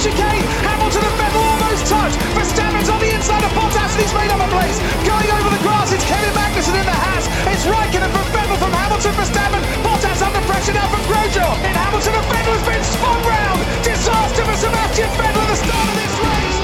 chicane. 0.00 0.44
Hamilton 0.64 1.04
and 1.04 1.16
Vettel 1.20 1.44
almost 1.44 1.84
touch. 1.84 2.14
Verstappen's 2.32 2.88
on 2.88 3.00
the 3.04 3.12
inside 3.12 3.44
of 3.44 3.52
Bottas 3.52 3.92
and 3.92 4.00
he's 4.00 4.14
made 4.16 4.32
up 4.32 4.40
a 4.40 4.48
place. 4.48 4.80
Going 5.04 5.28
over 5.28 5.50
the 5.52 5.60
grass, 5.60 5.92
it's 5.92 6.06
Kevin 6.08 6.32
Magnussen 6.32 6.72
in 6.72 6.86
the 6.88 6.96
Haas. 7.04 7.28
It's 7.52 7.64
Raikkonen 7.68 8.08
from 8.08 8.26
Vettel 8.32 8.56
from 8.56 8.72
Hamilton 8.72 9.12
for 9.12 9.20
Verstappen. 9.20 9.62
Bottas 9.84 10.24
under 10.24 10.40
pressure 10.48 10.72
now 10.72 10.88
from 10.88 11.04
Grosjean. 11.04 11.52
And 11.68 11.76
Hamilton 11.76 12.14
and 12.16 12.26
Vettel 12.32 12.54
has 12.56 12.64
been 12.64 12.84
spun 12.84 13.20
round. 13.28 13.60
Disaster 13.84 14.44
for 14.48 14.56
Sebastian 14.56 15.10
Vettel 15.20 15.42
at 15.44 15.48
the 15.52 15.58
start 15.60 15.86
of 15.88 15.96
this 16.00 16.14
race. 16.24 16.58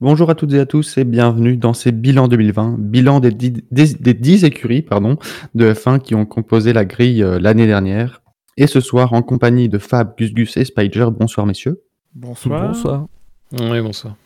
Bonjour 0.00 0.30
à 0.30 0.36
toutes 0.36 0.52
et 0.52 0.60
à 0.60 0.66
tous 0.66 0.96
et 0.96 1.04
bienvenue 1.04 1.56
dans 1.56 1.72
ces 1.72 1.90
bilans 1.90 2.28
2020, 2.28 2.76
bilan 2.78 3.18
des 3.18 3.32
10, 3.32 3.52
des, 3.72 3.94
des 3.94 4.14
10 4.14 4.44
écuries 4.44 4.82
pardon, 4.82 5.16
de 5.56 5.72
F1 5.72 5.98
qui 5.98 6.14
ont 6.14 6.24
composé 6.24 6.72
la 6.72 6.84
grille 6.84 7.24
euh, 7.24 7.40
l'année 7.40 7.66
dernière. 7.66 8.22
Et 8.60 8.66
ce 8.66 8.80
soir, 8.80 9.12
en 9.12 9.22
compagnie 9.22 9.68
de 9.68 9.78
Fab, 9.78 10.16
Gus 10.18 10.34
Gus 10.34 10.56
et 10.56 10.64
Spider, 10.64 11.06
bonsoir 11.16 11.46
messieurs. 11.46 11.80
Bonsoir. 12.12 12.66
Bonsoir. 12.66 13.06
Oui, 13.52 13.80
bonsoir. 13.80 14.16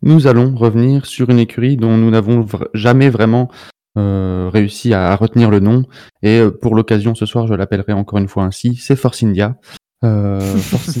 Nous 0.00 0.26
allons 0.26 0.56
revenir 0.56 1.04
sur 1.04 1.28
une 1.28 1.38
écurie 1.38 1.76
dont 1.76 1.98
nous 1.98 2.08
n'avons 2.08 2.46
jamais 2.72 3.10
vraiment 3.10 3.50
euh, 3.98 4.48
réussi 4.50 4.94
à, 4.94 5.14
retenir 5.16 5.50
le 5.50 5.60
nom. 5.60 5.84
Et 6.22 6.38
euh, 6.38 6.50
pour 6.50 6.74
l'occasion, 6.76 7.14
ce 7.14 7.26
soir, 7.26 7.46
je 7.46 7.52
l'appellerai 7.52 7.92
encore 7.92 8.18
une 8.18 8.28
fois 8.28 8.44
ainsi, 8.44 8.74
c'est 8.76 8.96
Force 8.96 9.22
India. 9.22 9.58
Euh, 10.02 10.40
Force... 10.56 11.00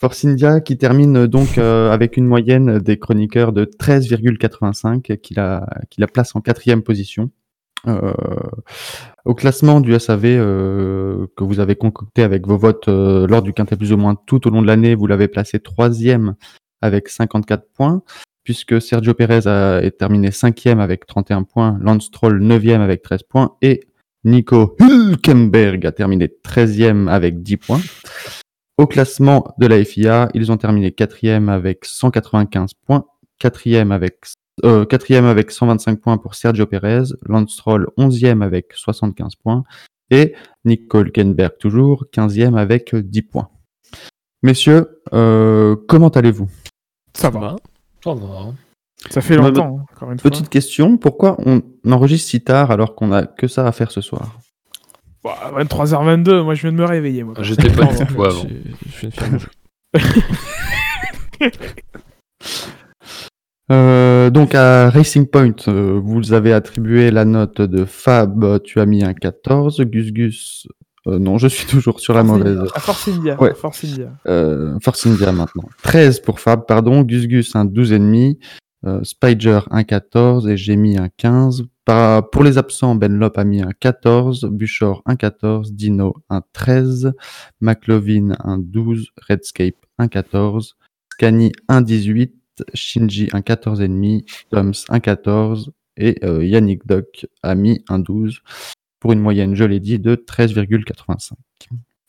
Force 0.00 0.24
India 0.24 0.60
qui 0.60 0.78
termine 0.78 1.28
donc 1.28 1.58
euh, 1.58 1.92
avec 1.92 2.16
une 2.16 2.26
moyenne 2.26 2.80
des 2.80 2.98
chroniqueurs 2.98 3.52
de 3.52 3.66
13,85 3.66 5.18
qui 5.18 5.34
la, 5.34 5.64
qui 5.90 6.00
la 6.00 6.08
place 6.08 6.34
en 6.34 6.40
quatrième 6.40 6.82
position. 6.82 7.30
Euh, 7.86 8.12
au 9.24 9.34
classement 9.34 9.80
du 9.80 9.98
SAV 9.98 10.24
euh, 10.26 11.26
que 11.36 11.44
vous 11.44 11.60
avez 11.60 11.76
concocté 11.76 12.22
avec 12.22 12.46
vos 12.46 12.58
votes 12.58 12.88
euh, 12.88 13.26
lors 13.26 13.42
du 13.42 13.52
quintet 13.52 13.76
plus 13.76 13.92
ou 13.92 13.96
moins 13.96 14.16
tout 14.26 14.46
au 14.46 14.50
long 14.50 14.62
de 14.62 14.66
l'année, 14.66 14.94
vous 14.94 15.06
l'avez 15.06 15.28
placé 15.28 15.60
troisième 15.60 16.34
avec 16.82 17.08
54 17.08 17.64
points, 17.74 18.02
puisque 18.44 18.80
Sergio 18.80 19.14
Perez 19.14 19.46
a 19.46 19.82
est 19.82 19.98
terminé 19.98 20.30
cinquième 20.30 20.80
avec 20.80 21.06
31 21.06 21.44
points, 21.44 21.78
Lance 21.80 22.06
Stroll 22.06 22.40
neuvième 22.40 22.80
avec 22.80 23.02
13 23.02 23.22
points 23.22 23.56
et 23.62 23.80
Nico 24.24 24.76
Hülkenberg 24.80 25.86
a 25.86 25.92
terminé 25.92 26.26
13e 26.26 27.08
avec 27.08 27.42
10 27.42 27.56
points. 27.56 27.80
Au 28.76 28.86
classement 28.86 29.54
de 29.58 29.66
la 29.66 29.82
FIA, 29.84 30.28
ils 30.34 30.52
ont 30.52 30.56
terminé 30.56 30.92
quatrième 30.92 31.48
avec 31.48 31.84
195 31.84 32.72
points, 32.86 33.04
quatrième 33.38 33.92
avec 33.92 34.16
euh, 34.64 34.84
quatrième 34.84 35.24
avec 35.24 35.50
125 35.50 36.00
points 36.00 36.18
pour 36.18 36.34
Sergio 36.34 36.66
Perez, 36.66 37.04
Lance 37.26 37.52
Stroll 37.52 37.88
11e 37.98 38.42
avec 38.42 38.72
75 38.74 39.36
points 39.36 39.64
et 40.10 40.34
Nico 40.64 41.00
Hülkenberg 41.00 41.52
toujours 41.58 42.06
15e 42.12 42.56
avec 42.56 42.94
10 42.94 43.22
points. 43.22 43.48
Messieurs, 44.42 45.00
euh, 45.12 45.76
comment 45.88 46.08
allez-vous? 46.08 46.48
Ça 47.14 47.30
va. 47.30 47.56
Ça 48.02 48.14
va. 48.14 48.52
Ça 49.10 49.20
fait 49.20 49.36
longtemps, 49.36 49.78
hein, 49.80 49.84
encore 49.94 50.12
une 50.12 50.18
fois. 50.18 50.30
Petite 50.30 50.48
question, 50.48 50.96
pourquoi 50.98 51.36
on 51.46 51.62
enregistre 51.90 52.28
si 52.30 52.42
tard 52.42 52.70
alors 52.70 52.94
qu'on 52.94 53.12
a 53.12 53.24
que 53.26 53.48
ça 53.48 53.66
à 53.66 53.72
faire 53.72 53.90
ce 53.90 54.00
soir? 54.00 54.38
Bah, 55.24 55.52
23h22, 55.56 56.42
moi 56.42 56.54
je 56.54 56.62
viens 56.62 56.72
de 56.72 56.76
me 56.78 56.84
réveiller. 56.84 57.22
Moi. 57.24 57.34
J'étais 57.40 57.70
pas 57.70 57.84
du 57.94 58.06
tout 58.06 58.24
avant. 58.24 58.42
Je 58.86 58.98
viens 59.00 59.08
de 59.08 59.14
faire 59.14 59.30
mon- 59.32 59.38
Euh, 63.70 64.30
donc 64.30 64.54
à 64.54 64.90
Racing 64.90 65.26
Point, 65.28 65.54
euh, 65.68 66.00
vous 66.02 66.32
avez 66.32 66.52
attribué 66.52 67.10
la 67.10 67.24
note 67.24 67.60
de 67.60 67.84
Fab, 67.84 68.60
tu 68.64 68.80
as 68.80 68.86
mis 68.86 69.04
un 69.04 69.14
14, 69.14 69.80
Gus 69.82 70.12
Gus, 70.12 70.66
euh, 71.06 71.18
non, 71.18 71.38
je 71.38 71.46
suis 71.48 71.66
toujours 71.70 72.00
sur 72.00 72.14
la 72.14 72.22
mauvaise. 72.22 72.60
Force 72.78 73.08
India. 73.08 73.40
Ouais. 73.40 73.52
à 73.52 73.54
Force 73.54 73.84
India. 73.84 74.12
Euh, 74.26 74.76
Force 74.82 75.06
India 75.06 75.30
maintenant. 75.32 75.68
13 75.82 76.20
pour 76.20 76.40
Fab, 76.40 76.66
pardon, 76.66 77.02
Gus 77.02 77.28
Gus 77.28 77.54
un 77.54 77.64
12,5, 77.64 78.38
euh, 78.86 79.00
Spider 79.04 79.60
un 79.70 79.84
14 79.84 80.48
et 80.48 80.56
j'ai 80.56 80.76
mis 80.76 80.98
un 80.98 81.08
15. 81.16 81.64
Par- 81.84 82.28
pour 82.30 82.42
les 82.42 82.58
absents, 82.58 82.94
Benlop 82.96 83.38
a 83.38 83.44
mis 83.44 83.62
un 83.62 83.70
14, 83.78 84.46
Buchor 84.50 85.02
un 85.06 85.16
14, 85.16 85.72
Dino 85.72 86.14
un 86.28 86.42
13, 86.52 87.12
McLovin 87.60 88.36
un 88.42 88.58
12, 88.58 89.08
Redscape 89.28 89.76
un 89.98 90.08
14, 90.08 90.76
Scani 91.12 91.52
un 91.68 91.82
18, 91.82 92.34
Shinji 92.74 93.28
un 93.32 93.40
14,5, 93.40 94.44
Toms 94.50 94.72
un 94.88 95.00
14 95.00 95.72
et 95.96 96.24
euh, 96.24 96.44
Yannick 96.44 96.86
Doc 96.86 97.26
a 97.42 97.54
mis 97.54 97.84
un 97.88 97.98
12 97.98 98.40
pour 99.00 99.12
une 99.12 99.20
moyenne, 99.20 99.54
je 99.54 99.64
l'ai 99.64 99.80
dit, 99.80 99.98
de 99.98 100.14
13,85. 100.14 101.32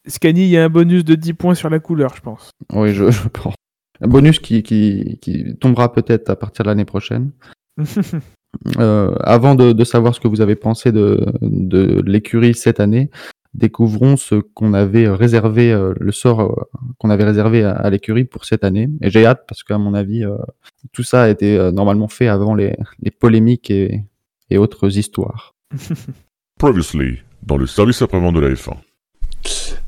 Scani, 0.07 0.41
il 0.43 0.49
y 0.49 0.57
a 0.57 0.65
un 0.65 0.69
bonus 0.69 1.05
de 1.05 1.15
10 1.15 1.33
points 1.33 1.55
sur 1.55 1.69
la 1.69 1.79
couleur, 1.79 2.15
je 2.15 2.21
pense. 2.21 2.51
Oui, 2.73 2.93
je, 2.93 3.09
je 3.11 3.27
pense. 3.29 3.55
Un 4.01 4.07
bonus 4.07 4.39
qui, 4.39 4.63
qui, 4.63 5.19
qui 5.21 5.55
tombera 5.57 5.93
peut-être 5.93 6.29
à 6.29 6.35
partir 6.35 6.63
de 6.63 6.69
l'année 6.69 6.85
prochaine. 6.85 7.31
Euh, 8.77 9.15
avant 9.21 9.55
de, 9.55 9.71
de 9.71 9.83
savoir 9.85 10.13
ce 10.13 10.19
que 10.19 10.27
vous 10.27 10.41
avez 10.41 10.57
pensé 10.57 10.91
de, 10.91 11.25
de 11.41 12.03
l'écurie 12.05 12.53
cette 12.53 12.81
année, 12.81 13.09
découvrons 13.53 14.17
ce 14.17 14.35
qu'on 14.35 14.73
avait 14.73 15.09
réservé, 15.09 15.71
euh, 15.71 15.93
le 15.99 16.11
sort 16.11 16.41
euh, 16.41 16.55
qu'on 16.97 17.09
avait 17.09 17.23
réservé 17.23 17.63
à, 17.63 17.71
à 17.71 17.89
l'écurie 17.89 18.25
pour 18.25 18.45
cette 18.45 18.63
année. 18.63 18.89
Et 19.01 19.09
j'ai 19.09 19.25
hâte 19.25 19.45
parce 19.47 19.63
qu'à 19.63 19.77
mon 19.77 19.93
avis, 19.93 20.23
euh, 20.23 20.37
tout 20.93 21.03
ça 21.03 21.23
a 21.23 21.29
été 21.29 21.57
euh, 21.57 21.71
normalement 21.71 22.07
fait 22.07 22.27
avant 22.27 22.55
les, 22.55 22.75
les 23.01 23.11
polémiques 23.11 23.69
et, 23.69 24.03
et 24.49 24.57
autres 24.57 24.97
histoires. 24.97 25.55
Previously, 26.59 27.19
dans 27.43 27.57
le 27.57 27.65
service 27.65 28.01
après-vente 28.01 28.35
de 28.35 28.39
la 28.39 28.49
F1. 28.49 28.75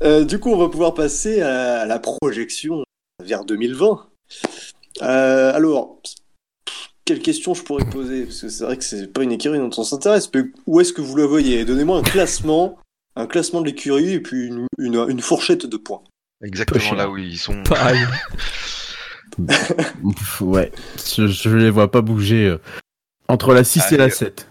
Euh, 0.02 0.24
du 0.24 0.38
coup, 0.38 0.50
on 0.50 0.58
va 0.58 0.68
pouvoir 0.68 0.94
passer 0.94 1.40
à, 1.40 1.86
la 1.86 1.98
projection 1.98 2.84
vers 3.22 3.44
2020. 3.44 4.06
Euh, 5.02 5.54
alors, 5.54 6.00
quelle 7.04 7.20
question 7.20 7.54
je 7.54 7.62
pourrais 7.62 7.84
poser? 7.84 8.24
Parce 8.24 8.40
que 8.40 8.48
c'est 8.48 8.64
vrai 8.64 8.76
que 8.76 8.84
c'est 8.84 9.12
pas 9.12 9.22
une 9.22 9.32
écurie 9.32 9.58
dont 9.58 9.70
on 9.76 9.84
s'intéresse, 9.84 10.30
mais 10.34 10.42
où 10.66 10.80
est-ce 10.80 10.92
que 10.92 11.00
vous 11.00 11.16
le 11.16 11.24
voyez? 11.24 11.64
Donnez-moi 11.64 11.98
un 11.98 12.02
classement, 12.02 12.78
un 13.16 13.26
classement 13.26 13.60
de 13.60 13.66
l'écurie 13.66 14.12
et 14.14 14.20
puis 14.20 14.46
une, 14.46 14.66
une- 14.78 15.06
une 15.08 15.20
fourchette 15.20 15.66
de 15.66 15.76
points. 15.76 16.02
Exactement 16.42 16.94
là 16.94 17.08
où 17.08 17.16
ils 17.16 17.38
sont. 17.38 17.62
Pareil. 17.62 18.00
Ouais, 20.40 20.70
je, 21.16 21.26
je 21.26 21.48
les 21.50 21.70
vois 21.70 21.90
pas 21.90 22.02
bouger 22.02 22.46
euh, 22.46 22.58
entre 23.28 23.52
la 23.52 23.64
6 23.64 23.90
et 23.92 23.96
la 23.96 24.04
Allez. 24.04 24.12
7. 24.12 24.48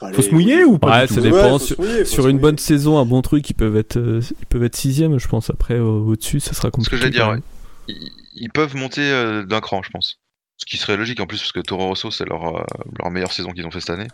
Allez, 0.00 0.14
Faut 0.14 0.22
se 0.22 0.30
mouiller 0.30 0.62
ou 0.62 0.78
pas 0.78 1.00
Ouais, 1.00 1.06
ça 1.08 1.20
dépend. 1.20 1.54
Ouais, 1.54 1.58
sur 1.58 1.78
mouiller, 1.80 2.04
une 2.04 2.22
mouiller. 2.22 2.38
bonne 2.38 2.58
saison, 2.58 2.98
un 2.98 3.04
bon 3.04 3.20
truc, 3.22 3.50
ils 3.50 3.54
peuvent 3.54 3.76
être, 3.76 3.96
euh, 3.96 4.20
ils 4.38 4.46
peuvent 4.46 4.62
être 4.62 4.76
sixième, 4.76 5.18
je 5.18 5.26
pense. 5.26 5.50
Après, 5.50 5.74
euh, 5.74 5.82
au-dessus, 5.82 6.38
ça 6.38 6.52
sera 6.52 6.68
Ce 6.68 6.70
compliqué. 6.70 6.90
que 6.96 6.96
j'allais 7.02 7.10
dire, 7.10 7.28
ouais. 7.30 7.40
Ils, 7.88 8.08
ils 8.34 8.50
peuvent 8.50 8.76
monter 8.76 9.00
euh, 9.00 9.44
d'un 9.44 9.60
cran, 9.60 9.82
je 9.82 9.90
pense. 9.90 10.18
Ce 10.58 10.66
qui 10.66 10.76
serait 10.76 10.96
logique 10.96 11.18
en 11.18 11.26
plus, 11.26 11.38
parce 11.38 11.50
que 11.50 11.58
Toro 11.58 11.86
Rosso, 11.88 12.12
c'est 12.12 12.24
leur, 12.28 12.58
euh, 12.58 12.62
leur 13.00 13.10
meilleure 13.10 13.32
saison 13.32 13.50
qu'ils 13.50 13.66
ont 13.66 13.72
fait 13.72 13.80
cette 13.80 13.90
année. 13.90 14.06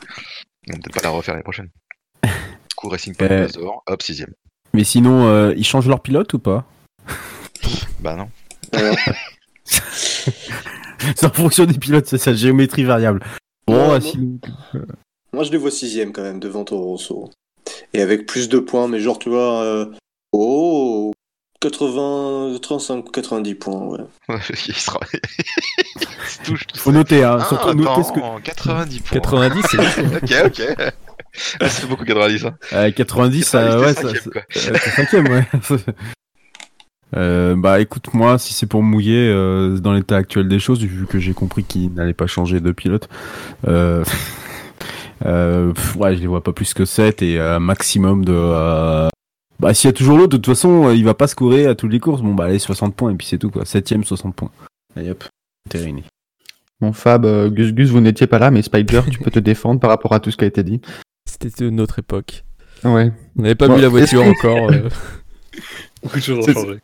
Ils 0.67 0.73
vont 0.73 0.81
peut-être 0.81 0.95
pas 0.95 1.03
la 1.03 1.11
refaire 1.11 1.35
l'année 1.35 1.45
prochaine. 1.45 1.69
Coup, 2.84 2.91
Racing 2.91 3.15
Point 3.17 3.28
Euh. 3.31 3.43
passe 3.45 3.53
dehors, 3.53 3.83
hop, 3.87 4.03
sixième. 4.03 4.33
Mais 4.75 4.84
sinon, 4.84 5.27
euh, 5.27 5.55
ils 5.56 5.65
changent 5.65 5.89
leur 5.89 6.00
pilote 6.00 6.33
ou 6.34 6.39
pas? 6.39 6.65
Bah 8.00 8.15
non. 8.17 8.28
C'est 11.17 11.25
en 11.27 11.31
fonction 11.31 11.65
des 11.67 11.78
pilotes, 11.78 12.06
c'est 12.06 12.19
ça, 12.19 12.33
géométrie 12.34 12.85
variable. 12.85 13.20
Bon, 13.67 13.75
Ouais, 13.91 13.94
euh, 13.97 14.00
sinon- 14.00 14.38
moi, 15.32 15.44
je 15.44 15.50
les 15.50 15.59
vois 15.59 15.70
sixième 15.70 16.12
quand 16.12 16.23
même 16.23 16.38
devant 16.41 16.64
Toro 16.64 16.85
Rosso. 16.85 17.31
Et 17.94 18.00
avec 18.03 18.26
plus 18.26 18.49
de 18.49 18.59
points, 18.59 18.88
mais 18.88 19.00
genre, 19.00 19.19
tu 19.19 19.29
vois, 19.31 19.62
euh, 19.62 19.87
oh, 20.32 21.12
80, 21.61 22.59
35, 22.61 23.11
90 23.11 23.55
points, 23.55 23.81
ouais. 23.87 24.00
Il 24.69 24.75
sera. 24.75 25.00
Il 25.12 25.20
se 26.29 26.43
touche 26.44 26.67
tout 26.67 26.79
faut 26.79 26.91
ça. 26.91 26.97
noter, 26.99 27.25
hein, 27.25 27.38
Ah, 27.41 27.44
surtout 27.44 27.75
noter 27.75 28.03
ce 28.03 28.12
que. 28.12 28.19
attends, 28.19 28.41
90 28.43 29.00
points. 29.00 29.20
90, 29.20 29.62
c'est 29.70 30.43
ok, 30.44 30.53
ok. 30.59 30.93
Ah, 31.61 31.69
ça 31.69 31.81
fait 31.83 31.87
beaucoup 31.87 32.05
90, 32.05 32.45
hein. 32.47 32.57
Euh, 32.73 32.91
90, 32.91 33.51
90, 33.51 33.55
euh, 33.55 33.81
ouais, 33.81 33.95
ça, 33.95 34.03
cinquième, 34.03 34.23
ça- 34.23 34.31
quoi. 34.31 34.43
t'es 34.51 34.91
cinquième, 34.91 35.29
ouais. 35.29 35.47
Euh, 37.17 37.55
bah 37.55 37.81
écoute, 37.81 38.13
moi, 38.13 38.39
si 38.39 38.53
c'est 38.55 38.67
pour 38.67 38.83
mouiller 38.83 39.29
euh, 39.29 39.79
dans 39.79 39.93
l'état 39.93 40.17
actuel 40.17 40.49
des 40.49 40.59
choses, 40.59 40.81
vu 40.83 41.07
que 41.07 41.21
j'ai 41.21 41.33
compris 41.33 41.63
qu'il 41.63 41.93
n'allait 41.95 42.13
pas 42.15 42.27
changer 42.27 42.59
de 42.59 42.73
pilote, 42.73 43.09
euh, 43.69 44.03
euh, 45.25 45.73
pff, 45.73 45.95
ouais, 45.97 46.17
je 46.17 46.21
les 46.23 46.27
vois 46.27 46.43
pas 46.43 46.53
plus 46.53 46.75
que 46.75 46.85
7 46.85 47.23
et 47.23 47.39
un 47.39 47.61
maximum 47.61 48.25
de. 48.25 48.33
euh, 48.35 49.09
bah 49.61 49.73
s'il 49.75 49.87
y 49.87 49.91
a 49.91 49.93
toujours 49.93 50.19
l'autre, 50.19 50.31
de 50.33 50.37
toute 50.39 50.47
façon, 50.57 50.91
il 50.91 51.05
va 51.05 51.15
pas 51.15 51.29
scorer 51.29 51.67
à 51.67 51.77
toutes 51.77 51.93
les 51.93 52.01
courses. 52.01 52.21
Bon 52.21 52.35
bah 52.35 52.47
allez, 52.47 52.59
60 52.59 52.97
points 52.97 53.13
et 53.13 53.15
puis 53.15 53.29
c'est 53.29 53.39
tout 53.39 53.51
quoi. 53.51 53.63
7ème, 53.63 54.03
60 54.03 54.35
points. 54.35 54.51
Allez 54.97 55.11
hop, 55.11 55.23
terminé. 55.69 56.03
Bon, 56.81 56.93
Fab, 56.93 57.25
euh, 57.25 57.49
Gus 57.49 57.73
Gus, 57.73 57.91
vous 57.91 58.01
n'étiez 58.01 58.27
pas 58.27 58.41
là, 58.41 58.51
mais 58.51 58.63
Spider, 58.63 59.03
tu 59.09 59.21
peux 59.21 59.31
te 59.31 59.39
défendre 59.39 59.79
par 59.79 59.91
rapport 59.91 60.13
à 60.15 60.19
tout 60.21 60.33
ce 60.33 60.37
qui 60.37 60.43
a 60.45 60.49
été 60.49 60.65
dit. 60.65 60.81
C'était 61.41 61.67
une 61.69 61.81
autre 61.81 61.99
époque. 61.99 62.45
Ouais. 62.85 63.13
On 63.39 63.43
n'avait 63.43 63.55
pas 63.55 63.69
Bon, 63.69 63.77
vu 63.77 63.83
la 63.83 63.89
voiture 63.89 64.23
encore. 64.23 64.71
euh. 64.71 64.89
Beaucoup 66.03 66.17
de 66.19 66.23
choses 66.23 66.45
C'est- 66.45 66.57
ont 66.57 66.63
changé. 66.65 66.79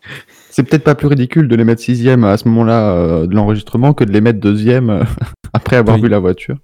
C'est 0.50 0.62
peut-être 0.64 0.84
pas 0.84 0.94
plus 0.94 1.06
ridicule 1.06 1.46
de 1.48 1.54
les 1.56 1.64
mettre 1.64 1.82
sixième 1.82 2.24
à 2.24 2.36
ce 2.36 2.48
moment-là 2.48 2.90
euh, 2.92 3.26
de 3.26 3.34
l'enregistrement 3.34 3.94
que 3.94 4.04
de 4.04 4.10
les 4.12 4.20
mettre 4.20 4.40
deuxième 4.40 4.90
euh, 4.90 5.04
après 5.52 5.76
avoir 5.76 5.96
Oui. 5.96 6.02
vu 6.02 6.08
la 6.08 6.18
voiture. 6.18 6.56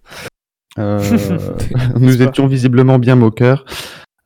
Euh, 0.79 0.99
nous 1.99 2.17
pas 2.19 2.23
étions 2.23 2.47
visiblement 2.47 2.99
bien 2.99 3.15
moqueurs. 3.15 3.65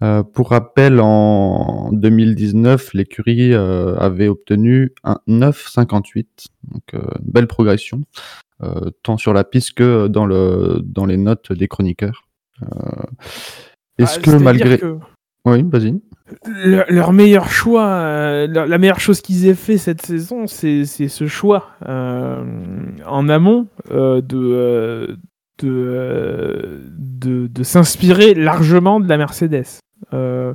Euh, 0.03 0.23
pour 0.23 0.51
rappel, 0.51 0.99
en 1.01 1.91
2019, 1.93 2.95
l'écurie 2.95 3.53
euh, 3.53 3.97
avait 3.99 4.29
obtenu 4.29 4.93
un 5.05 5.19
9,58, 5.29 6.25
donc 6.73 6.83
euh, 6.95 7.01
une 7.23 7.31
belle 7.31 7.47
progression, 7.47 8.05
euh, 8.63 8.91
tant 9.03 9.19
sur 9.19 9.35
la 9.35 9.45
piste 9.45 9.75
que 9.75 10.07
dans, 10.09 10.25
le, 10.25 10.81
dans 10.83 11.05
les 11.05 11.19
notes 11.19 11.53
des 11.53 11.69
chroniqueurs. 11.69 12.23
Euh, 12.63 13.03
Est-ce 13.99 14.19
Ah, 14.19 14.23
que 14.23 14.31
malgré... 14.43 14.79
que 14.79 14.97
Oui, 15.47 15.63
vas-y. 15.71 16.01
leur, 16.47 16.85
leur 16.89 17.13
meilleur 17.13 17.49
choix, 17.51 17.87
euh, 17.87 18.47
la 18.47 18.79
meilleure 18.79 19.01
chose 19.01 19.21
qu'ils 19.21 19.47
aient 19.47 19.55
fait 19.55 19.79
cette 19.79 20.03
saison, 20.03 20.47
c'est 20.47 20.85
ce 20.85 21.27
choix 21.27 21.69
euh, 21.89 22.45
en 23.07 23.29
amont 23.29 23.67
euh, 23.91 24.21
de, 24.21 25.17
de, 25.63 26.81
de, 26.99 27.47
de 27.49 27.63
s'inspirer 27.63 28.35
largement 28.35 29.01
de 29.01 29.09
la 29.09 29.17
Mercedes. 29.17 29.65
Une, 30.13 30.55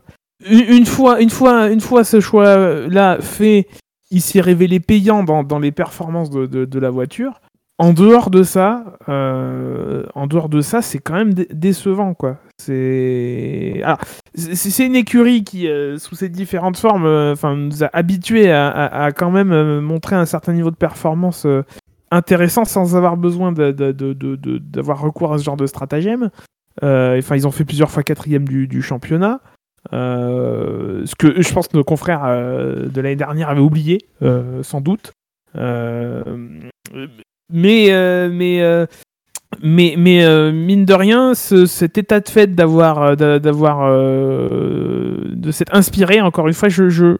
une 0.49 0.85
fois, 0.85 1.21
une, 1.21 1.29
fois, 1.29 1.69
une 1.69 1.79
fois 1.81 2.03
ce 2.03 2.19
choix-là 2.19 3.17
fait, 3.21 3.67
il 4.11 4.21
s'est 4.21 4.41
révélé 4.41 4.79
payant 4.79 5.23
dans, 5.23 5.43
dans 5.43 5.59
les 5.59 5.71
performances 5.71 6.29
de, 6.29 6.45
de, 6.45 6.65
de 6.65 6.79
la 6.79 6.89
voiture. 6.89 7.41
En 7.77 7.91
dehors 7.91 8.29
de 8.29 8.43
ça, 8.43 8.97
euh, 9.09 10.05
en 10.15 10.27
dehors 10.27 10.47
de 10.47 10.61
ça, 10.61 10.81
c'est 10.81 10.99
quand 10.99 11.13
même 11.15 11.33
dé- 11.33 11.47
décevant, 11.51 12.13
quoi. 12.13 12.37
C'est 12.57 13.81
c'est 14.33 14.85
une 14.85 14.95
écurie 14.95 15.43
qui, 15.43 15.67
euh, 15.67 15.97
sous 15.97 16.15
ses 16.15 16.29
différentes 16.29 16.77
formes, 16.77 17.05
euh, 17.05 17.33
enfin, 17.33 17.55
nous 17.57 17.83
a 17.83 17.89
habitués 17.91 18.49
à, 18.49 18.69
à- 18.69 19.11
quand 19.11 19.29
même 19.29 19.81
montrer 19.81 20.15
un 20.15 20.25
certain 20.25 20.53
niveau 20.53 20.71
de 20.71 20.77
performance 20.77 21.45
intéressant 22.11 22.63
sans 22.63 22.95
avoir 22.95 23.17
besoin 23.17 23.51
d'avoir 23.51 25.01
recours 25.01 25.33
à 25.33 25.37
ce 25.37 25.43
genre 25.43 25.57
de 25.57 25.67
stratagème. 25.67 26.29
Enfin, 26.81 27.35
ils 27.35 27.45
ont 27.45 27.51
fait 27.51 27.65
plusieurs 27.65 27.91
fois 27.91 28.03
quatrième 28.03 28.47
du, 28.47 28.67
du 28.69 28.81
championnat. 28.81 29.41
Ce 29.91 31.15
que 31.15 31.41
je 31.41 31.53
pense 31.53 31.67
que 31.67 31.75
nos 31.75 31.83
confrères 31.83 32.23
de 32.23 33.01
l'année 33.01 33.17
dernière 33.17 33.49
avaient 33.49 33.59
oublié, 33.59 34.07
sans 34.61 34.79
doute. 34.79 35.11
Mais 37.51 37.87
euh, 37.91 38.29
mais 38.31 38.61
euh, 38.61 38.85
mais, 39.63 39.95
mais 39.97 40.25
euh, 40.25 40.51
mine 40.51 40.83
de 40.85 40.93
rien, 40.93 41.33
ce- 41.33 41.65
cet 41.65 41.97
état 41.97 42.19
de 42.19 42.27
fait 42.27 42.53
d'avoir, 42.55 43.01
euh, 43.01 43.15
d'a- 43.15 43.39
d'avoir, 43.39 43.83
euh, 43.85 45.17
de 45.31 45.51
s'être 45.51 45.73
inspiré. 45.73 46.19
Encore 46.21 46.47
une 46.47 46.53
fois, 46.53 46.67
je, 46.67 46.89
je 46.89 47.17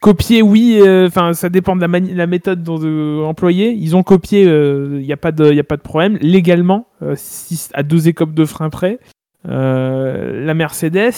copier, 0.00 0.40
oui. 0.40 0.78
euh, 0.80 1.06
Enfin, 1.08 1.34
ça 1.34 1.50
dépend 1.50 1.76
de 1.76 1.80
la, 1.82 1.88
méthode 2.26 2.62
dont, 2.62 2.80
euh, 2.82 3.24
employée. 3.24 3.72
Ils 3.72 3.94
ont 3.94 4.02
copié. 4.02 4.44
Il 4.44 5.04
n'y 5.04 5.12
a 5.12 5.16
pas 5.18 5.32
de, 5.32 5.52
problème. 5.82 6.16
Légalement, 6.22 6.86
euh, 7.02 7.14
à 7.74 7.82
deux 7.82 8.08
écopes 8.08 8.32
de 8.32 8.44
frein 8.46 8.70
près, 8.70 8.98
euh, 9.46 10.42
la 10.44 10.54
Mercedes. 10.54 11.12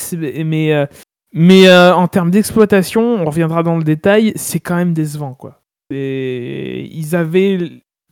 Mais 0.44 0.72
euh, 0.74 0.86
mais 1.34 1.68
euh, 1.68 1.94
en 1.94 2.08
termes 2.08 2.30
d'exploitation, 2.30 3.02
on 3.02 3.24
reviendra 3.26 3.62
dans 3.62 3.76
le 3.76 3.84
détail. 3.84 4.32
C'est 4.34 4.60
quand 4.60 4.76
même 4.76 4.92
décevant, 4.92 5.34
quoi. 5.34 5.60
Ils 5.90 7.14
avaient 7.14 7.58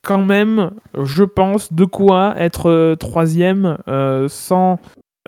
quand 0.03 0.25
même, 0.25 0.71
je 1.03 1.25
pense, 1.25 1.73
de 1.73 1.85
quoi 1.85 2.35
être 2.39 2.67
euh, 2.71 2.95
troisième 2.97 3.79
euh, 3.89 4.29
sans, 4.29 4.79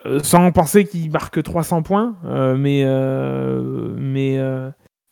euh, 0.07 0.21
sans 0.23 0.51
penser 0.53 0.85
qu'ils 0.85 1.11
marquent 1.11 1.43
300 1.43 1.83
points. 1.83 2.17
mais, 2.57 2.85
mais, 3.97 4.39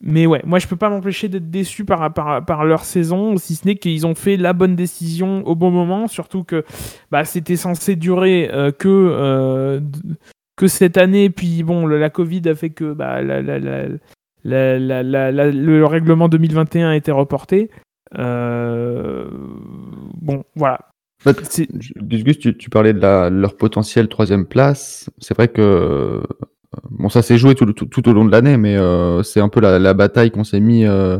mais 0.03 0.27
ouais, 0.27 0.41
moi 0.47 0.59
je 0.59 0.67
peux 0.67 0.77
pas 0.77 0.89
m'empêcher 0.89 1.29
d'être 1.29 1.51
déçu 1.51 1.85
par, 1.85 2.13
par, 2.13 2.45
par 2.45 2.65
leur 2.65 2.85
saison, 2.85 3.37
si 3.37 3.55
ce 3.55 3.67
n'est 3.67 3.77
qu'ils 3.77 4.07
ont 4.07 4.15
fait 4.15 4.37
la 4.37 4.53
bonne 4.55 4.77
décision 4.77 5.47
au 5.47 5.55
bon 5.55 5.71
moment, 5.71 6.09
surtout 6.09 6.43
que 6.45 6.65
bah, 7.11 7.25
c'était 7.25 7.57
censé 7.57 7.97
durer 7.97 8.51
que, 8.79 9.81
que 10.57 10.67
cette 10.67 10.97
année, 10.97 11.29
puis 11.31 11.63
bon, 11.63 11.87
la 11.87 12.09
Covid 12.11 12.43
a 12.49 12.55
fait 12.55 12.71
que 12.71 12.93
bah, 12.93 13.21
la- 13.21 13.43
la- 13.43 13.59
la- 13.59 15.51
le 15.51 15.85
règlement 15.85 16.29
2021 16.29 16.91
a 16.91 16.97
été 16.97 17.13
reporté. 17.13 17.71
Euh, 18.19 19.29
bon, 20.21 20.45
voilà. 20.57 20.79
Bah, 21.25 21.33
Gus, 21.35 22.39
tu, 22.39 22.57
tu 22.57 22.71
parlais 22.71 22.93
de 22.95 23.01
la- 23.01 23.29
leur 23.31 23.57
potentiel 23.57 24.09
troisième 24.09 24.47
place. 24.47 25.11
C'est 25.19 25.35
vrai 25.37 25.49
que 25.49 25.61
euh, 25.61 26.23
bon, 26.91 27.09
ça 27.11 27.21
s'est 27.23 27.37
joué 27.37 27.55
tout, 27.55 27.67
le- 27.67 27.75
tout, 27.75 27.87
tout 27.87 28.09
au 28.09 28.13
long 28.13 28.25
de 28.25 28.31
l'année, 28.33 28.57
mais 28.57 28.77
euh, 28.77 29.23
c'est 29.23 29.41
un 29.41 29.49
peu 29.51 29.61
la, 29.61 29.79
la 29.79 29.93
bataille 29.95 30.31
qu'on 30.31 30.45
s'est 30.45 30.61
mis 30.61 30.87
euh, 30.87 31.19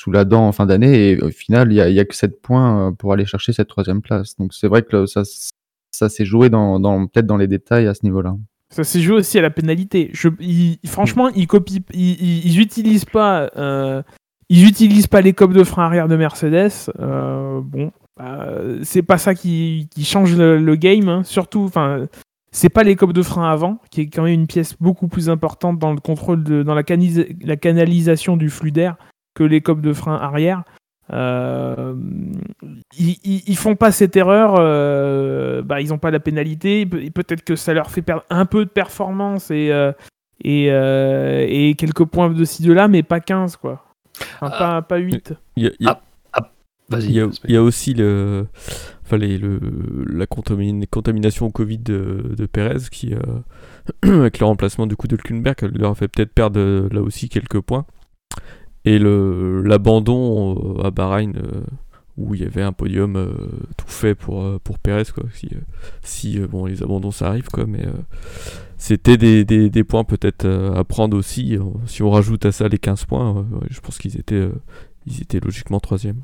sous 0.00 0.10
la 0.10 0.24
dent 0.24 0.46
en 0.48 0.52
fin 0.52 0.66
d'année. 0.66 1.10
Et 1.12 1.22
au 1.22 1.30
final, 1.30 1.72
il 1.72 1.76
y 1.76 1.80
a, 1.80 1.88
y 1.88 2.00
a 2.00 2.04
que 2.04 2.14
7 2.16 2.42
points 2.42 2.92
pour 2.98 3.12
aller 3.12 3.26
chercher 3.26 3.52
cette 3.52 3.68
troisième 3.68 4.02
place. 4.02 4.36
Donc 4.38 4.52
c'est 4.54 4.66
vrai 4.68 4.82
que 4.82 5.06
ça, 5.06 5.22
s'est 6.08 6.24
joué 6.24 6.50
dans, 6.50 6.80
dans, 6.80 7.06
peut-être 7.06 7.26
dans 7.26 7.36
les 7.36 7.46
détails 7.48 7.86
à 7.86 7.94
ce 7.94 8.00
niveau-là. 8.04 8.34
Ça 8.70 8.84
s'est 8.84 9.00
joué 9.00 9.16
aussi 9.16 9.38
à 9.38 9.42
la 9.42 9.50
pénalité. 9.50 10.10
Je, 10.12 10.28
ils- 10.40 10.78
franchement, 10.84 11.28
ils 11.30 11.46
copient, 11.46 11.80
ils, 11.94 12.20
ils, 12.20 12.46
ils 12.46 12.60
utilisent 12.60 13.04
pas, 13.06 13.50
euh, 13.56 14.02
ils 14.48 14.66
utilisent 14.68 15.06
pas 15.06 15.20
les 15.20 15.32
copes 15.32 15.52
de 15.52 15.64
frein 15.64 15.84
arrière 15.84 16.08
de 16.08 16.16
Mercedes. 16.16 16.90
Euh, 17.00 17.60
bon, 17.62 17.92
bah, 18.16 18.46
c'est 18.82 19.02
pas 19.02 19.18
ça 19.18 19.34
qui, 19.34 19.88
qui 19.90 20.04
change 20.04 20.36
le, 20.36 20.58
le 20.58 20.76
game. 20.76 21.08
hein. 21.08 21.22
Surtout, 21.24 21.64
enfin, 21.64 22.06
c'est 22.50 22.70
pas 22.70 22.82
les 22.82 22.96
copes 22.96 23.12
de 23.12 23.22
frein 23.22 23.48
avant, 23.50 23.78
qui 23.90 24.02
est 24.02 24.06
quand 24.06 24.22
même 24.22 24.32
une 24.32 24.46
pièce 24.46 24.74
beaucoup 24.80 25.06
plus 25.08 25.28
importante 25.30 25.78
dans 25.78 25.92
le 25.92 26.00
contrôle 26.00 26.42
de, 26.44 26.62
dans 26.62 26.74
la, 26.74 26.82
canis- 26.82 27.36
la 27.44 27.56
canalisation 27.56 28.36
du 28.36 28.48
flux 28.50 28.72
d'air 28.72 28.96
que 29.34 29.44
les 29.44 29.60
copes 29.60 29.80
de 29.82 29.92
frein 29.92 30.16
arrière. 30.16 30.62
Euh, 31.10 31.94
ils, 32.98 33.16
ils, 33.46 33.56
font 33.56 33.76
pas 33.76 33.92
cette 33.92 34.14
erreur, 34.16 34.56
euh, 34.58 35.62
bah, 35.62 35.80
ils 35.80 35.94
ont 35.94 35.98
pas 35.98 36.10
la 36.10 36.20
pénalité, 36.20 36.84
Pe- 36.84 37.10
peut-être 37.10 37.44
que 37.44 37.56
ça 37.56 37.72
leur 37.72 37.90
fait 37.90 38.02
perdre 38.02 38.24
un 38.28 38.44
peu 38.44 38.64
de 38.66 38.70
performance 38.70 39.50
et, 39.50 39.68
euh, 39.72 39.92
et, 40.44 40.66
euh, 40.70 41.46
et 41.48 41.74
quelques 41.76 42.04
points 42.04 42.28
de 42.28 42.44
ci 42.44 42.62
de 42.62 42.72
là, 42.74 42.88
mais 42.88 43.02
pas 43.02 43.20
15 43.20 43.56
quoi. 43.56 43.84
Enfin, 44.40 44.52
Ah. 44.52 44.58
pas, 44.58 44.82
pas 44.82 44.96
8. 44.98 45.34
Il 45.56 45.64
y 45.64 45.66
a, 45.66 45.70
il 45.80 45.86
y 45.86 45.88
a- 45.88 46.00
Vas-y. 46.90 47.04
il 47.04 47.12
y 47.12 47.20
a- 47.20 47.26
Aspect. 47.26 47.48
il 47.48 47.54
y 47.54 47.56
a 47.58 47.62
aussi 47.62 47.92
le, 47.92 48.46
enfin 49.04 49.18
les- 49.18 49.36
le, 49.36 49.60
la 50.10 50.26
contamination 50.26 51.46
au 51.46 51.50
Covid 51.50 51.78
de, 51.78 52.34
de 52.36 52.46
Perez 52.46 52.78
qui, 52.90 53.14
euh, 53.14 53.18
avec 54.22 54.38
le 54.38 54.46
remplacement 54.46 54.86
du 54.86 54.96
coup 54.96 55.06
de 55.06 55.14
Hülkenberg, 55.16 55.70
leur 55.76 55.90
a 55.90 55.94
fait 55.94 56.08
peut-être 56.08 56.32
perdre 56.32 56.58
euh, 56.60 56.88
là 56.90 57.02
aussi 57.02 57.28
quelques 57.28 57.60
points. 57.60 57.84
Et 58.86 58.98
le- 58.98 59.60
l'abandon 59.62 60.78
euh, 60.78 60.86
à 60.86 60.90
Bahreïn, 60.90 61.34
euh, 61.36 61.60
où 62.18 62.34
il 62.34 62.42
y 62.42 62.44
avait 62.44 62.62
un 62.62 62.72
podium 62.72 63.16
euh, 63.16 63.32
tout 63.76 63.86
fait 63.86 64.14
pour, 64.14 64.42
euh, 64.42 64.58
pour 64.62 64.78
Perez, 64.78 65.04
quoi. 65.14 65.24
Si, 65.32 65.48
euh, 65.52 65.58
si, 66.02 66.38
bon, 66.40 66.66
les 66.66 66.82
abandons 66.82 67.12
ça 67.12 67.28
arrive, 67.28 67.48
quoi, 67.48 67.64
mais 67.66 67.86
c'était 68.76 69.16
des, 69.16 69.44
des, 69.44 69.84
points 69.84 70.04
peut-être 70.04 70.46
à 70.46 70.84
prendre 70.84 71.16
aussi. 71.16 71.56
Si 71.86 72.02
on 72.02 72.10
rajoute 72.10 72.44
à 72.44 72.52
ça 72.52 72.68
les 72.68 72.78
15 72.78 73.04
points, 73.04 73.46
je 73.70 73.80
pense 73.80 73.98
qu'ils 73.98 74.18
étaient, 74.18 74.48
étaient 75.20 75.40
logiquement 75.40 75.80
troisième. 75.80 76.22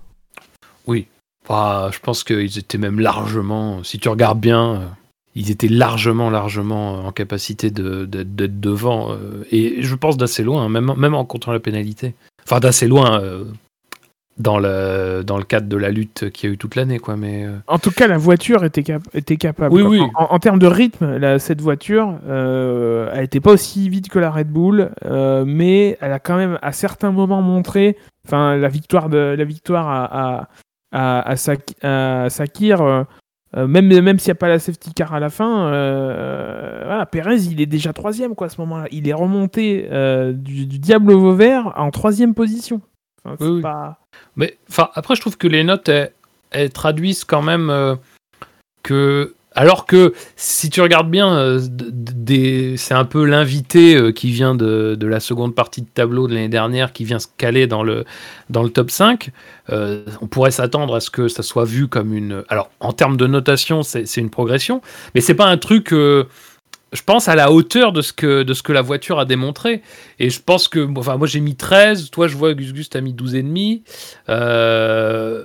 Oui. 0.87 1.07
Enfin, 1.45 1.91
je 1.93 1.99
pense 1.99 2.25
qu'ils 2.25 2.59
étaient 2.59 2.79
même 2.79 3.01
largement, 3.01 3.83
si 3.85 3.99
tu 3.99 4.09
regardes 4.09 4.41
bien, 4.41 4.97
ils 5.35 5.51
étaient 5.51 5.69
largement, 5.69 6.31
largement 6.31 7.05
en 7.07 7.13
capacité 7.13 7.71
de- 7.71 8.05
de- 8.07 8.23
d'être 8.23 8.61
devant. 8.61 9.17
et 9.51 9.83
je 9.83 9.95
pense 9.95 10.17
d'assez 10.17 10.43
loin, 10.43 10.69
même, 10.69 10.93
même 10.97 11.15
en 11.15 11.25
comptant 11.25 11.53
la 11.53 11.61
pénalité. 11.61 12.15
Enfin, 12.45 12.61
d'assez 12.61 12.87
loin 12.89 13.21
dans, 14.38 14.59
le, 14.59 15.23
dans 15.25 15.37
le 15.38 15.45
cadre 15.45 15.69
de 15.69 15.76
la 15.76 15.91
lutte 15.91 16.31
qu'il 16.31 16.49
y 16.49 16.53
a 16.53 16.55
eu 16.55 16.59
toute 16.59 16.75
l'année, 16.76 16.99
quoi. 16.99 17.17
Mais 17.17 17.45
euh, 17.47 17.57
En 17.69 17.79
tout 17.79 17.91
cas, 17.91 18.07
la 18.09 18.19
voiture 18.19 18.64
était, 18.64 18.83
cap- 18.83 19.03
était 19.14 19.37
capable. 19.37 19.75
Oui, 19.75 19.83
oui. 19.83 20.00
En, 20.17 20.25
en- 20.35 20.38
termes 20.38 20.59
de 20.59 20.67
rythme, 20.67 21.17
la- 21.19 21.38
cette 21.38 21.61
voiture, 21.61 22.19
euh, 22.26 23.11
elle 23.14 23.25
était 23.25 23.41
pas 23.41 23.53
aussi 23.53 23.88
vite 23.88 24.09
que 24.09 24.19
la 24.19 24.31
Red 24.31 24.49
Bull, 24.49 24.91
euh, 25.05 25.45
mais 25.47 25.97
elle 26.00 26.12
a 26.12 26.19
quand 26.19 26.37
même 26.37 26.59
à 26.62 26.73
certains 26.73 27.12
moments 27.12 27.43
montré, 27.43 27.97
enfin 28.26 28.57
la 28.57 28.69
victoire 28.69 29.09
de 29.09 29.19
la 29.38 29.45
victoire 29.45 29.88
à 29.88 30.05
à, 30.41 30.49
à, 30.93 31.31
à 31.31 31.37
Sak- 31.37 31.75
à 31.83 32.29
Sakir, 32.31 32.81
euh, 32.83 33.05
même 33.69 33.87
même 34.03 34.19
s'il 34.19 34.31
n'y 34.31 34.37
a 34.37 34.41
pas 34.41 34.49
la 34.49 34.59
safety 34.59 34.93
car 34.95 35.14
à 35.14 35.21
la 35.21 35.31
fin, 35.31 35.67
euh, 35.69 36.83
voilà, 36.87 37.07
Perez 37.07 37.37
il 37.45 37.61
est 37.61 37.67
déjà 37.67 37.93
troisième 37.93 38.35
quoi 38.35 38.49
à 38.49 38.50
ce 38.50 38.61
moment-là. 38.62 38.87
Il 38.91 39.09
est 39.09 39.12
remonté 39.12 39.87
euh, 39.93 40.33
du, 40.33 40.67
du 40.67 40.79
diable 40.79 41.12
au 41.12 41.21
Vauvert 41.21 41.73
en 41.76 41.91
troisième 41.91 42.35
position. 42.35 42.81
Enfin, 43.25 43.37
c'est 43.38 43.45
Oui, 43.47 43.50
oui. 43.57 43.62
pas- 43.62 43.99
Mais 44.37 44.57
enfin, 44.71 44.90
après, 44.95 45.14
je 45.14 45.21
trouve 45.21 45.37
que 45.37 45.49
les 45.49 45.64
notes, 45.64 45.88
elles, 45.88 46.12
elles 46.50 46.71
traduisent 46.71 47.25
quand 47.25 47.43
même 47.43 47.71
euh, 47.71 47.95
que. 48.83 49.35
Alors 49.57 49.87
que 49.87 50.14
si 50.35 50.69
tu 50.69 50.81
regardes 50.81 51.09
bien, 51.09 51.33
euh, 51.33 51.61
des- 51.71 52.76
c'est 52.76 52.95
un 52.95 53.04
peu 53.04 53.25
l'invité 53.25 53.95
euh, 53.95 54.11
qui 54.11 54.33
vient 54.33 54.57
de, 54.57 54.97
de 54.99 55.07
la 55.07 55.21
seconde 55.21 55.54
partie 55.54 55.81
de 55.83 55.87
tableau 55.87 56.26
de 56.26 56.35
l'année 56.35 56.49
dernière, 56.49 56.93
qui 56.93 57.04
vient 57.04 57.21
se 57.21 57.28
caler 57.38 57.69
dans 57.69 57.85
le, 57.85 58.04
dans 58.50 58.64
le 58.64 58.71
top 58.71 58.90
5. 58.90 59.31
Euh, 59.71 60.04
on 60.21 60.26
pourrait 60.26 60.50
s'attendre 60.50 60.97
à 60.97 61.00
ce 61.00 61.09
que 61.09 61.28
ça 61.28 61.45
soit 61.45 61.64
vu 61.66 61.87
comme 61.87 62.12
une. 62.12 62.43
Alors, 62.49 62.69
en 62.81 62.93
termes 62.93 63.16
de 63.16 63.28
notation, 63.28 63.85
c'est 63.85 64.07
c'est 64.07 64.21
une 64.21 64.31
progression, 64.31 64.81
mais 65.14 65.21
c'est 65.21 65.35
pas 65.37 65.47
un 65.47 65.57
truc. 65.57 65.93
Euh, 66.95 66.97
je 66.97 67.03
pense 67.03 67.29
à 67.29 67.35
la 67.35 67.51
hauteur 67.51 67.93
de 67.93 68.03
ce 68.03 68.13
que, 68.13 68.43
de 68.43 68.55
ce 68.55 68.63
que 68.63 68.73
la 68.73 68.83
voiture 68.83 69.19
a 69.19 69.25
démontré. 69.25 69.83
Et 70.19 70.31
je 70.31 70.41
pense 70.41 70.69
que, 70.69 70.89
enfin, 70.97 71.17
moi 71.17 71.27
j'ai 71.27 71.41
mis 71.41 71.57
13, 71.57 72.11
toi 72.11 72.29
je 72.29 72.37
vois 72.37 72.55
Gus 72.55 72.73
Gus 72.73 72.91
t'as 72.91 73.01
mis 73.01 73.13
12,5. 73.13 73.83
Euh, 74.29 75.45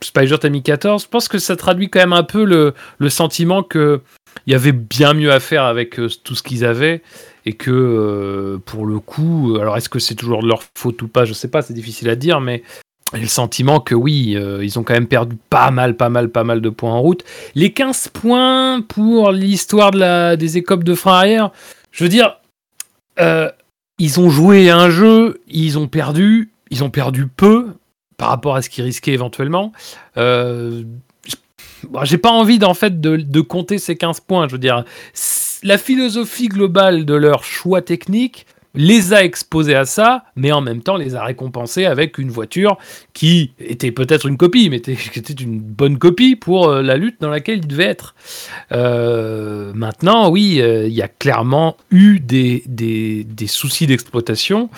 Spider 0.00 0.36
t'as 0.40 0.48
mis 0.48 0.62
14. 0.62 1.04
Je 1.04 1.08
pense 1.08 1.28
que 1.28 1.38
ça 1.38 1.56
traduit 1.56 1.88
quand 1.88 2.00
même 2.00 2.12
un 2.12 2.24
peu 2.24 2.44
le, 2.44 2.74
le 2.98 3.08
sentiment 3.08 3.62
que 3.62 4.00
il 4.46 4.52
y 4.52 4.56
avait 4.56 4.72
bien 4.72 5.14
mieux 5.14 5.30
à 5.30 5.40
faire 5.40 5.64
avec 5.64 5.98
euh, 5.98 6.08
tout 6.24 6.34
ce 6.34 6.42
qu'ils 6.42 6.64
avaient 6.64 7.02
et 7.44 7.54
que 7.54 7.70
euh, 7.70 8.58
pour 8.64 8.86
le 8.86 8.98
coup, 8.98 9.56
alors 9.60 9.76
est-ce 9.76 9.88
que 9.88 9.98
c'est 9.98 10.14
toujours 10.14 10.42
de 10.42 10.48
leur 10.48 10.62
faute 10.76 11.02
ou 11.02 11.08
pas, 11.08 11.24
je 11.24 11.32
sais 11.32 11.48
pas, 11.48 11.62
c'est 11.62 11.74
difficile 11.74 12.08
à 12.08 12.16
dire, 12.16 12.40
mais 12.40 12.62
j'ai 13.14 13.20
le 13.20 13.28
sentiment 13.28 13.80
que 13.80 13.94
oui, 13.94 14.34
euh, 14.36 14.64
ils 14.64 14.78
ont 14.78 14.82
quand 14.82 14.94
même 14.94 15.06
perdu 15.06 15.36
pas 15.50 15.70
mal, 15.70 15.96
pas 15.96 16.08
mal, 16.08 16.30
pas 16.30 16.44
mal 16.44 16.60
de 16.60 16.70
points 16.70 16.92
en 16.92 17.00
route. 17.00 17.24
Les 17.54 17.72
15 17.72 18.08
points 18.08 18.80
pour 18.80 19.32
l'histoire 19.32 19.90
de 19.90 19.98
la, 19.98 20.36
des 20.36 20.56
écopes 20.56 20.84
de 20.84 20.94
frein 20.94 21.18
arrière, 21.18 21.50
je 21.90 22.04
veux 22.04 22.10
dire, 22.10 22.38
euh, 23.20 23.50
ils 23.98 24.18
ont 24.18 24.30
joué 24.30 24.70
un 24.70 24.88
jeu, 24.90 25.40
ils 25.48 25.78
ont 25.78 25.88
perdu, 25.88 26.52
ils 26.70 26.82
ont 26.82 26.90
perdu 26.90 27.26
peu 27.26 27.68
par 28.16 28.28
rapport 28.28 28.56
à 28.56 28.62
ce 28.62 28.70
qu'ils 28.70 28.84
risquaient 28.84 29.12
éventuellement. 29.12 29.72
Euh, 30.16 30.82
J'ai 32.04 32.18
pas 32.18 32.30
envie 32.30 32.58
d'en 32.58 32.74
fait 32.74 33.00
de, 33.00 33.16
de 33.16 33.40
compter 33.40 33.78
ces 33.78 33.96
15 33.96 34.20
points. 34.20 34.46
Je 34.48 34.52
veux 34.52 34.58
dire, 34.58 34.84
la 35.62 35.76
philosophie 35.76 36.48
globale 36.48 37.04
de 37.04 37.14
leur 37.14 37.44
choix 37.44 37.82
technique 37.82 38.46
les 38.74 39.12
a 39.12 39.24
exposés 39.24 39.74
à 39.74 39.84
ça, 39.84 40.24
mais 40.36 40.52
en 40.52 40.60
même 40.60 40.82
temps 40.82 40.96
les 40.96 41.14
a 41.14 41.24
récompensés 41.24 41.84
avec 41.84 42.18
une 42.18 42.30
voiture 42.30 42.78
qui 43.12 43.52
était 43.58 43.92
peut-être 43.92 44.26
une 44.26 44.36
copie, 44.36 44.70
mais 44.70 44.80
qui 44.80 45.18
était 45.18 45.32
une 45.32 45.60
bonne 45.60 45.98
copie 45.98 46.36
pour 46.36 46.68
euh, 46.68 46.82
la 46.82 46.96
lutte 46.96 47.20
dans 47.20 47.30
laquelle 47.30 47.58
il 47.58 47.66
devait 47.66 47.84
être. 47.84 48.14
Euh, 48.72 49.72
maintenant, 49.74 50.30
oui, 50.30 50.60
euh, 50.60 50.86
il 50.86 50.94
y 50.94 51.02
a 51.02 51.08
clairement 51.08 51.76
eu 51.90 52.20
des, 52.20 52.62
des, 52.66 53.24
des 53.24 53.46
soucis 53.46 53.86
d'exploitation, 53.86 54.70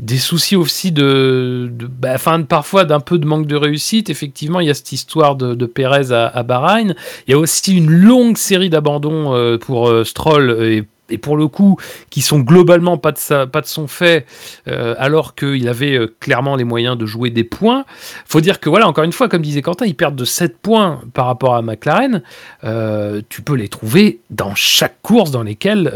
des 0.00 0.18
soucis 0.18 0.56
aussi 0.56 0.92
de, 0.92 1.68
de, 1.70 1.86
bah, 1.86 2.16
parfois 2.48 2.84
d'un 2.84 3.00
peu 3.00 3.18
de 3.18 3.26
manque 3.26 3.46
de 3.46 3.56
réussite. 3.56 4.08
Effectivement, 4.10 4.60
il 4.60 4.68
y 4.68 4.70
a 4.70 4.74
cette 4.74 4.92
histoire 4.92 5.36
de, 5.36 5.66
Pérez 5.66 6.12
à, 6.12 6.42
Bahreïn. 6.44 6.94
Il 7.26 7.32
y 7.32 7.34
a 7.34 7.38
aussi 7.38 7.76
une 7.76 7.90
longue 7.90 8.36
série 8.36 8.70
d'abandons 8.70 9.58
pour 9.58 9.92
Stroll 10.06 10.56
et 10.62 10.84
et 11.10 11.18
pour 11.18 11.36
le 11.36 11.48
coup, 11.48 11.76
qui 12.10 12.20
sont 12.20 12.40
globalement 12.40 12.98
pas 12.98 13.12
de, 13.12 13.66
son 13.66 13.86
fait, 13.86 14.26
euh, 14.68 14.94
alors 14.98 15.34
qu'il 15.34 15.68
avait 15.68 15.96
euh, 15.96 16.14
clairement 16.20 16.56
les 16.56 16.64
moyens 16.64 16.96
de 16.96 17.06
jouer 17.06 17.30
des 17.30 17.44
points. 17.44 17.84
faut 18.26 18.40
dire 18.40 18.60
que, 18.60 18.68
voilà, 18.68 18.86
encore 18.86 19.04
une 19.04 19.12
fois, 19.12 19.28
comme 19.28 19.42
disait 19.42 19.62
Quentin, 19.62 19.86
ils 19.86 19.94
perdent 19.94 20.16
de 20.16 20.24
7 20.24 20.58
points 20.58 21.00
par 21.14 21.26
rapport 21.26 21.54
à 21.54 21.62
McLaren. 21.62 22.22
Euh, 22.64 23.22
tu 23.28 23.42
peux 23.42 23.54
les 23.54 23.68
trouver 23.68 24.20
dans 24.30 24.54
chaque 24.54 25.00
course 25.02 25.30
dans 25.30 25.42
lesquelles, 25.42 25.88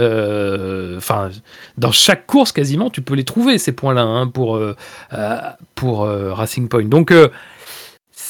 enfin, 0.97 1.31
dans 1.79 1.93
chaque 1.93 2.27
course 2.27 2.53
quasiment, 2.53 2.91
tu 2.91 3.03
peux 3.03 3.15
les 3.15 3.25
trouver, 3.25 3.59
ces 3.59 3.73
points-là, 3.73 4.03
hein, 4.03 4.27
pour, 4.29 4.61
pour 5.75 6.07
Racing 6.07 6.69
Point. 6.69 6.85
Donc, 6.85 7.13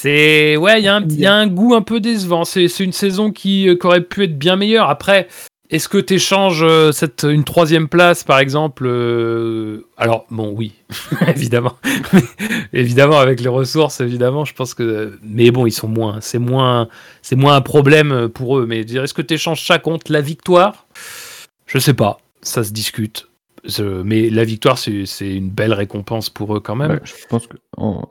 c'est 0.02 0.56
ouais, 0.56 0.80
il 0.80 0.84
y, 0.84 1.26
a 1.26 1.34
un- 1.34 1.46
goût 1.46 1.74
un 1.74 1.82
peu 1.82 2.00
décevant. 2.00 2.44
C'est 2.44 2.66
une 2.80 2.92
saison 2.92 3.30
qui 3.30 3.68
aurait 3.82 4.00
pu 4.00 4.24
être 4.24 4.36
bien 4.36 4.56
meilleure. 4.56 4.88
Après, 4.90 5.28
est-ce 5.72 5.88
que 5.88 5.98
tu 5.98 6.14
échanges 6.14 6.64
cette, 6.92 7.26
une 7.28 7.44
troisième 7.44 7.88
place, 7.88 8.22
par 8.24 8.38
exemple 8.38 8.84
euh, 8.86 9.86
Alors, 9.96 10.26
bon, 10.30 10.52
oui, 10.56 10.74
évidemment. 11.26 11.76
évidemment, 12.72 13.18
avec 13.18 13.40
les 13.40 13.48
ressources, 13.48 14.00
évidemment, 14.00 14.44
je 14.44 14.54
pense 14.54 14.74
que. 14.74 15.18
Mais 15.22 15.50
bon, 15.50 15.66
ils 15.66 15.72
sont 15.72 15.88
moins. 15.88 16.20
C'est 16.20 16.38
moins, 16.38 16.88
c'est 17.22 17.36
moins 17.36 17.56
un 17.56 17.60
problème 17.62 18.28
pour 18.28 18.58
eux. 18.58 18.66
Mais 18.66 18.84
dire, 18.84 19.02
est-ce 19.02 19.14
que 19.14 19.22
tu 19.22 19.34
échanges 19.34 19.66
ça 19.66 19.78
contre 19.78 20.12
la 20.12 20.20
victoire? 20.20 20.86
Je 21.66 21.78
sais 21.78 21.94
pas. 21.94 22.18
Ça 22.42 22.62
se 22.64 22.72
discute. 22.72 23.28
Mais 24.04 24.28
la 24.28 24.44
victoire, 24.44 24.76
c'est 24.76 25.06
une 25.20 25.48
belle 25.48 25.72
récompense 25.72 26.28
pour 26.30 26.56
eux 26.56 26.60
quand 26.60 26.74
même. 26.74 26.90
Ouais, 26.90 27.00
je 27.04 27.12
pense 27.28 27.46
que 27.46 27.56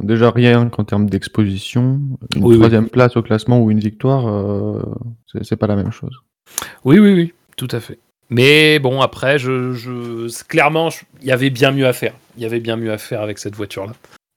déjà 0.02 0.32
rien 0.32 0.70
qu'en 0.70 0.86
termes 0.86 1.10
d'exposition, 1.10 2.00
une 2.36 2.44
Oui, 2.44 2.52
oui. 2.52 2.58
troisième 2.58 2.88
place 2.88 3.18
au 3.18 3.22
classement 3.22 3.60
ou 3.62 3.70
une 3.70 3.82
victoire, 3.82 4.28
euh, 4.28 4.82
c'est 5.42 5.58
pas 5.58 5.68
la 5.68 5.76
même 5.76 5.92
chose. 5.92 6.16
Oui, 6.86 7.00
oui, 7.00 7.14
oui, 7.14 7.34
tout 7.68 7.76
à 7.76 7.80
fait. 7.80 8.00
Mais 8.30 8.80
bon, 8.80 9.02
après, 9.02 9.38
je, 9.38 10.28
clairement, 10.48 10.90
je- 10.90 11.04
il 11.22 11.28
y 11.28 11.32
avait 11.32 11.50
bien 11.50 11.72
mieux 11.72 11.86
à 11.86 11.94
faire. 11.94 12.14
Il 12.38 12.44
y 12.44 12.46
avait 12.46 12.60
bien 12.60 12.76
mieux 12.78 12.92
à 12.92 12.98
faire 12.98 13.22
avec 13.22 13.38
cette 13.40 13.56
voiture-là. 13.56 13.94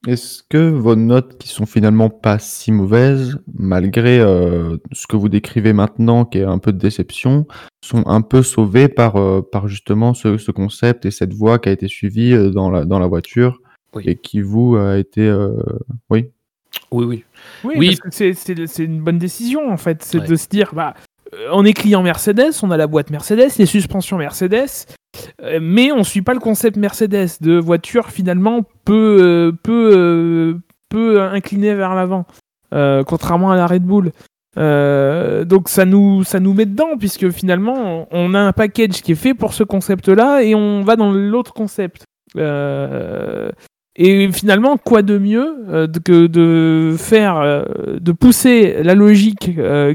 Est-ce 0.07 0.43
que 0.50 0.59
vos 0.69 0.97
notes 0.97 1.38
qui 1.38 1.49
sont 1.49 1.64
finalement 1.64 2.11
pas 2.11 2.38
si 2.38 2.71
mauvaises, 2.73 3.38
malgré 3.59 4.19
euh, 4.21 4.76
ce 4.93 5.07
que 5.07 5.16
vous 5.16 5.31
décrivez 5.31 5.73
maintenant, 5.73 6.26
qui 6.26 6.38
est 6.38 6.45
un 6.45 6.59
peu 6.59 6.73
de 6.73 6.78
déception, 6.78 7.47
sont 7.83 8.07
un 8.07 8.21
peu 8.21 8.43
sauvées 8.43 8.88
par, 8.88 9.16
euh, 9.16 9.40
par 9.40 9.69
justement 9.69 10.12
ce, 10.12 10.37
ce 10.37 10.50
concept 10.50 11.07
et 11.07 11.11
cette 11.11 11.33
voie 11.33 11.59
qui 11.59 11.71
a 11.71 11.73
été 11.73 11.88
suivie 11.88 12.35
euh, 12.35 12.50
dans 12.50 12.71
la, 12.71 12.85
dans 12.85 12.99
la 12.99 13.07
voiture 13.07 13.61
Oui. 13.95 14.02
et 14.07 14.16
qui 14.16 14.43
vous 14.43 14.76
a 14.76 14.99
été... 14.99 15.23
euh, 15.23 15.52
oui. 16.11 16.26
Oui, 16.90 17.04
oui. 17.07 17.25
Oui, 17.64 17.97
c'est- 18.11 18.35
une 18.85 19.00
bonne 19.00 19.19
décision 19.19 19.71
en 19.73 19.76
fait, 19.78 20.02
c'est 20.02 20.19
Ouais. 20.19 20.26
de 20.26 20.35
se 20.37 20.49
dire 20.49 20.75
bah 20.75 20.93
on 21.52 21.64
est 21.64 21.73
client 21.73 22.02
Mercedes, 22.02 22.52
on 22.62 22.71
a 22.71 22.76
la 22.76 22.87
boîte 22.87 23.11
Mercedes, 23.11 23.50
les 23.59 23.66
suspensions 23.66 24.19
Mercedes, 24.19 24.87
euh, 25.43 25.59
mais 25.61 25.93
on 25.93 26.04
suit 26.04 26.23
pas 26.23 26.35
le 26.35 26.40
concept 26.40 26.76
Mercedes 26.76 27.38
de 27.40 27.59
voiture 27.59 28.09
finalement 28.09 28.62
peu 28.85 29.19
euh, 29.21 29.52
peu 29.62 29.90
euh, 29.97 30.54
peu 30.88 31.23
inclinée 31.23 31.75
vers 31.75 31.95
l'avant, 31.95 32.26
euh, 32.73 33.02
contrairement 33.04 33.50
à 33.50 33.57
la 33.57 33.66
Red 33.66 33.83
Bull. 33.83 34.12
Euh, 34.57 35.45
donc 35.45 35.69
ça 35.69 35.85
nous 35.85 36.23
ça 36.23 36.38
nous 36.38 36.54
met 36.54 36.66
dedans 36.66 36.97
puisque 36.97 37.31
finalement 37.31 38.07
on 38.12 38.35
a 38.35 38.38
un 38.38 38.52
package 38.52 39.02
qui 39.02 39.12
est 39.12 39.16
fait 39.16 39.35
pour 39.35 39.52
ce 39.52 39.64
concept-là 39.64 40.43
et 40.43 40.54
on 40.54 40.83
va 40.83 40.97
dans 40.97 41.11
l'autre 41.11 41.52
concept. 41.52 42.04
Euh, 42.37 43.50
et 43.97 44.31
finalement, 44.33 44.76
quoi 44.76 45.02
de 45.02 45.19
mieux 45.19 45.57
euh, 45.69 45.87
que 46.04 46.26
de 46.26 46.97
faire, 46.99 47.37
euh, 47.37 47.64
de 48.00 48.12
pousser 48.12 48.83
la 48.83 48.95
logique 48.95 49.52
euh, 49.57 49.95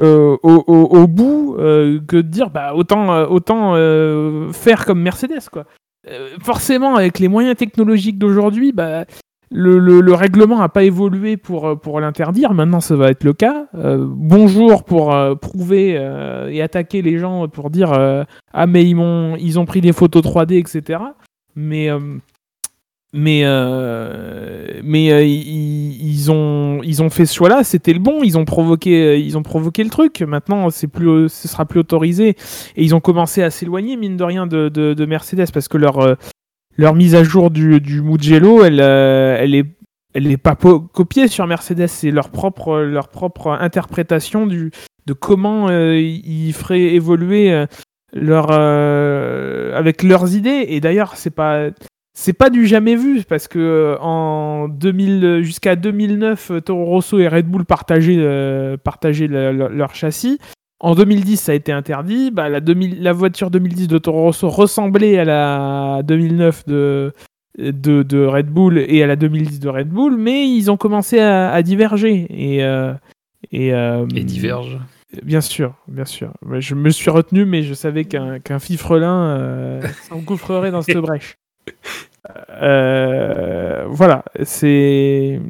au, 0.00 0.38
au- 0.66 0.98
au 0.98 1.06
bout 1.06 1.56
euh, 1.58 2.00
que 2.08 2.16
de 2.16 2.22
dire 2.22 2.50
bah 2.50 2.72
autant 2.74 3.12
euh, 3.12 3.26
autant 3.26 3.72
euh, 3.74 4.50
faire 4.52 4.84
comme 4.86 5.00
Mercedes 5.02 5.48
quoi. 5.50 5.64
Euh, 6.10 6.30
forcément, 6.42 6.96
avec 6.96 7.18
les 7.20 7.28
moyens 7.28 7.56
technologiques 7.56 8.18
d'aujourd'hui, 8.18 8.72
bah 8.72 9.04
le, 9.52 9.78
le- 9.78 10.00
le 10.00 10.14
règlement 10.14 10.58
n'a 10.58 10.68
pas 10.70 10.82
évolué 10.82 11.36
pour, 11.36 11.68
euh, 11.68 11.74
pour 11.76 12.00
l'interdire. 12.00 12.54
Maintenant, 12.54 12.80
ça 12.80 12.96
va 12.96 13.10
être 13.10 13.22
le 13.22 13.34
cas. 13.34 13.66
Euh, 13.74 13.98
bonjour 14.08 14.82
pour 14.84 15.14
euh, 15.14 15.34
prouver 15.34 15.94
euh, 15.98 16.48
et 16.50 16.62
attaquer 16.62 17.02
les 17.02 17.18
gens 17.18 17.46
pour 17.48 17.70
dire 17.70 17.92
euh, 17.92 18.24
ah 18.52 18.66
mais 18.66 18.84
ils 18.84 18.94
m'ont 18.96 19.36
ils 19.36 19.58
ont 19.60 19.64
pris 19.66 19.80
des 19.82 19.92
photos 19.92 20.22
3D 20.24 20.58
etc. 20.58 21.00
Mais 21.54 21.90
euh, 21.90 22.00
mais 23.12 23.42
euh, 23.44 24.80
mais 24.82 25.12
euh, 25.12 25.24
ils, 25.24 26.30
ont 26.30 26.80
ils 26.82 27.02
ont 27.02 27.10
fait 27.10 27.26
ce 27.26 27.34
choix-là, 27.34 27.62
c'était 27.64 27.92
le 27.92 27.98
bon. 27.98 28.22
Ils 28.22 28.38
ont 28.38 28.44
provoqué 28.44 29.02
euh, 29.02 29.16
ils 29.16 29.36
ont 29.36 29.42
provoqué 29.42 29.84
le 29.84 29.90
truc. 29.90 30.22
Maintenant, 30.22 30.70
c'est 30.70 30.88
plus 30.88 31.28
ce 31.28 31.48
sera 31.48 31.66
plus 31.66 31.80
autorisé 31.80 32.30
et 32.30 32.82
ils 32.82 32.94
ont 32.94 33.00
commencé 33.00 33.42
à 33.42 33.50
s'éloigner 33.50 33.96
mine 33.96 34.16
de 34.16 34.24
rien 34.24 34.46
de, 34.46 34.68
de, 34.68 34.94
de 34.94 35.06
Mercedes 35.06 35.50
parce 35.52 35.68
que 35.68 35.76
leur 35.76 35.98
euh, 35.98 36.14
leur 36.76 36.94
mise 36.94 37.14
à 37.14 37.22
jour 37.22 37.50
du, 37.50 37.80
du 37.80 38.00
Mugello, 38.00 38.64
elle 38.64 38.80
elle 38.80 39.54
est 39.54 39.66
elle 40.14 40.28
n'est 40.28 40.36
pas 40.36 40.54
copiée 40.56 41.28
sur 41.28 41.46
Mercedes, 41.46 41.86
c'est 41.86 42.10
leur 42.10 42.30
propre 42.30 42.80
leur 42.80 43.08
propre 43.08 43.50
interprétation 43.50 44.46
du 44.46 44.70
de 45.06 45.12
comment 45.12 45.70
ils 45.70 46.52
feraient 46.52 46.94
évoluer 46.94 47.66
leur 48.12 48.48
euh, 48.50 49.76
avec 49.76 50.02
leurs 50.02 50.34
idées 50.34 50.66
et 50.68 50.80
d'ailleurs 50.80 51.16
c'est 51.16 51.30
pas 51.30 51.68
c'est 52.14 52.32
pas 52.32 52.50
du 52.50 52.66
jamais 52.66 52.94
vu 52.96 53.22
parce 53.28 53.48
que 53.48 53.58
euh, 53.58 53.96
en 54.00 54.68
2000 54.68 55.40
jusqu'à 55.42 55.76
2009 55.76 56.50
euh, 56.50 56.60
Toro 56.60 56.84
Rosso 56.84 57.18
et 57.18 57.28
Red 57.28 57.46
Bull 57.46 57.64
partageaient 57.64 58.16
euh, 58.18 58.76
partageaient 58.76 59.28
le- 59.28 59.52
le- 59.52 59.68
leur 59.68 59.94
châssis 59.94 60.38
en 60.80 60.94
2010 60.94 61.36
ça 61.38 61.52
a 61.52 61.54
été 61.54 61.72
interdit 61.72 62.30
bah, 62.30 62.48
la 62.48 62.60
2000 62.60 63.02
la 63.02 63.12
voiture 63.12 63.50
2010 63.50 63.88
de 63.88 63.98
Toro 63.98 64.22
Rosso 64.22 64.48
ressemblait 64.48 65.18
à 65.18 65.24
la 65.24 66.02
2009 66.04 66.66
de 66.66 67.12
de, 67.58 68.02
de 68.02 68.24
Red 68.24 68.46
Bull 68.46 68.78
et 68.78 69.02
à 69.02 69.06
la 69.06 69.16
2010 69.16 69.60
de 69.60 69.68
Red 69.68 69.88
Bull 69.88 70.16
mais 70.16 70.48
ils 70.48 70.70
ont 70.70 70.76
commencé 70.76 71.18
à, 71.18 71.50
à 71.50 71.62
diverger 71.62 72.26
et 72.30 72.62
euh, 72.64 72.92
et, 73.50 73.74
euh. 73.74 74.06
Bien 75.22 75.40
sûr, 75.42 75.74
bien 75.88 76.04
sûr. 76.06 76.32
Je 76.60 76.74
me 76.74 76.88
suis 76.88 77.10
retenu, 77.10 77.44
mais 77.44 77.62
je 77.64 77.74
savais 77.74 78.04
qu'un 78.06 78.38
qu'un 78.38 78.58
fifrelin 78.58 79.36
euh, 79.36 79.82
s'engouffrerait 80.08 80.70
dans 80.70 80.80
cette 80.80 80.96
brèche. 81.02 81.34
Euh, 82.62 83.84
voilà, 83.88 84.24
c'était 84.44 85.40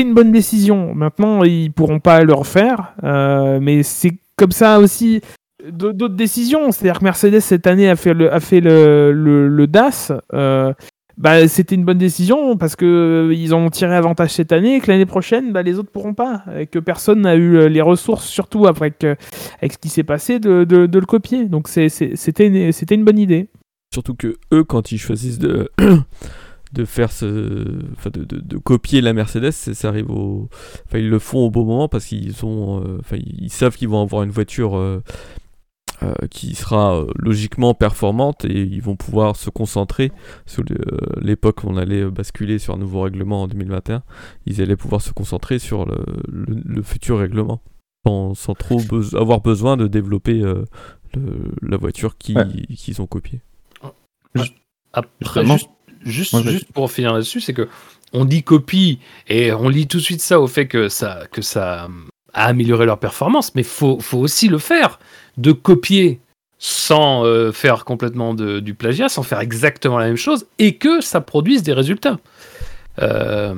une 0.00 0.14
bonne 0.14 0.32
décision. 0.32 0.94
Maintenant, 0.94 1.44
ils 1.44 1.72
pourront 1.72 2.00
pas 2.00 2.22
le 2.22 2.32
refaire, 2.32 2.94
euh, 3.04 3.58
mais 3.60 3.82
c'est 3.82 4.12
comme 4.36 4.52
ça 4.52 4.78
aussi 4.80 5.20
d'au- 5.68 5.92
d'autres 5.92 6.16
décisions. 6.16 6.72
C'est-à-dire 6.72 7.00
que 7.00 7.04
Mercedes 7.04 7.40
cette 7.40 7.66
année 7.66 7.88
a 7.88 7.96
fait 7.96 8.14
le 8.14 9.66
DAS. 9.66 10.12
euh, 10.32 10.72
bah, 11.16 11.46
c'était 11.46 11.76
une 11.76 11.84
bonne 11.84 11.98
décision 11.98 12.56
parce 12.56 12.74
que 12.74 13.30
ils 13.32 13.54
ont 13.54 13.70
tiré 13.70 13.94
avantage 13.94 14.30
cette 14.30 14.50
année 14.50 14.76
et 14.76 14.80
que 14.80 14.90
l'année 14.90 15.06
prochaine, 15.06 15.52
bah, 15.52 15.62
les 15.62 15.78
autres 15.78 15.90
pourront 15.92 16.14
pas. 16.14 16.42
Et 16.58 16.66
que 16.66 16.80
personne 16.80 17.20
n'a 17.20 17.36
eu 17.36 17.68
les 17.68 17.80
ressources, 17.82 18.26
surtout 18.26 18.66
après 18.66 18.90
que, 18.90 19.14
avec 19.60 19.74
ce 19.74 19.78
qui 19.78 19.90
s'est 19.90 20.02
passé, 20.02 20.40
de, 20.40 20.66
le 20.68 21.06
copier. 21.06 21.44
Donc 21.44 21.68
c'était 21.68 22.46
une 22.48 23.04
bonne 23.04 23.18
idée. 23.18 23.48
Surtout 23.94 24.14
que 24.14 24.36
eux, 24.52 24.64
quand 24.64 24.90
ils 24.92 24.98
choisissent 24.98 25.38
de, 25.38 25.70
de 26.72 26.84
faire 26.84 27.12
ce, 27.12 27.78
enfin 27.92 28.10
de, 28.10 28.24
de- 28.24 28.40
de 28.40 28.58
copier 28.58 29.00
la 29.00 29.12
Mercedes, 29.12 29.52
ça 29.52 29.88
arrive 29.88 30.10
au, 30.10 30.48
enfin 30.86 30.98
ils 30.98 31.08
le 31.08 31.18
font 31.20 31.38
au 31.46 31.50
bon 31.50 31.64
moment 31.64 31.88
parce 31.88 32.06
qu'ils 32.06 32.34
sont, 32.34 32.82
euh, 32.84 32.96
enfin 32.98 33.16
ils 33.24 33.50
savent 33.50 33.76
qu'ils 33.76 33.88
vont 33.88 34.02
avoir 34.02 34.24
une 34.24 34.30
voiture 34.32 34.76
euh, 34.76 35.00
euh, 36.02 36.12
qui 36.28 36.56
sera 36.56 37.04
logiquement 37.16 37.72
performante 37.74 38.44
et 38.44 38.62
ils 38.62 38.82
vont 38.82 38.96
pouvoir 38.96 39.36
se 39.36 39.48
concentrer 39.48 40.10
sur 40.44 40.64
l'époque 41.20 41.62
où 41.62 41.68
on 41.68 41.76
allait 41.76 42.04
basculer 42.10 42.58
sur 42.58 42.74
un 42.74 42.78
nouveau 42.78 43.02
règlement 43.02 43.42
en 43.42 43.46
2021. 43.46 44.02
Ils 44.46 44.60
allaient 44.60 44.74
pouvoir 44.76 45.00
se 45.02 45.12
concentrer 45.12 45.60
sur 45.60 45.86
le, 45.86 45.98
le- 46.28 46.62
le 46.64 46.82
futur 46.82 47.18
règlement 47.20 47.62
sans, 48.04 48.34
sans 48.34 48.54
trop 48.54 48.80
avoir 49.14 49.40
besoin 49.40 49.76
de 49.76 49.86
développer 49.86 50.34
le- 50.40 50.64
la 51.62 51.76
voiture 51.76 52.16
Ouais. 52.34 52.44
qu'ils 52.76 53.00
ont 53.00 53.06
copiée. 53.06 53.40
Après, 54.92 55.10
Justement. 55.42 55.56
juste, 55.56 55.68
juste, 56.04 56.32
Ouais, 56.34 56.42
vas-y. 56.42 56.52
juste 56.54 56.72
pour 56.72 56.90
finir 56.90 57.12
là-dessus, 57.12 57.40
c'est 57.40 57.52
que 57.54 57.68
on 58.12 58.24
dit 58.24 58.42
copie 58.44 59.00
et 59.28 59.52
on 59.52 59.68
lit 59.68 59.86
tout 59.88 59.96
de 59.96 60.02
suite 60.02 60.20
ça 60.22 60.40
au 60.40 60.46
fait 60.46 60.68
que 60.68 60.88
ça, 60.88 61.22
que 61.32 61.42
ça 61.42 61.88
a 62.32 62.44
amélioré 62.46 62.86
leur 62.86 62.98
performance, 62.98 63.54
mais 63.54 63.62
faut, 63.64 63.98
faut 64.00 64.18
aussi 64.18 64.48
le 64.48 64.58
faire, 64.58 64.98
de 65.36 65.50
copier 65.52 66.20
sans 66.58 67.24
euh, 67.24 67.50
faire 67.52 67.84
complètement 67.84 68.34
de- 68.34 68.60
du 68.60 68.74
plagiat, 68.74 69.08
sans 69.08 69.22
faire 69.24 69.40
exactement 69.40 69.98
la 69.98 70.06
même 70.06 70.16
chose, 70.16 70.46
et 70.60 70.76
que 70.76 71.00
ça 71.00 71.20
produise 71.20 71.62
des 71.64 71.72
résultats. 71.72 72.18
Euh, 73.02 73.54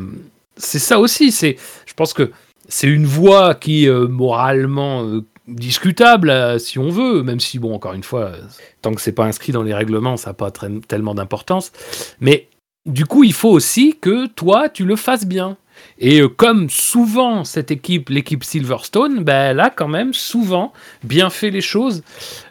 c'est 0.56 0.78
ça 0.78 0.98
aussi. 0.98 1.30
C'est, 1.32 1.56
je 1.86 1.92
pense 1.94 2.14
que 2.14 2.32
c'est 2.68 2.88
une 2.88 3.04
voie 3.06 3.54
qui 3.54 3.88
euh, 3.88 4.08
moralement 4.08 5.20
discutable, 5.46 6.30
euh, 6.30 6.58
si 6.58 6.78
on 6.78 6.88
veut, 6.88 7.22
même 7.22 7.40
si, 7.40 7.58
bon, 7.58 7.74
encore 7.74 7.94
une 7.94 8.02
fois, 8.02 8.20
euh, 8.20 8.40
tant 8.82 8.92
que 8.92 9.00
c'est 9.00 9.12
pas 9.12 9.24
inscrit 9.24 9.52
dans 9.52 9.62
les 9.62 9.74
règlements, 9.74 10.16
ça 10.16 10.30
n'a 10.30 10.34
pas 10.34 10.50
tellement 10.50 11.14
d'importance. 11.14 11.72
Mais 12.20 12.48
du 12.84 13.04
coup, 13.06 13.24
il 13.24 13.32
faut 13.32 13.50
aussi 13.50 13.96
que 14.00 14.26
toi, 14.26 14.68
tu 14.68 14.84
le 14.84 14.96
fasses 14.96 15.26
bien. 15.26 15.56
Et 15.98 16.20
euh, 16.20 16.28
comme 16.28 16.70
souvent 16.70 17.44
cette 17.44 17.70
équipe, 17.70 18.08
l'équipe 18.08 18.42
Silverstone, 18.42 19.22
ben, 19.22 19.50
elle 19.50 19.60
a 19.60 19.70
quand 19.70 19.88
même 19.88 20.14
souvent 20.14 20.72
bien 21.04 21.30
fait 21.30 21.50
les 21.50 21.60
choses. 21.60 22.02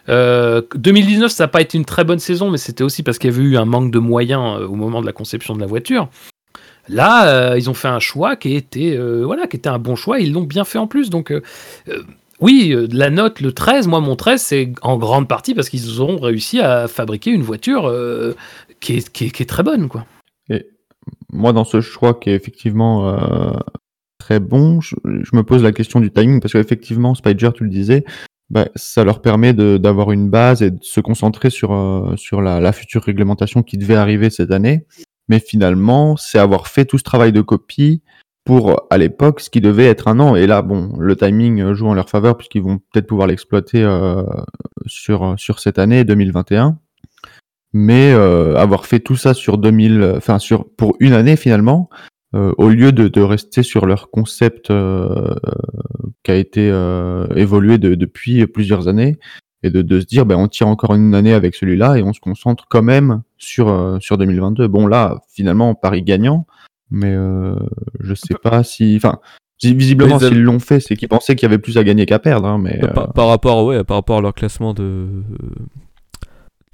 Euh, 0.08 0.62
2019, 0.74 1.30
ça 1.30 1.44
n'a 1.44 1.48
pas 1.48 1.60
été 1.60 1.76
une 1.76 1.84
très 1.84 2.04
bonne 2.04 2.20
saison, 2.20 2.50
mais 2.50 2.58
c'était 2.58 2.84
aussi 2.84 3.02
parce 3.02 3.18
qu'il 3.18 3.30
y 3.30 3.34
avait 3.34 3.42
eu 3.42 3.56
un 3.56 3.64
manque 3.64 3.90
de 3.90 3.98
moyens 3.98 4.60
au 4.62 4.74
moment 4.74 5.00
de 5.00 5.06
la 5.06 5.12
conception 5.12 5.54
de 5.54 5.60
la 5.60 5.66
voiture. 5.66 6.08
Là, 6.88 7.56
ils 7.56 7.68
ont 7.68 7.74
fait 7.74 7.88
un 7.88 7.98
choix 7.98 8.36
qui 8.36 8.54
était, 8.54 8.96
voilà, 8.96 9.48
qui 9.48 9.56
était 9.56 9.68
un 9.68 9.80
bon 9.80 9.96
choix. 9.96 10.20
Ils 10.20 10.32
l'ont 10.32 10.44
bien 10.44 10.64
fait 10.64 10.78
en 10.78 10.86
plus. 10.86 11.10
Donc, 11.10 11.32
oui, 12.40 12.72
euh, 12.72 12.86
la 12.92 13.10
note, 13.10 13.40
le 13.40 13.52
13, 13.52 13.86
moi, 13.88 14.00
mon 14.00 14.16
13, 14.16 14.40
c'est 14.40 14.72
en 14.82 14.98
grande 14.98 15.28
partie 15.28 15.54
parce 15.54 15.68
qu'ils 15.68 16.02
ont 16.02 16.18
réussi 16.18 16.60
à 16.60 16.88
fabriquer 16.88 17.30
une 17.30 17.42
voiture 17.42 17.86
euh, 17.86 18.34
qui, 18.80 18.94
est, 18.94 19.10
qui, 19.10 19.24
est, 19.24 19.48
très 19.48 19.62
bonne, 19.62 19.88
quoi. 19.88 20.06
Moi, 21.32 21.52
dans 21.52 21.64
ce 21.64 21.80
choix 21.80 22.14
qui 22.14 22.30
est 22.30 22.34
effectivement 22.34 23.08
euh, 23.08 23.52
très 24.18 24.40
bon, 24.40 24.80
je, 24.80 24.96
me 25.04 25.42
pose 25.42 25.62
la 25.62 25.70
question 25.70 26.00
du 26.00 26.10
timing 26.10 26.40
parce 26.40 26.52
qu'effectivement, 26.52 27.14
Spider, 27.14 27.50
tu 27.54 27.62
le 27.62 27.70
disais, 27.70 28.04
bah, 28.50 28.68
ça 28.74 29.04
leur 29.04 29.22
permet 29.22 29.54
d'avoir 29.54 30.10
une 30.10 30.28
base 30.28 30.62
et 30.62 30.72
de 30.72 30.82
se 30.82 31.00
concentrer 31.00 31.50
sur, 31.50 32.12
sur 32.16 32.42
la, 32.42 32.60
la 32.60 32.72
future 32.72 33.02
réglementation 33.02 33.62
qui 33.62 33.78
devait 33.78 33.94
arriver 33.94 34.30
cette 34.30 34.50
année. 34.50 34.86
Mais 35.28 35.38
finalement, 35.38 36.16
c'est 36.16 36.38
avoir 36.38 36.66
fait 36.66 36.84
tout 36.84 36.98
ce 36.98 37.04
travail 37.04 37.32
de 37.32 37.40
copie 37.40 38.02
pour, 38.46 38.86
à 38.90 38.96
l'époque, 38.96 39.40
ce 39.40 39.50
qui 39.50 39.60
devait 39.60 39.86
être 39.86 40.08
un 40.08 40.20
an. 40.20 40.36
Et 40.36 40.46
là, 40.46 40.62
bon, 40.62 40.92
le 40.98 41.16
timing 41.16 41.74
joue 41.74 41.88
en 41.88 41.94
leur 41.94 42.08
faveur 42.08 42.36
puisqu'ils 42.38 42.62
vont 42.62 42.78
peut-être 42.78 43.08
pouvoir 43.08 43.26
l'exploiter 43.26 43.82
euh, 43.82 44.22
sur, 44.86 45.34
sur 45.36 45.58
cette 45.58 45.78
année 45.78 46.04
2021 46.04 46.78
mais 47.78 48.12
euh, 48.14 48.56
avoir 48.56 48.86
fait 48.86 49.00
tout 49.00 49.16
ça 49.16 49.34
sur 49.34 49.58
2000, 49.58 50.14
enfin 50.16 50.38
sur 50.38 50.66
pour 50.78 50.96
une 50.98 51.12
année 51.12 51.36
finalement, 51.36 51.90
euh, 52.34 52.54
au 52.56 52.70
lieu 52.70 52.90
de, 52.90 53.08
de 53.08 53.20
rester 53.20 53.62
sur 53.62 53.84
leur 53.84 54.10
concept 54.10 54.68
qui 56.22 56.30
a 56.30 56.34
été 56.34 56.68
évolué 57.34 57.76
de- 57.76 57.94
depuis 57.94 58.46
plusieurs 58.46 58.88
années, 58.88 59.18
et 59.62 59.68
de, 59.68 59.82
de 59.82 60.00
se 60.00 60.06
dire 60.06 60.24
ben 60.24 60.36
on 60.36 60.48
tire 60.48 60.68
encore 60.68 60.94
une 60.94 61.14
année 61.14 61.34
avec 61.34 61.54
celui-là 61.54 61.98
et 61.98 62.02
on 62.02 62.14
se 62.14 62.20
concentre 62.20 62.64
quand 62.70 62.82
même 62.82 63.22
sur 63.36 63.98
sur 64.00 64.16
2022. 64.16 64.68
Bon 64.68 64.86
là 64.86 65.20
finalement 65.28 65.74
Paris 65.74 66.02
gagnant, 66.02 66.46
mais 66.90 67.12
euh, 67.14 67.56
je 68.00 68.14
sais 68.14 68.34
pas 68.42 68.62
si, 68.62 68.94
enfin 68.96 69.18
visiblement 69.62 70.18
s'ils 70.18 70.42
l'ont 70.42 70.58
fait, 70.58 70.80
c'est 70.80 70.96
qu'ils 70.96 71.08
pensaient 71.08 71.34
qu'il 71.34 71.48
y 71.48 71.50
avait 71.50 71.58
plus 71.58 71.78
à 71.78 71.84
gagner 71.84 72.06
qu'à 72.06 72.18
perdre, 72.18 72.48
hein, 72.48 72.58
mais 72.58 72.78
euh, 72.84 72.88
Par, 72.88 73.12
par 73.12 73.28
rapport, 73.28 73.64
ouais, 73.64 73.84
par 73.84 73.96
rapport 73.96 74.18
à 74.18 74.20
leur 74.20 74.34
classement 74.34 74.74
de, 74.74 75.08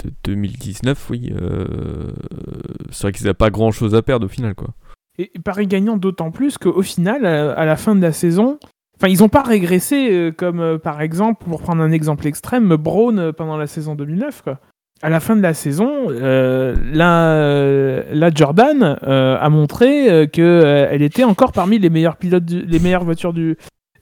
de 0.05 0.11
2019, 0.25 1.11
oui, 1.11 1.33
euh, 1.40 1.66
c'est 2.90 3.03
vrai 3.03 3.12
qu'ils 3.12 3.25
n'avaient 3.25 3.35
pas 3.35 3.51
grand 3.51 3.70
chose 3.70 3.94
à 3.94 4.03
perdre 4.03 4.27
au 4.27 4.29
final, 4.29 4.55
quoi. 4.55 4.70
Et 5.18 5.31
Paris 5.44 5.66
gagnant 5.66 5.96
d'autant 5.96 6.31
plus 6.31 6.57
qu'au 6.59 6.83
final, 6.83 7.27
à 7.27 7.64
la 7.64 7.77
fin 7.77 7.94
de 7.94 8.01
la 8.01 8.12
saison, 8.12 8.59
enfin, 8.96 9.09
ils 9.09 9.18
n'ont 9.18 9.29
pas 9.29 9.42
régressé 9.42 10.11
euh, 10.11 10.33
comme 10.33 10.79
par 10.79 11.03
exemple, 11.03 11.44
pour 11.44 11.61
prendre 11.61 11.83
un 11.83 11.92
exemple 11.92 12.27
extrême, 12.27 12.75
Braun 12.77 13.18
euh, 13.18 13.33
pendant 13.33 13.57
la 13.57 13.66
saison 13.66 13.94
2009. 13.94 14.42
Quoi. 14.42 14.59
À 15.05 15.11
la 15.11 15.19
fin 15.19 15.35
de 15.35 15.43
la 15.43 15.53
saison, 15.53 15.91
euh, 16.11 16.77
la, 16.93 18.05
la 18.15 18.31
Jordan 18.33 18.97
euh, 19.03 19.37
a 19.41 19.49
montré 19.51 20.09
euh, 20.09 20.27
que 20.27 20.41
euh, 20.41 20.91
était 20.93 21.25
encore 21.25 21.51
parmi 21.51 21.79
les 21.81 21.91
meilleurs 21.91 22.17
pilotes, 22.17 22.45
du- 22.45 22.62
les 22.65 22.79
meilleures 22.79 23.05
voitures 23.05 23.33
du 23.33 23.57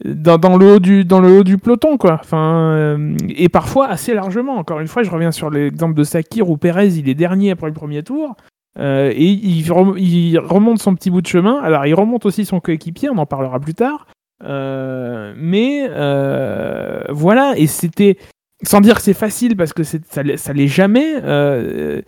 dans, 0.05 0.37
dans 0.39 0.57
le 0.59 0.75
haut 0.75 0.79
du 0.79 1.05
dans 1.07 1.21
le 1.21 1.39
haut 1.39 1.45
du 1.45 1.57
peloton 1.57 1.97
quoi. 1.97 2.19
Enfin 2.21 2.75
euh, 2.75 3.17
et 3.35 3.49
parfois 3.49 3.89
assez 3.89 4.13
largement. 4.13 4.57
Encore 4.57 4.81
une 4.81 4.89
fois, 4.89 5.03
je 5.03 5.11
reviens 5.11 5.33
sur 5.33 5.49
l'exemple 5.49 5.95
de 5.95 6.05
Sakir 6.05 6.51
où 6.51 6.59
Perez 6.59 6.89
il 6.99 7.09
est 7.09 7.15
dernier 7.15 7.51
après 7.53 7.69
le 7.69 7.73
premier 7.75 8.03
tour. 8.03 8.37
Euh, 8.79 9.11
et 9.15 9.25
il, 9.25 9.67
il 9.99 10.39
remonte 10.39 10.81
son 10.81 10.95
petit 10.95 11.11
bout 11.11 11.23
de 11.23 11.27
chemin. 11.27 11.61
Alors, 11.63 11.87
il 11.87 11.95
remonte 11.95 12.25
aussi 12.25 12.45
son 12.45 12.61
coéquipier, 12.61 13.11
on 13.11 13.19
en 13.19 13.27
parlera 13.27 13.59
plus 13.59 13.75
tard. 13.75 14.07
Euh, 14.45 15.33
mais 15.37 15.87
euh, 15.91 17.03
voilà, 17.09 17.55
et 17.57 17.67
c'était. 17.67 18.17
Sans 18.63 18.81
dire 18.81 18.97
que 18.97 19.03
c'est 19.03 19.15
facile, 19.15 19.57
parce 19.57 19.73
que 19.73 19.83
ça 19.83 20.23
l'est 20.23 20.37
ça 20.37 20.53
l'est 20.53 20.69
jamais. 20.69 21.15
euh, 21.23 22.03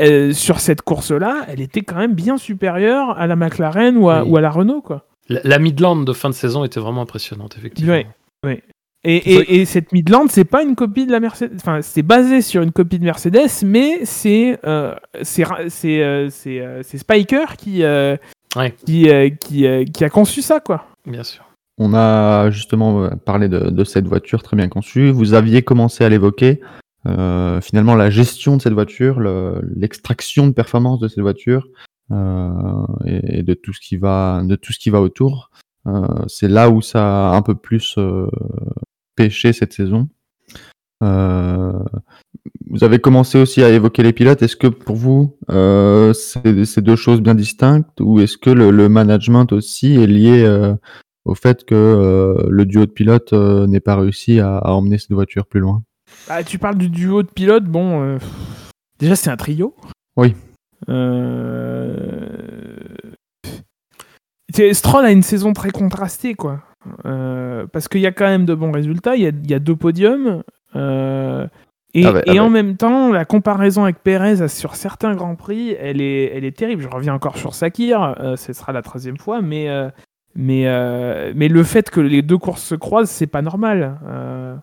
euh, 0.00 0.32
sur 0.32 0.60
cette 0.60 0.82
course-là, 0.82 1.44
elle 1.48 1.60
était 1.60 1.80
quand 1.82 1.96
même 1.96 2.14
bien 2.14 2.36
supérieure 2.38 3.18
à 3.18 3.26
la 3.26 3.34
McLaren 3.34 3.96
ou 3.96 4.08
à, 4.10 4.22
Oui. 4.22 4.30
ou 4.30 4.36
à 4.36 4.40
la 4.40 4.50
Renault, 4.50 4.80
quoi. 4.80 5.06
La, 5.28 5.40
la 5.42 5.58
Midland 5.58 5.96
de 5.96 6.12
fin 6.12 6.28
de 6.30 6.34
saison 6.34 6.64
était 6.64 6.78
vraiment 6.80 7.02
impressionnante, 7.02 7.56
effectivement. 7.58 7.92
Ouais. 8.44 8.62
Et, 9.04 9.64
cette 9.64 9.92
Midland, 9.92 10.26
c'est 10.28 10.44
pas 10.44 10.62
une 10.62 10.74
copie 10.74 11.06
de 11.06 11.12
la 11.12 11.20
Mercedes. 11.20 11.52
Enfin, 11.56 11.82
c'est 11.82 12.02
basé 12.02 12.42
sur 12.42 12.62
une 12.62 12.72
copie 12.72 12.98
de 12.98 13.04
Mercedes, 13.04 13.48
mais 13.64 14.04
c'est 14.04 14.58
euh, 14.64 14.94
c'est 15.22 15.44
euh, 16.02 16.28
euh, 16.46 16.82
Spiker 16.82 17.56
qui 17.56 17.82
euh, 17.84 18.16
Ouais. 18.56 18.74
qui 18.86 19.08
euh, 19.10 19.30
qui, 19.30 19.66
euh, 19.66 19.84
qui 19.84 20.04
a 20.04 20.08
conçu 20.10 20.42
ça, 20.42 20.60
quoi. 20.60 20.84
Bien 21.06 21.22
sûr. 21.24 21.44
On 21.78 21.94
a 21.94 22.50
justement 22.50 23.04
euh, 23.04 23.10
parlé 23.10 23.48
de, 23.48 23.84
cette 23.84 24.06
voiture 24.06 24.42
très 24.42 24.56
bien 24.56 24.68
conçue. 24.68 25.10
Vous 25.10 25.34
aviez 25.34 25.62
commencé 25.62 26.04
à 26.04 26.08
l'évoquer. 26.08 26.60
Euh, 27.06 27.60
finalement, 27.60 27.94
la 27.94 28.10
gestion 28.10 28.56
de 28.56 28.62
cette 28.62 28.72
voiture, 28.72 29.20
le- 29.20 29.62
l'extraction 29.76 30.48
de 30.48 30.52
performance 30.52 30.98
de 30.98 31.06
cette 31.06 31.20
voiture 31.20 31.68
euh, 32.10 32.84
et, 33.04 33.42
de 33.44 33.54
tout 33.54 33.72
ce 33.72 33.80
qui 33.80 33.96
va, 33.96 34.42
de 34.44 34.56
tout 34.56 34.72
ce 34.72 34.78
qui 34.78 34.90
va 34.90 35.00
autour, 35.00 35.50
c'est 36.26 36.48
là 36.48 36.68
où 36.68 36.82
ça 36.82 37.30
a 37.30 37.34
un 37.34 37.40
peu 37.40 37.54
plus 37.54 37.98
pêché 39.16 39.54
cette 39.54 39.72
saison. 39.72 40.06
Vous 41.00 42.84
avez 42.84 42.98
commencé 42.98 43.38
aussi 43.38 43.62
à 43.62 43.70
évoquer 43.70 44.02
les 44.02 44.12
pilotes. 44.12 44.42
Est-ce 44.42 44.56
que 44.56 44.66
pour 44.66 44.96
vous, 44.96 45.38
c'est 45.48 46.82
deux 46.82 46.96
choses 46.96 47.22
bien 47.22 47.34
distinctes 47.34 48.02
ou 48.02 48.20
est-ce 48.20 48.36
que 48.36 48.50
le, 48.50 48.70
le 48.70 48.90
management 48.90 49.50
aussi 49.52 49.94
est 49.94 50.06
lié 50.06 50.44
au 51.28 51.34
fait 51.34 51.64
que 51.64 51.74
euh, 51.74 52.46
le 52.48 52.64
duo 52.66 52.86
de 52.86 52.90
pilotes 52.90 53.32
euh, 53.32 53.66
n'ait 53.66 53.80
pas 53.80 53.96
réussi 53.96 54.40
à, 54.40 54.56
à 54.58 54.70
emmener 54.72 54.98
cette 54.98 55.12
voiture 55.12 55.46
plus 55.46 55.60
loin 55.60 55.82
Ah, 56.28 56.42
tu 56.42 56.58
parles 56.58 56.76
du 56.78 56.88
duo 56.88 57.22
de 57.22 57.28
pilotes, 57.28 57.64
bon, 57.64 58.02
euh, 58.02 58.18
déjà 58.98 59.14
c'est 59.14 59.30
un 59.30 59.36
trio. 59.36 59.74
Oui. 60.16 60.34
Euh... 60.88 62.26
Stroll 64.72 65.04
a 65.04 65.12
une 65.12 65.22
saison 65.22 65.52
très 65.52 65.70
contrastée, 65.70 66.34
quoi. 66.34 66.60
Euh, 67.04 67.66
parce 67.72 67.86
qu'il 67.88 68.00
y 68.00 68.06
a 68.06 68.12
quand 68.12 68.24
même 68.26 68.46
de 68.46 68.54
bons 68.54 68.72
résultats, 68.72 69.14
il 69.14 69.22
y 69.22 69.26
a, 69.26 69.30
il 69.30 69.50
y 69.50 69.54
a 69.54 69.58
deux 69.58 69.76
podiums. 69.76 70.42
euh, 70.74 71.46
et, 71.94 72.04
Ah 72.04 72.12
ouais, 72.12 72.22
ah 72.26 72.32
et 72.32 72.40
en 72.40 72.44
ouais. 72.44 72.50
même 72.50 72.76
temps, 72.76 73.12
la 73.12 73.24
comparaison 73.24 73.84
avec 73.84 74.02
Perez 74.02 74.48
sur 74.48 74.74
certains 74.74 75.14
grands 75.14 75.36
prix, 75.36 75.76
elle 75.78 76.00
est, 76.00 76.32
elle 76.34 76.44
est 76.44 76.56
terrible. 76.56 76.82
Je 76.82 76.88
reviens 76.88 77.14
encore 77.14 77.36
sur 77.38 77.54
Sakir, 77.54 78.16
euh, 78.20 78.36
ce 78.36 78.52
sera 78.52 78.72
la 78.72 78.82
troisième 78.82 79.16
fois, 79.18 79.42
mais, 79.42 79.68
euh, 79.68 79.90
mais, 80.34 80.66
euh, 80.66 81.32
mais 81.34 81.48
le 81.48 81.62
fait 81.64 81.90
que 81.90 82.00
les 82.00 82.22
deux 82.22 82.38
courses 82.38 82.62
se 82.62 82.74
croisent, 82.74 83.10
c'est 83.10 83.26
pas 83.26 83.42
normal. 83.42 83.98
Euh, 84.06 84.56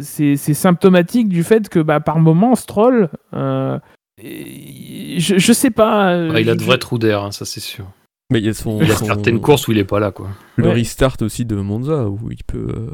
c'est 0.00 0.36
c'est 0.36 0.54
symptomatique 0.54 1.28
du 1.28 1.44
fait 1.44 1.68
que 1.68 1.78
bah, 1.78 2.00
par 2.00 2.18
moment, 2.18 2.54
Stroll, 2.54 3.08
euh, 3.34 3.78
je, 4.22 5.34
je 5.38 5.52
sais 5.52 5.70
pas. 5.70 6.28
Ouais, 6.28 6.42
il 6.42 6.50
a 6.50 6.54
de 6.54 6.62
vrais 6.62 6.78
trous 6.78 6.98
d'air, 6.98 7.22
hein, 7.22 7.30
ça 7.32 7.44
c'est 7.44 7.60
sûr. 7.60 7.86
Mais 8.32 8.38
il 8.40 8.46
y 8.46 8.48
a 8.48 8.54
son, 8.54 8.80
Il 8.80 8.88
y 8.88 8.90
a 8.90 8.96
son- 8.96 9.04
certaines 9.04 9.40
courses 9.40 9.68
où 9.68 9.72
il 9.72 9.78
est 9.78 9.84
pas 9.84 10.00
là, 10.00 10.10
quoi. 10.10 10.28
le 10.56 10.64
Ouais. 10.68 10.72
restart 10.72 11.16
aussi 11.20 11.44
de 11.44 11.56
Monza 11.56 12.08
où 12.08 12.30
il 12.30 12.42
peut, 12.44 12.66
euh, 12.74 12.90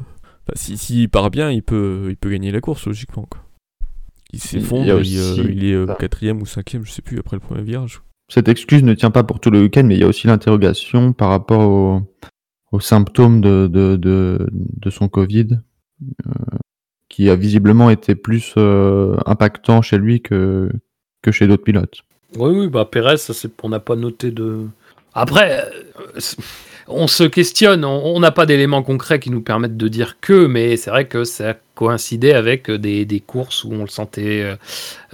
si 0.54 0.76
s'il 0.76 1.08
part 1.08 1.30
bien, 1.30 1.50
il 1.50 1.62
peut, 1.62 2.06
il 2.08 2.16
peut 2.16 2.30
gagner 2.30 2.50
la 2.50 2.60
course 2.60 2.86
logiquement. 2.86 3.26
Quoi. 3.30 3.40
Il 4.32 4.40
s'effondre, 4.40 5.00
Il 5.00 5.06
il, 5.06 5.18
euh, 5.18 5.86
est 5.86 5.90
euh, 5.90 5.94
quatrième 5.94 6.42
ou 6.42 6.46
cinquième, 6.46 6.84
je 6.84 6.90
sais 6.90 7.02
plus 7.02 7.18
après 7.18 7.36
le 7.36 7.40
premier 7.40 7.62
virage. 7.62 8.02
Cette 8.28 8.48
excuse 8.48 8.82
ne 8.82 8.94
tient 8.94 9.10
pas 9.10 9.24
pour 9.24 9.40
tout 9.40 9.50
le 9.50 9.60
week-end, 9.62 9.84
mais 9.84 9.94
il 9.94 10.00
y 10.00 10.04
a 10.04 10.06
aussi 10.06 10.26
l'interrogation 10.26 11.12
par 11.12 11.30
rapport 11.30 11.60
au- 11.68 12.02
aux 12.72 12.80
symptômes 12.80 13.40
de, 13.40 14.46
son 14.90 15.08
Covid, 15.08 15.58
euh, 16.26 16.30
qui 17.08 17.30
a 17.30 17.36
visiblement 17.36 17.88
été 17.90 18.14
plus 18.14 18.54
euh, 18.58 19.16
impactant 19.26 19.80
chez 19.82 19.96
lui 19.98 20.20
que, 20.20 20.68
chez 21.30 21.46
d'autres 21.46 21.64
pilotes. 21.64 22.02
Oui, 22.36 22.50
oui, 22.54 22.68
bah 22.68 22.86
Pérez, 22.90 23.16
ça 23.18 23.32
on 23.62 23.68
n'a 23.70 23.80
pas 23.80 23.96
noté 23.96 24.30
de. 24.30 24.66
Après, 25.14 25.62
euh, 25.62 26.20
on 26.88 27.06
se 27.06 27.24
questionne, 27.24 27.84
on 27.84 28.18
n'a 28.20 28.30
pas 28.30 28.46
d'éléments 28.46 28.82
concrets 28.82 29.20
qui 29.20 29.30
nous 29.30 29.42
permettent 29.42 29.76
de 29.76 29.88
dire 29.88 30.18
que, 30.20 30.46
mais 30.46 30.76
c'est 30.76 30.90
vrai 30.90 31.06
que 31.06 31.24
ça 31.24 31.54
coïncidait 31.74 32.32
avec 32.32 32.70
des, 32.70 33.04
des 33.04 33.20
courses 33.20 33.62
où 33.62 33.72
on 33.72 33.82
le 33.82 33.88
sentait 33.88 34.42
euh, 34.42 34.56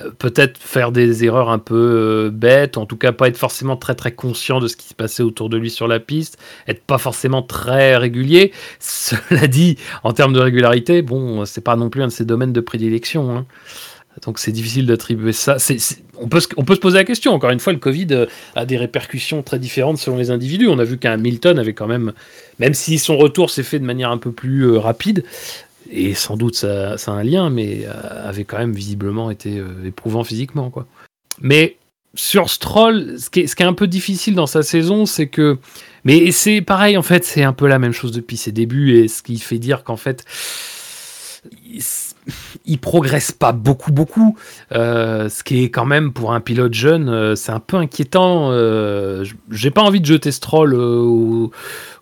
euh, 0.00 0.10
peut-être 0.18 0.56
faire 0.58 0.92
des 0.92 1.24
erreurs 1.24 1.50
un 1.50 1.58
peu 1.58 1.74
euh, 1.74 2.30
bêtes, 2.30 2.78
en 2.78 2.86
tout 2.86 2.96
cas 2.96 3.12
pas 3.12 3.28
être 3.28 3.36
forcément 3.36 3.76
très 3.76 3.94
très 3.94 4.12
conscient 4.12 4.60
de 4.60 4.68
ce 4.68 4.76
qui 4.76 4.88
se 4.88 4.94
passait 4.94 5.22
autour 5.22 5.50
de 5.50 5.58
lui 5.58 5.68
sur 5.70 5.88
la 5.88 6.00
piste, 6.00 6.38
être 6.66 6.82
pas 6.84 6.98
forcément 6.98 7.42
très 7.42 7.96
régulier. 7.96 8.52
Cela 8.78 9.46
dit, 9.46 9.76
en 10.04 10.12
termes 10.12 10.32
de 10.32 10.40
régularité, 10.40 11.02
bon, 11.02 11.44
c'est 11.44 11.60
pas 11.60 11.76
non 11.76 11.90
plus 11.90 12.02
un 12.02 12.06
de 12.06 12.12
ses 12.12 12.24
domaines 12.24 12.52
de 12.52 12.60
prédilection. 12.60 13.36
hein. 13.36 13.46
Donc 14.22 14.38
c'est 14.38 14.52
difficile 14.52 14.86
d'attribuer 14.86 15.32
ça. 15.32 15.56
On, 16.18 16.28
peut 16.28 16.40
se, 16.40 16.80
poser 16.80 16.98
la 16.98 17.04
question. 17.04 17.32
Encore 17.32 17.50
une 17.50 17.60
fois, 17.60 17.72
le 17.72 17.78
Covid 17.78 18.06
euh, 18.12 18.26
a 18.54 18.64
des 18.64 18.76
répercussions 18.76 19.42
très 19.42 19.58
différentes 19.58 19.98
selon 19.98 20.16
les 20.16 20.30
individus. 20.30 20.68
On 20.68 20.78
a 20.78 20.84
vu 20.84 20.98
qu'un 20.98 21.16
Milton 21.16 21.58
avait 21.58 21.74
quand 21.74 21.88
même, 21.88 22.12
même 22.58 22.74
si 22.74 22.98
son 22.98 23.16
retour 23.16 23.50
s'est 23.50 23.62
fait 23.62 23.78
de 23.78 23.84
manière 23.84 24.10
un 24.10 24.18
peu 24.18 24.30
plus 24.30 24.62
euh, 24.62 24.78
rapide, 24.78 25.24
et 25.90 26.14
sans 26.14 26.36
doute 26.36 26.54
ça, 26.54 26.94
a 26.94 27.10
un 27.10 27.24
lien, 27.24 27.50
mais 27.50 27.84
euh, 27.86 28.28
avait 28.28 28.44
quand 28.44 28.58
même 28.58 28.72
visiblement 28.72 29.30
été 29.30 29.62
éprouvant 29.84 30.24
physiquement. 30.24 30.72
Mais 31.40 31.76
sur 32.14 32.48
Stroll, 32.48 33.16
ce 33.18 33.28
qui 33.28 33.40
est 33.40 33.62
un 33.62 33.72
peu 33.72 33.88
difficile 33.88 34.34
dans 34.34 34.46
sa 34.46 34.62
saison, 34.62 35.06
c'est 35.06 35.26
que. 35.26 35.58
Mais 36.04 36.30
c'est 36.30 36.60
pareil, 36.60 36.96
en 36.96 37.02
fait, 37.02 37.24
c'est 37.24 37.42
un 37.42 37.52
peu 37.52 37.66
la 37.66 37.78
même 37.78 37.92
chose 37.92 38.12
depuis 38.12 38.36
ses 38.36 38.52
débuts, 38.52 38.98
et 38.98 39.08
ce 39.08 39.22
qui 39.22 39.38
fait 39.38 39.58
dire 39.58 39.82
qu'en 39.82 39.96
fait. 39.96 40.24
Il- 42.66 42.78
progresse 42.78 43.32
pas 43.32 43.52
beaucoup 43.52 43.92
beaucoup. 43.92 44.36
Euh, 44.72 45.28
ce 45.28 45.42
qui 45.42 45.64
est 45.64 45.70
quand 45.70 45.86
même 45.86 46.12
pour 46.12 46.32
un 46.32 46.40
pilote 46.40 46.74
jeune 46.74 47.08
euh, 47.08 47.34
c'est 47.34 47.52
un 47.52 47.60
peu 47.60 47.76
inquiétant. 47.76 48.50
Euh, 48.52 49.24
j'ai 49.50 49.70
pas 49.70 49.82
envie 49.82 50.00
de 50.00 50.06
jeter 50.06 50.32
Stroll 50.32 50.74
euh, 50.74 51.48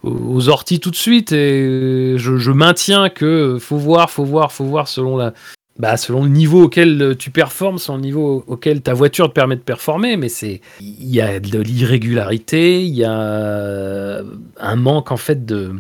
aux, 0.03 0.49
orties 0.49 0.81
tout 0.81 0.91
de 0.91 0.97
suite 0.97 1.33
et 1.33 2.15
je, 2.19 2.37
je 2.37 2.51
maintiens 2.51 3.09
que 3.09 3.59
faut 3.61 3.77
voir 3.77 4.11
faut 4.11 4.25
voir 4.25 4.53
faut 4.53 4.65
voir 4.65 4.89
selon 4.89 5.17
la 5.17 5.33
bah, 5.79 5.97
selon 5.97 6.25
le 6.25 6.29
niveau 6.29 6.65
auquel 6.65 7.17
tu 7.19 7.31
performes, 7.31 7.79
selon 7.79 7.97
le 7.97 8.03
niveau 8.03 8.45
auquel 8.47 8.83
ta 8.83 8.93
voiture 8.93 9.29
te 9.29 9.33
permet 9.33 9.57
de 9.57 9.63
performer, 9.63 10.17
mais 10.19 10.29
c'est 10.29 10.61
il 10.81 11.09
y 11.09 11.21
a 11.21 11.41
de 11.41 11.59
l'irrégularité, 11.61 12.83
il 12.85 12.95
y 12.95 13.05
a 13.05 14.21
un 14.61 14.77
manque 14.77 15.11
en 15.13 15.17
fait 15.17 15.47
de 15.47 15.73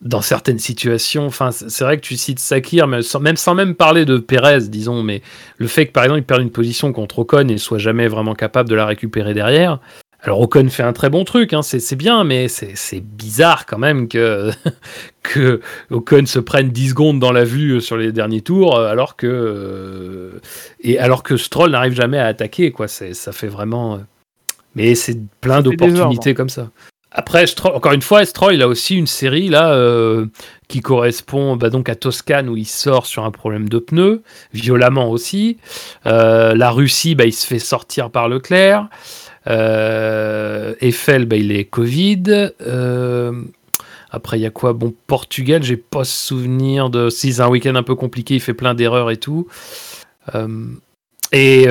dans 0.00 0.20
certaines 0.20 0.58
situations. 0.58 1.26
Enfin, 1.26 1.50
c'est 1.50 1.84
vrai 1.84 1.96
que 1.96 2.02
tu 2.02 2.16
cites 2.16 2.38
Sakir, 2.38 2.86
mais 2.86 3.02
sans, 3.02 3.20
même 3.20 3.36
sans 3.36 3.54
même 3.54 3.74
parler 3.74 4.04
de 4.04 4.18
Pérez, 4.18 4.68
disons, 4.68 5.02
mais 5.02 5.22
le 5.56 5.66
fait 5.66 5.86
que 5.86 5.92
par 5.92 6.04
exemple 6.04 6.20
il 6.20 6.24
perde 6.24 6.42
une 6.42 6.50
position 6.50 6.92
contre 6.92 7.20
Ocon 7.20 7.48
et 7.48 7.58
soit 7.58 7.78
jamais 7.78 8.08
vraiment 8.08 8.34
capable 8.34 8.68
de 8.68 8.74
la 8.74 8.86
récupérer 8.86 9.34
derrière. 9.34 9.80
Alors 10.20 10.40
Ocon 10.40 10.68
fait 10.68 10.82
un 10.82 10.92
très 10.92 11.10
bon 11.10 11.24
truc, 11.24 11.52
hein, 11.52 11.62
c'est 11.62 11.96
bien, 11.96 12.24
mais 12.24 12.48
c'est 12.48 13.00
bizarre 13.00 13.66
quand 13.66 13.78
même 13.78 14.08
que, 14.08 14.50
que 15.22 15.60
Ocon 15.90 16.26
se 16.26 16.40
prenne 16.40 16.70
10 16.70 16.90
secondes 16.90 17.20
dans 17.20 17.32
la 17.32 17.44
vue 17.44 17.76
euh, 17.76 17.80
sur 17.80 17.96
les 17.96 18.10
derniers 18.10 18.40
tours, 18.40 18.76
euh, 18.76 18.90
alors 18.90 19.14
que, 19.16 19.26
euh, 19.26 20.40
et 20.80 20.98
alors 20.98 21.22
que 21.22 21.36
Stroll 21.36 21.70
n'arrive 21.70 21.94
jamais 21.94 22.18
à 22.18 22.26
attaquer. 22.26 22.72
Quoi. 22.72 22.88
Ça 22.88 23.32
fait 23.32 23.48
vraiment... 23.48 24.00
Mais 24.74 24.94
c'est 24.94 25.18
plein 25.40 25.60
d'opportunités 25.60 26.34
comme 26.34 26.50
ça. 26.50 26.70
Après, 27.10 27.46
encore 27.64 27.92
une 27.92 28.02
fois, 28.02 28.24
Stroll, 28.24 28.54
il 28.54 28.62
a 28.62 28.68
aussi 28.68 28.94
une 28.94 29.06
série 29.06 29.48
là 29.48 29.72
euh, 29.72 30.26
qui 30.68 30.80
correspond 30.80 31.56
bah, 31.56 31.70
donc 31.70 31.88
à 31.88 31.94
Toscane 31.94 32.50
où 32.50 32.56
il 32.56 32.66
sort 32.66 33.06
sur 33.06 33.24
un 33.24 33.30
problème 33.30 33.68
de 33.68 33.78
pneus, 33.78 34.22
violemment 34.52 35.10
aussi. 35.10 35.56
Euh, 36.06 36.54
la 36.54 36.70
Russie, 36.70 37.14
bah, 37.14 37.24
il 37.24 37.32
se 37.32 37.46
fait 37.46 37.58
sortir 37.58 38.10
par 38.10 38.28
Leclerc. 38.28 38.88
Euh, 39.46 40.74
Eiffel, 40.80 41.24
bah, 41.24 41.36
il 41.36 41.50
est 41.50 41.64
Covid. 41.64 42.50
Euh, 42.60 43.32
après, 44.10 44.38
il 44.38 44.42
y 44.42 44.46
a 44.46 44.50
quoi? 44.50 44.74
Bon, 44.74 44.94
Portugal, 45.06 45.62
j'ai 45.62 45.78
pas 45.78 46.04
souvenir 46.04 46.90
de. 46.90 47.08
Si 47.08 47.32
c'est 47.32 47.40
un 47.40 47.48
week-end 47.48 47.74
un 47.74 47.82
peu 47.82 47.94
compliqué, 47.94 48.34
il 48.34 48.40
fait 48.40 48.54
plein 48.54 48.74
d'erreurs 48.74 49.10
et 49.10 49.16
tout. 49.16 49.48
Et 51.32 51.66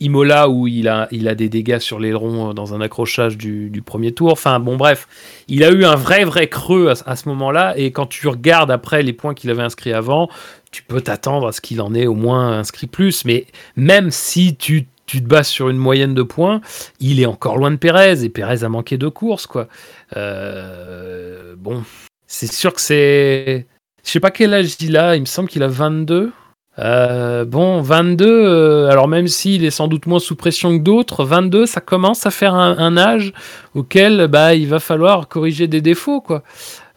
Imola, 0.00 0.48
où 0.48 0.66
il 0.66 0.88
a, 0.88 1.08
il 1.10 1.26
a 1.28 1.34
des 1.34 1.48
dégâts 1.48 1.78
sur 1.78 1.98
l'aileron 1.98 2.50
euh, 2.50 2.52
dans 2.52 2.74
un 2.74 2.80
accrochage 2.80 3.36
du, 3.38 3.70
du 3.70 3.82
premier 3.82 4.12
tour. 4.12 4.32
Enfin, 4.32 4.60
bon, 4.60 4.76
bref, 4.76 5.08
il 5.48 5.64
a 5.64 5.70
eu 5.70 5.84
un 5.84 5.94
vrai, 5.94 6.24
vrai 6.24 6.48
creux 6.48 6.88
à, 6.88 7.10
à 7.10 7.16
ce 7.16 7.28
moment-là. 7.30 7.76
Et 7.78 7.92
quand 7.92 8.06
tu 8.06 8.28
regardes 8.28 8.70
après 8.70 9.02
les 9.02 9.12
points 9.12 9.34
qu'il 9.34 9.50
avait 9.50 9.62
inscrits 9.62 9.92
avant, 9.92 10.28
tu 10.70 10.82
peux 10.82 11.00
t'attendre 11.00 11.48
à 11.48 11.52
ce 11.52 11.60
qu'il 11.60 11.80
en 11.80 11.94
ait 11.94 12.06
au 12.06 12.14
moins 12.14 12.58
inscrit 12.58 12.86
plus. 12.86 13.24
Mais 13.24 13.46
même 13.76 14.10
si 14.10 14.56
tu, 14.56 14.86
tu 15.06 15.22
te 15.22 15.26
bases 15.26 15.48
sur 15.48 15.70
une 15.70 15.78
moyenne 15.78 16.14
de 16.14 16.22
points, 16.22 16.60
il 17.00 17.20
est 17.20 17.26
encore 17.26 17.56
loin 17.56 17.70
de 17.70 17.76
Pérez. 17.76 18.22
Et 18.22 18.28
Pérez 18.28 18.64
a 18.64 18.68
manqué 18.68 18.98
de 18.98 19.08
courses, 19.08 19.46
quoi. 19.46 19.68
Euh, 20.16 21.54
bon, 21.56 21.82
c'est 22.26 22.52
sûr 22.52 22.74
que 22.74 22.80
c'est. 22.80 23.66
Je 24.04 24.10
sais 24.10 24.20
pas 24.20 24.30
quel 24.30 24.52
âge 24.54 24.76
il 24.80 24.96
a, 24.96 25.16
il 25.16 25.20
me 25.20 25.26
semble 25.26 25.48
qu'il 25.48 25.62
a 25.62 25.68
22. 25.68 26.32
Euh, 26.78 27.44
bon, 27.44 27.80
22, 27.80 28.26
euh, 28.26 28.90
alors 28.90 29.08
même 29.08 29.28
s'il 29.28 29.64
est 29.64 29.70
sans 29.70 29.88
doute 29.88 30.06
moins 30.06 30.18
sous 30.18 30.36
pression 30.36 30.76
que 30.76 30.82
d'autres, 30.82 31.24
22, 31.24 31.64
ça 31.64 31.80
commence 31.80 32.26
à 32.26 32.30
faire 32.30 32.54
un, 32.54 32.96
âge 32.96 33.32
auquel 33.74 34.28
bah, 34.28 34.54
il 34.54 34.68
va 34.68 34.78
falloir 34.78 35.28
corriger 35.28 35.68
des 35.68 35.80
défauts. 35.80 36.20
Quoi. 36.20 36.42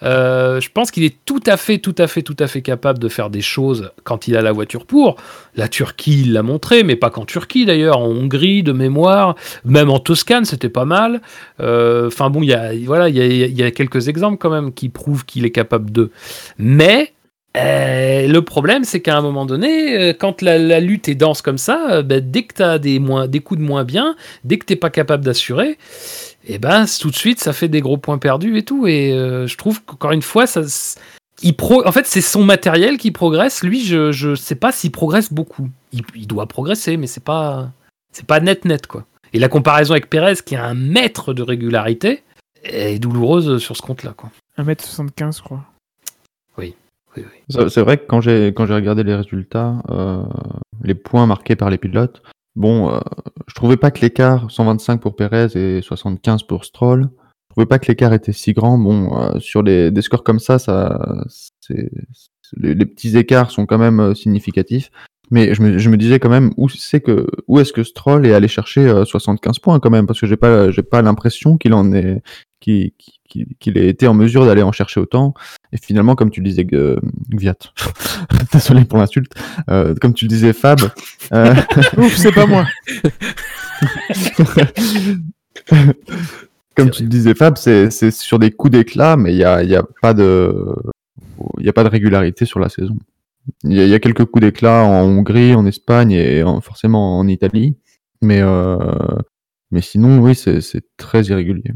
Euh, 0.04 0.62
je 0.62 0.70
pense 0.70 0.92
qu'il 0.92 1.04
est 1.04 1.18
tout 1.26 1.42
à 1.46 1.58
fait, 1.58 1.78
tout 1.78 1.96
à 1.98 2.08
fait, 2.08 2.22
tout 2.22 2.36
à 2.40 2.48
fait 2.48 2.62
capable 2.62 3.00
de 3.00 3.10
faire 3.10 3.30
des 3.30 3.42
choses 3.42 3.92
quand 4.04 4.28
il 4.28 4.36
a 4.36 4.42
la 4.42 4.52
voiture 4.52 4.86
pour. 4.86 5.16
La 5.56 5.68
Turquie, 5.68 6.22
il 6.22 6.34
l'a 6.34 6.44
montré, 6.44 6.84
mais 6.84 6.96
pas 6.96 7.10
qu'en 7.10 7.26
Turquie 7.26 7.66
d'ailleurs, 7.66 8.00
en 8.00 8.08
Hongrie, 8.08 8.64
de 8.64 8.72
mémoire, 8.74 9.36
même 9.66 9.90
en 9.90 10.00
Toscane, 10.00 10.46
c'était 10.46 10.70
pas 10.70 10.86
mal. 10.86 11.22
Enfin 11.60 12.30
bon, 12.30 12.42
il 12.42 12.50
y 12.50 12.54
a, 12.54 12.72
voilà, 12.86 13.10
il 13.10 13.58
y 13.58 13.64
a 13.64 13.72
quelques 13.72 14.10
exemples 14.10 14.38
quand 14.38 14.50
même 14.50 14.74
qui 14.74 14.90
prouvent 14.90 15.26
qu'il 15.26 15.46
est 15.46 15.52
capable 15.52 15.92
de. 15.92 16.12
Mais 16.58 17.14
euh, 17.58 18.28
le 18.28 18.42
problème, 18.44 18.84
c'est 18.84 19.02
qu'à 19.02 19.18
un 19.18 19.22
moment 19.22 19.46
donné, 19.46 19.98
euh, 19.98 20.14
quand 20.18 20.42
la, 20.42 20.58
la 20.60 20.80
lutte 20.80 21.10
est 21.10 21.16
dense 21.16 21.42
comme 21.42 21.58
ça, 21.58 21.88
euh, 21.92 22.04
ben, 22.04 22.20
dès 22.24 22.44
que 22.44 22.54
tu 22.56 22.62
as 22.64 22.78
des, 22.80 23.00
moins, 23.00 23.28
des 23.28 23.40
coups 23.40 23.60
de 23.60 23.66
moins 23.66 23.84
bien, 23.84 24.16
dès 24.44 24.58
que 24.58 24.66
tu 24.66 24.76
pas 24.76 24.90
capable 24.92 25.26
d'assurer, 25.26 25.78
et 26.48 26.60
ben 26.60 26.86
tout 27.00 27.10
de 27.10 27.16
suite, 27.16 27.40
ça 27.40 27.52
fait 27.54 27.68
des 27.68 27.82
gros 27.82 27.98
points 27.98 28.18
perdus 28.20 28.58
et 28.58 28.64
tout. 28.64 28.88
Et 28.88 29.12
euh, 29.14 29.48
je 29.48 29.58
trouve 29.58 29.84
qu'encore 29.84 30.12
une 30.12 30.22
fois, 30.22 30.46
ça, 30.48 30.62
s- 30.62 30.98
il 31.42 31.56
pro... 31.56 31.86
en 31.88 31.92
fait, 31.92 32.06
c'est 32.06 32.22
son 32.22 32.44
matériel 32.44 32.98
qui 32.98 33.12
progresse. 33.12 33.64
Lui, 33.64 33.84
je, 33.84 34.12
je 34.12 34.36
sais 34.36 34.56
pas 34.56 34.72
s'il 34.72 34.92
progresse 34.92 35.34
beaucoup. 35.34 35.70
Il, 35.92 36.02
il 36.16 36.28
doit 36.28 36.46
progresser, 36.48 36.98
mais 36.98 37.08
c'est 37.08 37.24
pas, 37.24 37.72
c'est 38.12 38.26
pas 38.26 38.40
net 38.40 38.64
net 38.66 38.86
quoi. 38.88 39.06
Et 39.34 39.40
la 39.40 39.48
comparaison 39.50 39.92
avec 39.94 40.10
Pérez, 40.10 40.36
qui 40.46 40.56
est 40.56 40.58
un 40.60 40.74
maître 40.76 41.34
de 41.34 41.42
régularité, 41.44 42.24
est 42.64 43.00
douloureuse 43.00 43.58
sur 43.60 43.76
ce 43.76 43.82
compte-là 43.82 44.14
quoi. 44.16 44.30
1m75, 44.58 45.38
je 45.38 45.42
crois. 45.44 45.64
Oui, 46.58 46.76
C'est 47.50 47.82
vrai 47.82 47.98
que 47.98 48.06
quand 48.08 48.22
j'ai 48.22 48.48
quand 48.48 48.66
j'ai 48.66 48.76
regardé 48.76 49.04
les 49.04 49.16
résultats, 49.16 49.82
euh, 49.90 50.24
les 50.84 50.96
points 50.96 51.26
marqués 51.26 51.56
par 51.56 51.70
les 51.70 51.78
pilotes, 51.78 52.22
bon, 52.56 52.94
euh, 52.94 53.00
je 53.48 53.56
trouvais 53.56 53.78
pas 53.78 53.92
que 53.92 54.02
l'écart 54.02 54.50
125 54.52 55.02
pour 55.02 55.16
Perez 55.16 55.48
et 55.56 55.82
75 55.82 56.44
pour 56.44 56.66
Stroll, 56.66 57.10
je 57.50 57.54
trouvais 57.54 57.66
pas 57.66 57.80
que 57.80 57.88
l'écart 57.88 58.14
était 58.14 58.34
si 58.34 58.54
grand. 58.54 58.78
Bon, 58.78 59.18
euh, 59.20 59.40
sur 59.40 59.64
des 59.64 60.02
scores 60.02 60.24
comme 60.24 60.40
ça, 60.40 60.60
ça, 60.60 61.00
les, 62.58 62.86
petits 62.86 63.18
écarts 63.18 63.52
sont 63.52 63.66
quand 63.66 63.78
même 63.78 64.00
euh, 64.00 64.14
significatifs. 64.14 64.92
Mais 65.32 65.54
je 65.54 65.62
me, 65.62 65.78
je 65.78 65.90
me 65.90 65.98
disais 65.98 66.20
quand 66.20 66.30
même 66.30 66.52
où 66.58 66.70
c'est 66.70 67.02
que 67.02 67.28
où 67.48 67.60
est-ce 67.60 67.72
que 67.72 67.84
Stroll 67.84 68.26
est 68.26 68.34
allé 68.34 68.48
chercher 68.48 68.82
euh, 68.88 69.06
75 69.06 69.60
points 69.60 69.80
quand 69.80 69.92
même? 69.92 70.08
Parce 70.08 70.20
que 70.20 70.28
j'ai 70.28 70.38
pas 70.38 70.72
j'ai 70.72 70.82
pas 70.82 71.02
l'impression 71.02 71.58
qu'il 71.58 71.74
en 71.74 71.92
est 71.94 72.22
qu'il 72.60 72.92
qu'il 73.30 73.78
ait 73.78 73.88
été 73.88 74.08
en 74.08 74.14
mesure 74.14 74.46
d'aller 74.46 74.64
en 74.64 74.72
chercher 74.72 75.00
autant. 75.00 75.34
Et 75.72 75.78
finalement, 75.78 76.16
comme 76.16 76.32
tu 76.32 76.42
le 76.42 76.50
disais, 76.50 76.66
Gviat, 76.66 77.56
désolé 78.54 78.84
pour 78.86 78.98
l'insulte, 78.98 79.32
euh, 79.70 79.94
comme 80.02 80.14
tu 80.14 80.26
le 80.26 80.30
disais, 80.30 80.52
Fab, 80.54 80.80
euh, 81.34 81.54
Ouf, 81.98 82.16
c'est 82.18 82.34
pas 82.34 82.46
moi. 82.48 82.66
comme 86.76 86.90
tu 86.92 87.04
le 87.04 87.10
disais, 87.10 87.36
Fab, 87.36 87.58
c'est 87.58 88.12
sur 88.12 88.40
des 88.40 88.52
coups 88.52 88.72
d'éclat, 88.72 89.16
mais 89.18 89.34
il 89.34 89.38
y 89.38 89.44
a, 89.44 89.64
y 89.64 89.76
a 89.76 89.84
pas 90.02 90.14
de, 90.14 90.54
y 91.60 91.70
a 91.70 91.74
pas 91.74 91.84
de 91.84 91.90
régularité 91.90 92.46
sur 92.46 92.60
la 92.60 92.70
saison. 92.70 92.98
Il 93.64 93.74
y, 93.74 93.80
a- 93.80 93.86
il 93.86 93.90
y 93.90 93.94
a 93.94 94.00
quelques 94.00 94.26
coups 94.26 94.42
d'éclat 94.42 94.84
en 94.84 95.04
Hongrie, 95.06 95.56
en 95.56 95.66
Espagne 95.66 96.12
et 96.12 96.44
en- 96.44 96.62
forcément 96.62 97.18
en 97.20 97.28
Italie, 97.28 97.76
mais 98.22 98.40
euh, 98.42 98.78
mais 99.72 99.82
sinon, 99.82 100.20
oui, 100.20 100.36
c'est 100.36 100.62
très 100.98 101.24
irrégulier. 101.24 101.72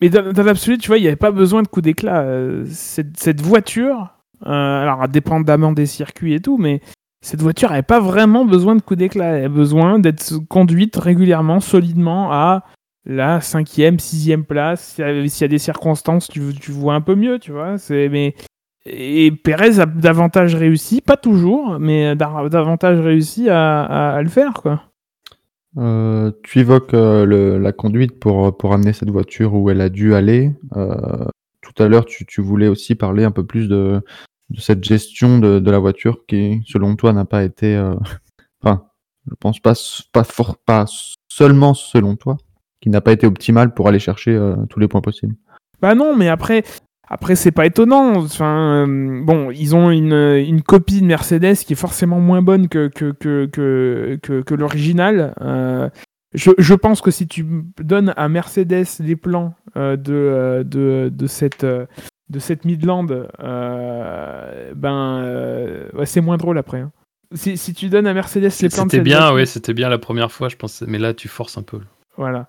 Mais 0.00 0.10
dans, 0.10 0.42
l'absolu, 0.44 0.78
tu 0.78 0.88
vois, 0.88 0.98
il 0.98 1.02
n'y 1.02 1.06
avait 1.08 1.16
pas 1.16 1.32
besoin 1.32 1.62
de 1.62 1.68
coup 1.68 1.80
d'éclat. 1.80 2.20
Euh, 2.20 2.64
cette, 2.68 3.40
voiture, 3.40 4.14
euh, 4.46 4.82
alors 4.82 5.08
dépendamment 5.08 5.72
des 5.72 5.86
circuits 5.86 6.34
et 6.34 6.40
tout, 6.40 6.56
mais 6.56 6.80
cette 7.20 7.42
voiture 7.42 7.70
n'avait 7.70 7.82
pas 7.82 7.98
vraiment 8.00 8.44
besoin 8.44 8.76
de 8.76 8.80
coup 8.82 8.94
d'éclat. 8.94 9.24
Elle 9.26 9.44
avait 9.44 9.48
besoin 9.48 9.98
d'être 9.98 10.38
conduite 10.48 10.96
régulièrement, 10.96 11.58
solidement 11.60 12.32
à 12.32 12.64
la 13.06 13.40
cinquième, 13.40 13.98
sixième 13.98 14.44
place. 14.44 14.94
S'il 14.94 15.04
y 15.04 15.08
a- 15.08 15.44
a 15.44 15.48
des 15.48 15.58
circonstances, 15.58 16.28
tu, 16.28 16.40
vois 16.70 16.94
un 16.94 17.00
peu 17.00 17.16
mieux, 17.16 17.40
tu 17.40 17.50
vois. 17.50 17.74
Mais, 17.90 18.34
et 18.86 19.32
Perez 19.32 19.80
a 19.80 19.86
davantage 19.86 20.54
réussi, 20.54 21.00
pas 21.00 21.16
toujours, 21.16 21.78
mais 21.80 22.14
d'a- 22.14 22.48
davantage 22.48 23.00
réussi 23.00 23.48
à- 23.50 24.14
à 24.14 24.22
le 24.22 24.28
faire, 24.28 24.52
quoi. 24.54 24.82
Euh, 25.78 26.32
tu 26.42 26.58
évoques 26.58 26.94
euh, 26.94 27.58
la 27.58 27.72
conduite 27.72 28.18
pour, 28.18 28.56
pour 28.56 28.72
amener 28.72 28.92
cette 28.92 29.10
voiture 29.10 29.54
où 29.54 29.70
elle 29.70 29.80
a 29.80 29.88
dû 29.88 30.14
aller. 30.14 30.52
Euh, 30.76 31.24
tout 31.62 31.82
à 31.82 31.88
l'heure, 31.88 32.04
tu, 32.04 32.26
tu 32.26 32.40
voulais 32.40 32.68
aussi 32.68 32.94
parler 32.94 33.24
un 33.24 33.30
peu 33.30 33.44
plus 33.46 33.68
de, 33.68 34.00
de 34.50 34.60
cette 34.60 34.82
gestion 34.82 35.38
de, 35.38 35.58
de 35.58 35.70
la 35.70 35.78
voiture 35.78 36.24
qui, 36.26 36.62
selon 36.66 36.96
toi, 36.96 37.12
n'a 37.12 37.24
pas 37.24 37.44
été. 37.44 37.76
euh, 37.76 37.94
Enfin, 38.62 38.86
je 39.30 39.34
pense 39.38 39.60
pas, 39.60 39.74
pas, 40.12 40.24
pas 40.66 40.84
seulement 41.28 41.74
selon 41.74 42.16
toi, 42.16 42.36
qui 42.80 42.88
n'a 42.88 43.00
pas 43.00 43.12
été 43.12 43.26
optimale 43.26 43.72
pour 43.72 43.86
aller 43.86 44.00
chercher 44.00 44.34
euh, 44.34 44.56
tous 44.68 44.80
les 44.80 44.88
points 44.88 45.00
possibles. 45.00 45.36
Bah 45.80 45.94
non, 45.94 46.16
mais 46.16 46.28
après, 46.28 46.64
après 47.10 47.36
c'est 47.36 47.52
pas 47.52 47.66
étonnant. 47.66 48.16
Enfin, 48.16 48.86
euh, 48.86 49.22
bon, 49.24 49.50
ils 49.50 49.74
ont 49.76 49.90
une, 49.90 50.12
une 50.12 50.62
copie 50.62 51.00
de 51.00 51.06
Mercedes 51.06 51.56
qui 51.56 51.72
est 51.72 51.76
forcément 51.76 52.20
moins 52.20 52.42
bonne 52.42 52.68
que, 52.68 52.88
que, 52.88 53.12
que, 53.12 53.46
que, 53.46 54.40
que, 54.42 54.54
l'original. 54.54 55.34
Euh, 55.40 55.88
je, 56.34 56.50
je 56.58 56.74
pense 56.74 57.00
que 57.00 57.10
si 57.10 57.26
tu 57.26 57.46
donnes 57.80 58.12
à 58.16 58.28
Mercedes 58.28 58.84
les 59.00 59.16
plans 59.16 59.54
euh, 59.76 59.96
de, 59.96 60.12
euh, 60.12 60.64
de, 60.64 61.10
de 61.12 61.26
cette. 61.26 61.64
euh, 61.64 61.86
de 62.30 62.38
cette 62.40 62.66
Midland, 62.66 63.06
euh, 63.40 64.72
ben 64.76 65.22
euh, 65.22 65.88
ouais, 65.94 66.04
c'est 66.04 66.20
moins 66.20 66.36
drôle 66.36 66.58
après. 66.58 66.80
hein. 66.80 66.92
Si, 67.34 67.56
si 67.56 67.72
tu 67.72 67.88
donnes 67.88 68.06
à 68.06 68.12
Mercedes 68.12 68.50
les 68.60 68.68
plans 68.68 68.84
de 68.84 68.90
C'était 68.90 69.02
bien, 69.02 69.32
ouais, 69.32 69.46
c'était 69.46 69.72
bien 69.72 69.88
la 69.88 69.96
première 69.96 70.30
fois, 70.30 70.50
je 70.50 70.56
pense. 70.56 70.82
Mais 70.86 70.98
là, 70.98 71.14
tu 71.14 71.26
forces 71.26 71.56
un 71.56 71.62
peu. 71.62 71.80
voilà. 72.18 72.48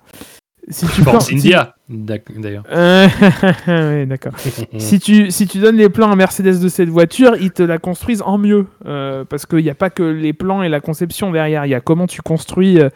Si 0.67 0.86
tu 0.88 1.02
Force 1.02 1.32
India, 1.32 1.74
d'ailleurs. 1.89 2.63
Euh, 2.72 3.08
ouais, 3.67 4.06
d'accord. 4.06 4.34
si 4.78 5.00
tu, 5.00 5.32
si 5.32 5.48
tu 5.48 5.58
donnes 5.60 5.78
les 5.78 5.89
plans 5.89 6.12
à 6.12 6.15
Mercedes 6.15 6.60
de 6.62 6.67
cette 6.67 6.89
voiture, 6.89 7.36
ils 7.39 7.52
te 7.52 7.63
la 7.63 7.78
construisent 7.80 8.22
en 8.22 8.38
mieux. 8.38 8.67
Euh, 8.86 9.24
parce 9.26 9.45
qu'il 9.48 9.63
n'y 9.63 9.69
a 9.69 9.76
pas 9.76 9.89
que 9.89 10.04
les 10.04 10.34
plans 10.34 10.62
et 10.62 10.69
la 10.69 10.80
conception 10.80 11.32
derrière. 11.32 11.65
Il 11.65 11.69
y 11.69 11.76
a 11.76 11.82
comment 11.82 12.06
tu 12.06 12.22
construis. 12.22 12.80
euh, 12.80 12.89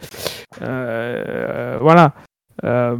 euh, 0.62 1.78
voilà. 1.80 2.12
Euh, 2.64 2.96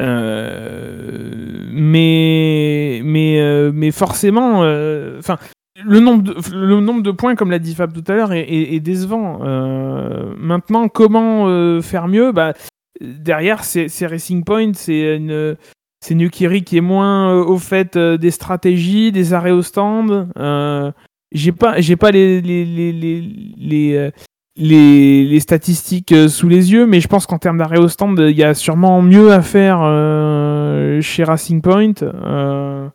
euh, 0.00 1.64
mais, 1.72 3.00
mais, 3.04 3.40
euh, 3.40 3.70
mais 3.74 3.90
forcément. 3.90 4.62
euh, 4.62 5.18
Enfin. 5.18 5.38
le 5.84 6.00
nombre, 6.00 6.22
de, 6.22 6.34
le 6.54 6.80
nombre 6.80 7.02
de 7.02 7.10
points, 7.10 7.34
comme 7.34 7.50
l'a 7.50 7.58
dit 7.58 7.74
Fab 7.74 7.92
tout 7.92 8.04
à 8.10 8.14
l'heure, 8.14 8.32
est, 8.32 8.40
est- 8.42 8.74
est 8.74 8.80
décevant. 8.80 9.40
Euh, 9.42 10.32
maintenant, 10.38 10.88
comment 10.88 11.48
euh, 11.48 11.80
faire 11.80 12.08
mieux? 12.08 12.32
Bah, 12.32 12.52
Derrière, 13.00 13.64
c'est 13.64 14.06
Racing 14.06 14.44
Point, 14.44 14.72
c'est 14.74 15.16
une, 15.16 15.56
c'est 16.04 16.14
Nukiri 16.14 16.64
qui 16.64 16.76
est 16.76 16.82
moins 16.82 17.30
euh, 17.34 17.42
au 17.44 17.58
fait 17.58 17.96
euh, 17.96 18.16
des 18.18 18.30
stratégies, 18.30 19.10
des 19.12 19.32
arrêts 19.34 19.50
au 19.52 19.62
stand. 19.62 20.28
Euh, 20.38 20.92
j'ai 21.32 21.52
pas, 21.52 21.80
j'ai 21.80 21.96
pas 21.96 22.10
les 22.10 22.40
les 22.40 22.64
les 22.64 22.92
les 22.92 23.20
les, 23.56 24.10
les- 24.56 25.24
les 25.24 25.40
statistiques 25.40 26.14
sous 26.28 26.48
les 26.48 26.72
yeux, 26.72 26.84
mais 26.86 27.00
je 27.00 27.08
pense 27.08 27.26
qu'en 27.26 27.38
termes 27.38 27.56
d'arrêt 27.58 27.78
au 27.78 27.88
stand, 27.88 28.18
il 28.18 28.36
y 28.36 28.42
a 28.44 28.52
sûrement 28.54 29.00
mieux 29.00 29.32
à 29.32 29.40
faire 29.42 29.78
euh, 29.82 31.00
chez 31.00 31.24
Racing 31.24 31.62
Point. 31.62 31.94
euh, 32.02 32.88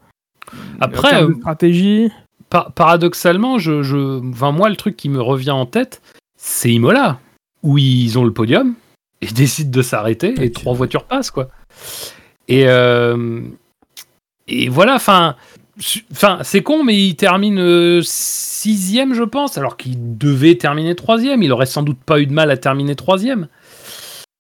Après, 0.79 1.07
en 1.07 1.11
termes 1.11 1.33
de 1.33 1.39
stratégie. 1.39 2.11
Par- 2.49 2.73
paradoxalement, 2.73 3.57
je, 3.57 3.81
je, 3.81 4.19
enfin, 4.29 4.51
moi, 4.51 4.69
le 4.69 4.75
truc 4.75 4.95
qui 4.95 5.09
me 5.09 5.19
revient 5.21 5.51
en 5.51 5.65
tête, 5.65 6.01
c'est 6.37 6.71
Imola, 6.71 7.19
où 7.63 7.79
ils 7.79 8.19
ont 8.19 8.23
le 8.25 8.31
podium, 8.31 8.75
ils 9.25 9.33
décident 9.33 9.71
de 9.71 9.81
s'arrêter, 9.81 10.33
et 10.41 10.51
trois 10.51 10.73
voitures 10.73 11.03
passent, 11.05 11.31
quoi. 11.31 11.49
Et, 12.47 12.63
euh, 12.67 13.41
et 14.47 14.69
voilà, 14.69 14.95
enfin, 14.95 15.35
enfin, 16.11 16.39
c'est 16.43 16.61
con, 16.61 16.83
mais 16.83 16.95
il 16.95 17.15
termine 17.15 17.59
euh, 17.59 18.01
sixième, 18.03 19.13
je 19.13 19.23
pense, 19.23 19.57
alors 19.57 19.77
qu'il 19.77 20.17
devait 20.17 20.55
terminer 20.55 20.95
troisième. 20.95 21.43
Il 21.43 21.51
aurait 21.51 21.65
sans 21.65 21.83
doute 21.83 21.99
pas 22.05 22.19
eu 22.19 22.27
de 22.27 22.33
mal 22.33 22.51
à 22.51 22.57
terminer 22.57 22.95
troisième. 22.95 23.47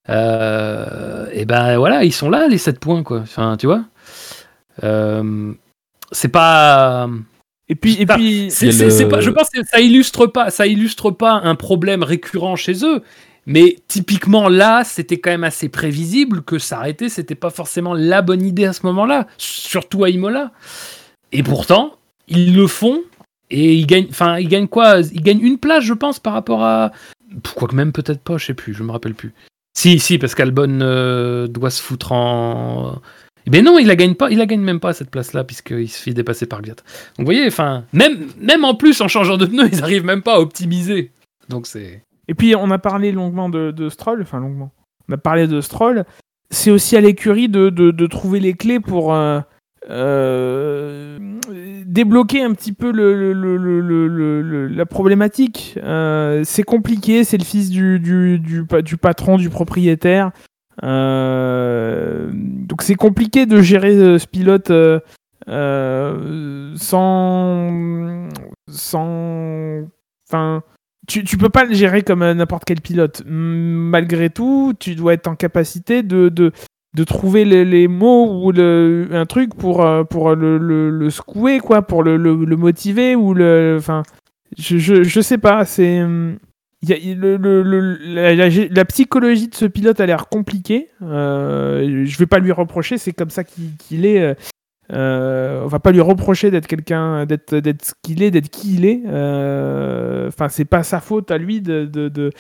Euh, 0.09 1.27
et 1.33 1.45
ben 1.45 1.77
voilà, 1.77 2.03
ils 2.03 2.13
sont 2.13 2.29
là, 2.29 2.47
les 2.47 2.57
7 2.57 2.79
points, 2.79 3.03
quoi. 3.03 3.19
Enfin, 3.21 3.57
tu 3.57 3.65
vois. 3.65 3.83
Euh, 4.83 5.51
c'est 6.11 6.27
pas. 6.27 7.09
Et 7.67 7.75
puis, 7.75 7.99
et 7.99 8.05
puis, 8.15 8.49
le- 8.67 8.71
c'est 8.91 9.07
pas- 9.09 9.21
je 9.21 9.31
pense 9.31 9.49
que 9.49 9.63
ça 9.65 9.79
illustre 9.79 10.27
pas, 10.27 10.51
ça 10.51 10.67
illustre 10.67 11.09
pas 11.09 11.31
un 11.43 11.55
problème 11.55 12.03
récurrent 12.03 12.55
chez 12.55 12.85
eux. 12.85 13.01
Mais 13.45 13.77
typiquement 13.87 14.49
là, 14.49 14.83
c'était 14.83 15.19
quand 15.19 15.29
même 15.29 15.43
assez 15.43 15.69
prévisible 15.69 16.41
que 16.43 16.57
s'arrêter, 16.57 17.09
c'était 17.09 17.35
pas 17.35 17.51
forcément 17.51 17.93
la 17.93 18.21
bonne 18.21 18.43
idée 18.43 18.65
à 18.65 18.73
ce 18.73 18.85
moment-là, 18.85 19.27
surtout 19.37 20.03
à 20.03 20.09
Imola. 20.09 20.51
Et 21.31 21.43
pourtant, 21.43 21.97
ils 22.27 22.55
le 22.55 22.67
font 22.67 23.01
et 23.49 23.75
ils 23.75 23.85
gagnent. 23.85 24.07
Enfin, 24.09 24.39
ils 24.39 24.47
gagnent 24.47 24.67
quoi? 24.67 24.99
Ils 24.99 25.21
gagnent 25.21 25.41
une 25.41 25.57
place, 25.57 25.83
je 25.83 25.93
pense, 25.93 26.19
par 26.19 26.33
rapport 26.33 26.63
à. 26.63 26.91
Pourquoi 27.43 27.67
que 27.67 27.75
même 27.75 27.91
peut-être 27.91 28.21
pas, 28.21 28.37
je 28.37 28.45
sais 28.45 28.53
plus, 28.53 28.73
je 28.73 28.83
me 28.83 28.91
rappelle 28.91 29.15
plus. 29.15 29.33
Si, 29.77 29.99
si, 29.99 30.17
parce 30.17 30.35
qu'Albon 30.35 30.79
euh, 30.81 31.47
doit 31.47 31.69
se 31.69 31.81
foutre 31.81 32.11
en. 32.11 33.01
Eh 33.45 33.51
ben 33.51 33.63
non, 33.63 33.77
il 33.77 33.85
la 33.85 33.95
gagne 33.95 34.15
pas, 34.15 34.31
il 34.31 34.39
la 34.39 34.47
gagne 34.47 34.61
même 34.61 34.79
pas 34.79 34.93
cette 34.93 35.11
place-là 35.11 35.43
puisqu'il 35.43 35.89
se 35.89 36.01
fait 36.01 36.13
dépasser 36.13 36.47
par 36.47 36.63
Gliat. 36.63 36.75
Donc 36.75 37.19
vous 37.19 37.25
voyez, 37.25 37.45
enfin, 37.45 37.83
même, 37.93 38.27
même 38.39 38.65
en 38.65 38.73
plus 38.73 38.99
en 39.01 39.07
changeant 39.07 39.37
de 39.37 39.45
pneu, 39.45 39.67
ils 39.71 39.83
arrivent 39.83 40.05
même 40.05 40.23
pas 40.23 40.35
à 40.35 40.39
optimiser. 40.39 41.11
Donc 41.49 41.67
c'est. 41.67 42.01
Et 42.27 42.33
puis 42.33 42.55
on 42.55 42.71
a 42.71 42.77
parlé 42.77 43.11
longuement 43.11 43.49
de, 43.49 43.89
Stroll, 43.89 44.21
enfin 44.21 44.39
longuement. 44.39 44.71
On 45.09 45.13
a 45.13 45.17
parlé 45.17 45.47
de 45.47 45.61
Stroll. 45.61 46.05
C'est 46.49 46.71
aussi 46.71 46.95
à 46.95 47.01
l'écurie 47.01 47.49
de, 47.49 48.07
trouver 48.07 48.39
les 48.39 48.53
clés 48.53 48.79
pour 48.79 49.13
euh, 49.13 49.39
euh, 49.89 51.19
débloquer 51.85 52.43
un 52.43 52.53
petit 52.53 52.73
peu 52.73 52.91
la 54.69 54.85
problématique. 54.85 55.77
Euh, 55.83 56.41
c'est 56.43 56.63
compliqué, 56.63 57.23
c'est 57.23 57.37
le 57.37 57.43
fils 57.43 57.69
du, 57.69 57.99
du, 57.99 58.39
du, 58.39 58.65
pa- 58.65 58.81
du 58.81 58.97
patron, 58.97 59.37
du 59.37 59.49
propriétaire. 59.49 60.31
Donc 60.81 60.91
c'est 62.81 62.95
compliqué 62.95 63.45
de 63.45 63.61
gérer 63.61 64.17
ce 64.19 64.27
pilote 64.27 64.71
sans 66.77 68.29
sans 68.67 69.83
enfin 70.27 70.63
tu, 71.07 71.23
tu 71.23 71.37
peux 71.37 71.49
pas 71.49 71.63
le 71.65 71.73
gérer 71.73 72.01
comme 72.03 72.21
euh, 72.21 72.33
n'importe 72.33 72.63
quel 72.65 72.81
pilote. 72.81 73.23
Malgré 73.25 74.29
tout, 74.29 74.73
tu 74.79 74.95
dois 74.95 75.13
être 75.13 75.27
en 75.27 75.35
capacité 75.35 76.03
de, 76.03 76.29
de, 76.29 76.51
de 76.95 77.03
trouver 77.03 77.45
les, 77.45 77.65
mots 77.87 78.43
ou 78.45 78.51
le, 78.51 79.07
un 79.11 79.25
truc 79.25 79.55
pour, 79.55 79.85
euh, 79.85 80.03
pour 80.03 80.35
le, 80.35 80.57
le, 80.57 80.89
secouer, 81.09 81.59
quoi, 81.59 81.81
pour 81.81 82.03
le, 82.03 82.17
le, 82.17 82.35
motiver 82.55 83.15
ou 83.15 83.33
le. 83.33 83.75
Enfin, 83.77 84.03
je, 84.57 84.77
je, 84.77 85.03
je 85.03 85.21
sais 85.21 85.37
pas, 85.37 85.65
c'est. 85.65 85.97
il 86.81 86.89
y 86.89 86.93
a- 86.93 87.15
le, 87.15 87.37
le- 87.37 87.97
la, 88.13 88.35
la- 88.35 88.85
psychologie 88.85 89.47
de 89.47 89.55
ce 89.55 89.65
pilote 89.65 89.99
a 89.99 90.05
l'air 90.05 90.27
compliquée. 90.29 90.89
Euh, 91.01 92.03
je 92.05 92.17
vais 92.17 92.27
pas 92.27 92.39
lui 92.39 92.51
reprocher, 92.51 92.97
c'est 92.97 93.13
comme 93.13 93.29
ça 93.31 93.43
qu'il 93.43 94.05
est. 94.05 94.35
euh, 94.93 95.63
on 95.63 95.67
va 95.67 95.79
pas 95.79 95.91
lui 95.91 96.01
reprocher 96.01 96.51
d'être 96.51 96.67
quelqu'un, 96.67 97.25
d'être, 97.25 97.51
ce 97.51 97.93
qu'il 98.03 98.21
est, 98.23 98.31
d'être 98.31 98.49
qui 98.49 98.75
il 98.75 98.85
est. 98.85 99.01
Euh, 99.07 100.27
Enfin, 100.27 100.49
c'est 100.49 100.65
pas 100.65 100.83
sa 100.83 100.99
faute 100.99 101.31
à 101.31 101.37
lui 101.37 101.61
de, 101.61 101.85
de, 101.85 102.31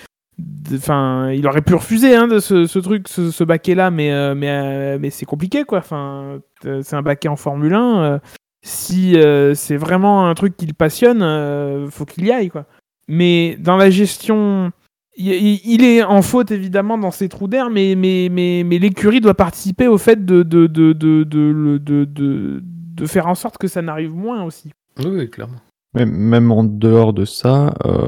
Enfin, 0.73 1.31
il 1.31 1.47
aurait 1.47 1.61
pu 1.61 1.75
refuser 1.75 2.13
hein, 2.15 2.27
de 2.27 2.39
ce, 2.39 2.65
ce 2.67 2.79
truc, 2.79 3.07
ce, 3.07 3.31
ce 3.31 3.43
baquet 3.43 3.73
là, 3.73 3.89
mais 3.89 4.11
euh, 4.11 4.35
mais 4.35 4.49
euh, 4.49 4.97
mais 4.99 5.09
c'est 5.09 5.25
compliqué 5.25 5.63
quoi. 5.63 5.77
Enfin, 5.79 6.39
c'est 6.61 6.93
un 6.95 7.01
baquet 7.01 7.29
en 7.29 7.37
Formule 7.37 7.73
1. 7.73 8.03
euh, 8.03 8.19
si 8.61 9.15
c'est 9.55 9.77
vraiment 9.77 10.27
un 10.27 10.33
truc 10.33 10.57
qui 10.57 10.65
le 10.65 10.73
passionne, 10.73 11.87
faut 11.89 12.05
qu'il 12.05 12.25
y 12.25 12.31
aille 12.31 12.49
quoi. 12.49 12.65
Mais 13.07 13.55
dans 13.59 13.77
la 13.77 13.89
gestion, 13.89 14.71
il, 15.17 15.83
est 15.83 16.03
en 16.03 16.21
faute 16.21 16.51
évidemment 16.51 16.97
dans 16.97 17.11
ses 17.11 17.29
trous 17.29 17.47
d'air, 17.47 17.69
mais, 17.69 17.95
mais, 17.95 18.29
mais, 18.31 18.63
mais 18.65 18.79
l'écurie 18.79 19.21
doit 19.21 19.33
participer 19.33 19.87
au 19.87 19.97
fait 19.97 20.25
de, 20.25 20.43
de, 20.43 20.67
de, 20.67 20.93
de, 20.93 21.23
de, 21.23 21.77
de, 21.77 22.05
de- 22.05 22.61
de 22.63 23.05
faire 23.05 23.27
en 23.27 23.35
sorte 23.35 23.57
que 23.57 23.67
ça 23.67 23.81
n'arrive 23.81 24.13
moins 24.13 24.43
aussi. 24.43 24.71
Oui, 24.99 25.07
oui, 25.11 25.29
clairement. 25.29 25.59
Mais 25.93 26.05
même 26.05 26.51
en 26.51 26.63
dehors 26.63 27.11
de 27.13 27.25
ça, 27.25 27.73
euh, 27.85 28.07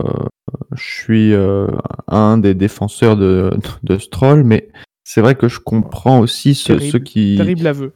je 0.76 0.84
suis 0.84 1.34
euh, 1.34 1.67
un 2.08 2.38
des 2.38 2.54
défenseurs 2.54 3.17
de, 3.17 3.52
de 3.84 3.98
Stroll, 3.98 4.43
mais 4.43 4.70
c'est 5.04 5.22
vrai 5.22 5.36
que 5.36 5.48
je 5.48 5.60
comprends 5.60 6.20
aussi 6.20 6.56
ce- 6.56 6.78
ceux 6.80 7.00
qui, 7.00 7.36
Terrible 7.38 7.67
aveu. 7.67 7.93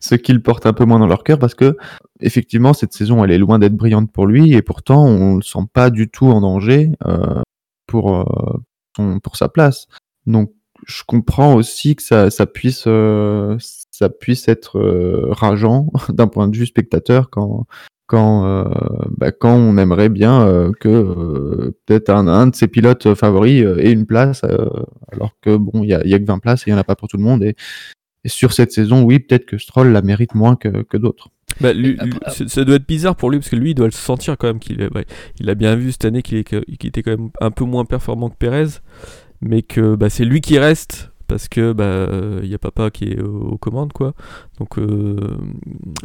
Ceux 0.00 0.16
qui 0.16 0.32
le 0.32 0.40
portent 0.40 0.66
un 0.66 0.72
peu 0.72 0.84
moins 0.84 0.98
dans 0.98 1.06
leur 1.06 1.24
cœur, 1.24 1.38
parce 1.38 1.54
que 1.54 1.76
effectivement 2.20 2.72
cette 2.72 2.92
saison 2.92 3.24
elle 3.24 3.30
est 3.30 3.38
loin 3.38 3.58
d'être 3.58 3.76
brillante 3.76 4.12
pour 4.12 4.26
lui, 4.26 4.54
et 4.54 4.62
pourtant 4.62 5.04
on 5.04 5.36
le 5.36 5.42
sent 5.42 5.66
pas 5.72 5.90
du 5.90 6.08
tout 6.08 6.26
en 6.26 6.40
danger 6.40 6.92
euh, 7.06 7.42
pour 7.86 8.14
euh, 8.14 9.18
pour 9.22 9.36
sa 9.36 9.48
place. 9.48 9.86
Donc 10.26 10.52
je 10.86 11.02
comprends 11.06 11.54
aussi 11.54 11.96
que 11.96 12.02
ça, 12.02 12.30
ça 12.30 12.46
puisse 12.46 12.84
euh, 12.86 13.56
ça 13.90 14.08
puisse 14.08 14.48
être 14.48 14.78
rageant 15.30 15.90
d'un 16.08 16.26
point 16.26 16.48
de 16.48 16.56
vue 16.56 16.66
spectateur 16.66 17.30
quand 17.30 17.66
quand 18.06 18.66
bah, 19.16 19.32
quand 19.32 19.54
on 19.54 19.78
aimerait 19.78 20.10
bien 20.10 20.70
que 20.78 21.74
peut-être 21.86 22.10
un, 22.10 22.28
un 22.28 22.48
de 22.48 22.54
ses 22.54 22.68
pilotes 22.68 23.14
favoris 23.14 23.64
ait 23.78 23.92
une 23.92 24.04
place 24.04 24.42
alors 25.10 25.32
que 25.40 25.56
bon 25.56 25.82
il 25.82 25.88
y 25.88 25.94
a, 25.94 26.06
y 26.06 26.12
a 26.12 26.18
que 26.18 26.26
20 26.26 26.38
places 26.38 26.62
et 26.62 26.70
il 26.70 26.72
y 26.72 26.74
en 26.74 26.78
a 26.78 26.84
pas 26.84 26.96
pour 26.96 27.08
tout 27.08 27.16
le 27.16 27.22
monde 27.22 27.42
et, 27.42 27.56
et 28.24 28.28
sur 28.28 28.52
cette 28.52 28.72
saison 28.72 29.02
oui 29.04 29.18
peut-être 29.20 29.46
que 29.46 29.58
Stroll 29.58 29.88
la 29.92 30.02
mérite 30.02 30.34
moins 30.34 30.56
que, 30.56 30.82
que 30.82 30.96
d'autres. 30.96 31.28
Bah, 31.60 31.72
lui- 31.72 31.94
Après- 31.98 32.06
lui- 32.10 32.18
ça 32.28 32.48
ça 32.48 32.64
doit 32.64 32.76
être 32.76 32.86
bizarre 32.88 33.14
pour 33.16 33.30
lui 33.30 33.38
parce 33.38 33.50
que 33.50 33.56
lui 33.56 33.70
il 33.70 33.74
doit 33.74 33.86
le 33.86 33.92
sentir 33.92 34.36
quand 34.38 34.46
même 34.48 34.58
qu'il 34.58 34.80
ouais, 34.94 35.06
il 35.40 35.48
a 35.50 35.54
bien 35.54 35.76
vu 35.76 35.92
cette 35.92 36.04
année 36.06 36.22
qu'il 36.22 36.42
qu'il 36.44 36.88
était 36.88 37.02
quand 37.02 37.12
même 37.12 37.30
un 37.40 37.50
peu 37.50 37.64
moins 37.64 37.84
performant 37.84 38.28
que 38.30 38.36
Perez 38.36 38.80
mais 39.40 39.62
que 39.62 39.94
bah, 39.94 40.10
c'est 40.10 40.24
lui 40.24 40.40
qui 40.40 40.58
reste 40.58 41.10
parce 41.26 41.48
que 41.48 41.72
bah 41.72 42.08
il 42.42 42.48
y 42.48 42.54
a 42.54 42.58
papa 42.58 42.90
qui 42.90 43.04
est 43.04 43.20
aux, 43.20 43.52
aux 43.52 43.58
commandes 43.58 43.92
quoi. 43.92 44.14
Donc 44.58 44.78
euh, 44.78 45.16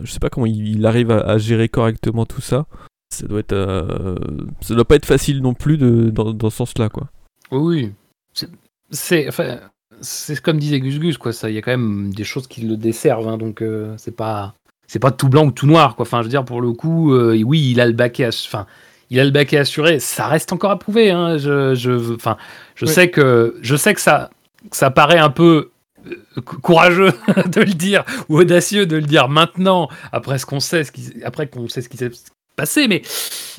je 0.04 0.12
sais 0.12 0.20
pas 0.20 0.30
comment 0.30 0.46
il, 0.46 0.68
il 0.78 0.86
arrive 0.86 1.12
à, 1.12 1.20
à 1.22 1.38
gérer 1.38 1.68
correctement 1.70 2.26
tout 2.26 2.42
ça. 2.42 2.68
Ça 3.14 3.26
doit 3.28 3.40
être 3.40 3.54
euh, 3.54 4.16
ça 4.62 4.76
doit 4.76 4.86
pas 4.86 4.96
être 4.96 5.06
facile 5.06 5.42
non 5.42 5.54
plus 5.54 5.78
de, 5.78 6.10
dans, 6.10 6.32
dans 6.34 6.50
ce 6.50 6.58
sens 6.58 6.78
là 6.78 6.90
quoi 6.90 7.10
Oui. 7.52 7.92
C'est- 8.34 8.50
C'est 8.92 9.28
enfin, 9.28 9.60
c'est 10.02 10.40
comme 10.42 10.58
disait 10.60 10.80
Gus 10.80 11.00
Gus, 11.00 11.18
quoi. 11.18 11.34
Ça, 11.34 11.50
il 11.50 11.56
y 11.56 11.58
a 11.58 11.62
quand 11.62 11.72
même 11.72 12.14
des 12.14 12.24
choses 12.24 12.48
qui 12.48 12.62
le 12.62 12.78
desservent, 12.78 13.28
hein, 13.28 13.38
donc 13.38 13.62
euh, 13.62 13.94
c'est 13.98 14.16
pas 14.16 14.54
c'est 14.88 15.00
pas 15.00 15.12
tout 15.12 15.30
blanc 15.30 15.46
ou 15.46 15.52
tout 15.52 15.68
noir, 15.68 15.96
quoi. 15.96 16.04
Enfin, 16.04 16.20
je 16.20 16.24
veux 16.24 16.30
dire, 16.30 16.46
pour 16.46 16.62
le 16.62 16.72
coup, 16.72 17.14
euh, 17.14 17.42
oui, 17.44 17.72
il 17.72 17.80
a 17.80 17.86
le 17.86 17.92
baquet, 17.94 18.28
enfin, 18.28 18.66
il 19.12 19.20
a 19.20 19.24
le 19.24 19.32
baquet 19.32 19.58
assuré. 19.58 20.00
Ça 20.00 20.28
reste 20.28 20.52
encore 20.52 20.72
à 20.72 20.80
prouver. 20.80 21.12
Hein. 21.12 21.38
Je, 21.38 21.76
je, 21.76 22.16
enfin, 22.16 22.38
je 22.76 22.86
sais 22.86 23.10
que 23.10 23.56
je 23.62 23.76
sais 23.76 23.94
que 23.94 24.02
ça, 24.02 24.30
que 24.70 24.76
ça 24.76 24.90
paraît 24.90 25.20
un 25.20 25.30
peu 25.30 25.70
euh, 26.08 26.42
cou- 26.44 26.60
courageux 26.60 27.12
de 27.52 27.62
le 27.62 27.74
dire 27.74 28.04
ou 28.30 28.40
audacieux 28.40 28.86
de 28.88 28.96
le 28.96 29.04
dire 29.04 29.30
maintenant 29.30 29.90
après 30.12 30.40
ce 30.40 30.46
qu'on 30.46 30.60
sait, 30.60 30.84
ce 30.84 30.92
qui, 30.92 31.14
après 31.24 31.48
qu'on 31.48 31.68
sait 31.68 31.82
ce 31.82 31.90
qui 31.90 31.98
s'est 31.98 32.10
passé, 32.56 32.88
mais 32.88 33.04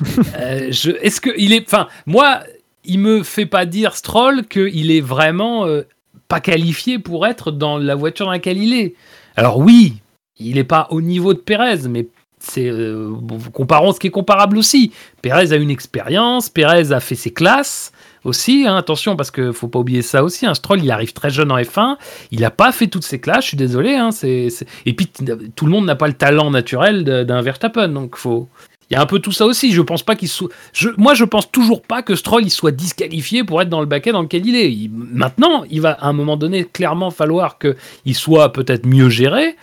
euh, 0.37 0.67
je, 0.71 0.91
est-ce 1.01 1.21
que 1.21 1.29
il 1.37 1.53
est, 1.53 1.65
enfin, 1.65 1.87
moi, 2.05 2.41
il 2.83 2.99
me 2.99 3.23
fait 3.23 3.45
pas 3.45 3.65
dire 3.65 3.95
Stroll 3.95 4.45
qu'il 4.47 4.91
est 4.91 5.01
vraiment 5.01 5.65
euh, 5.65 5.83
pas 6.31 6.39
qualifié 6.39 6.97
pour 6.97 7.27
être 7.27 7.51
dans 7.51 7.77
la 7.77 7.93
voiture 7.93 8.25
dans 8.25 8.31
laquelle 8.31 8.57
il 8.57 8.73
est. 8.73 8.95
Alors 9.35 9.57
oui, 9.57 9.95
il 10.39 10.57
est 10.57 10.63
pas 10.63 10.87
au 10.89 11.01
niveau 11.01 11.33
de 11.33 11.39
Pérez, 11.39 11.89
mais 11.89 12.07
c'est 12.39 12.69
euh, 12.69 13.11
comparons 13.51 13.91
ce 13.91 13.99
qui 13.99 14.07
est 14.07 14.11
comparable 14.11 14.57
aussi. 14.57 14.93
Pérez 15.21 15.51
a 15.51 15.57
une 15.57 15.69
expérience, 15.69 16.47
Pérez 16.47 16.93
a 16.93 17.01
fait 17.01 17.15
ses 17.15 17.31
classes 17.31 17.91
aussi. 18.23 18.65
hein, 18.65 18.77
attention 18.77 19.17
parce 19.17 19.29
que 19.29 19.51
faut 19.51 19.67
pas 19.67 19.79
oublier 19.79 20.01
ça 20.01 20.23
aussi. 20.23 20.45
Un 20.45 20.53
Stroll, 20.53 20.81
il 20.81 20.89
arrive 20.89 21.11
très 21.11 21.31
jeune 21.31 21.51
en 21.51 21.57
F1, 21.57 21.97
il 22.31 22.45
a 22.45 22.49
pas 22.49 22.71
fait 22.71 22.87
toutes 22.87 23.03
ses 23.03 23.19
classes. 23.19 23.43
Je 23.43 23.47
suis 23.49 23.57
désolé. 23.57 23.95
Hein, 23.95 24.11
c'est, 24.11 24.47
Et 24.85 24.93
puis 24.93 25.07
tout 25.53 25.65
le 25.65 25.71
monde 25.71 25.85
n'a 25.85 25.97
pas 25.97 26.07
le 26.07 26.13
talent 26.13 26.49
naturel 26.49 27.03
d'un 27.03 27.41
Verstappen, 27.41 27.89
donc 27.89 28.15
faut. 28.15 28.47
Il 28.91 28.95
y 28.95 28.97
a 28.97 29.01
un 29.01 29.05
peu 29.05 29.19
tout 29.19 29.31
ça 29.31 29.45
aussi. 29.45 29.71
Je 29.71 29.81
pense 29.81 30.03
pas 30.03 30.15
qu'il 30.15 30.27
soit. 30.27 30.49
Je, 30.73 30.89
moi, 30.97 31.13
je 31.13 31.23
pense 31.23 31.49
toujours 31.49 31.81
pas 31.81 32.01
que 32.01 32.13
Stroll 32.15 32.43
il 32.43 32.49
soit 32.49 32.71
disqualifié 32.71 33.45
pour 33.45 33.61
être 33.61 33.69
dans 33.69 33.79
le 33.79 33.85
baquet 33.85 34.11
dans 34.11 34.21
lequel 34.21 34.45
il 34.45 34.55
est. 34.55 34.69
Il- 34.71 34.91
maintenant, 34.93 35.63
il 35.69 35.79
va 35.81 35.91
à 35.91 36.07
un 36.09 36.13
moment 36.13 36.35
donné 36.35 36.65
clairement 36.65 37.09
falloir 37.09 37.57
qu'il 37.57 38.15
soit 38.15 38.51
peut-être 38.51 38.85
mieux 38.85 39.07
géré 39.09 39.55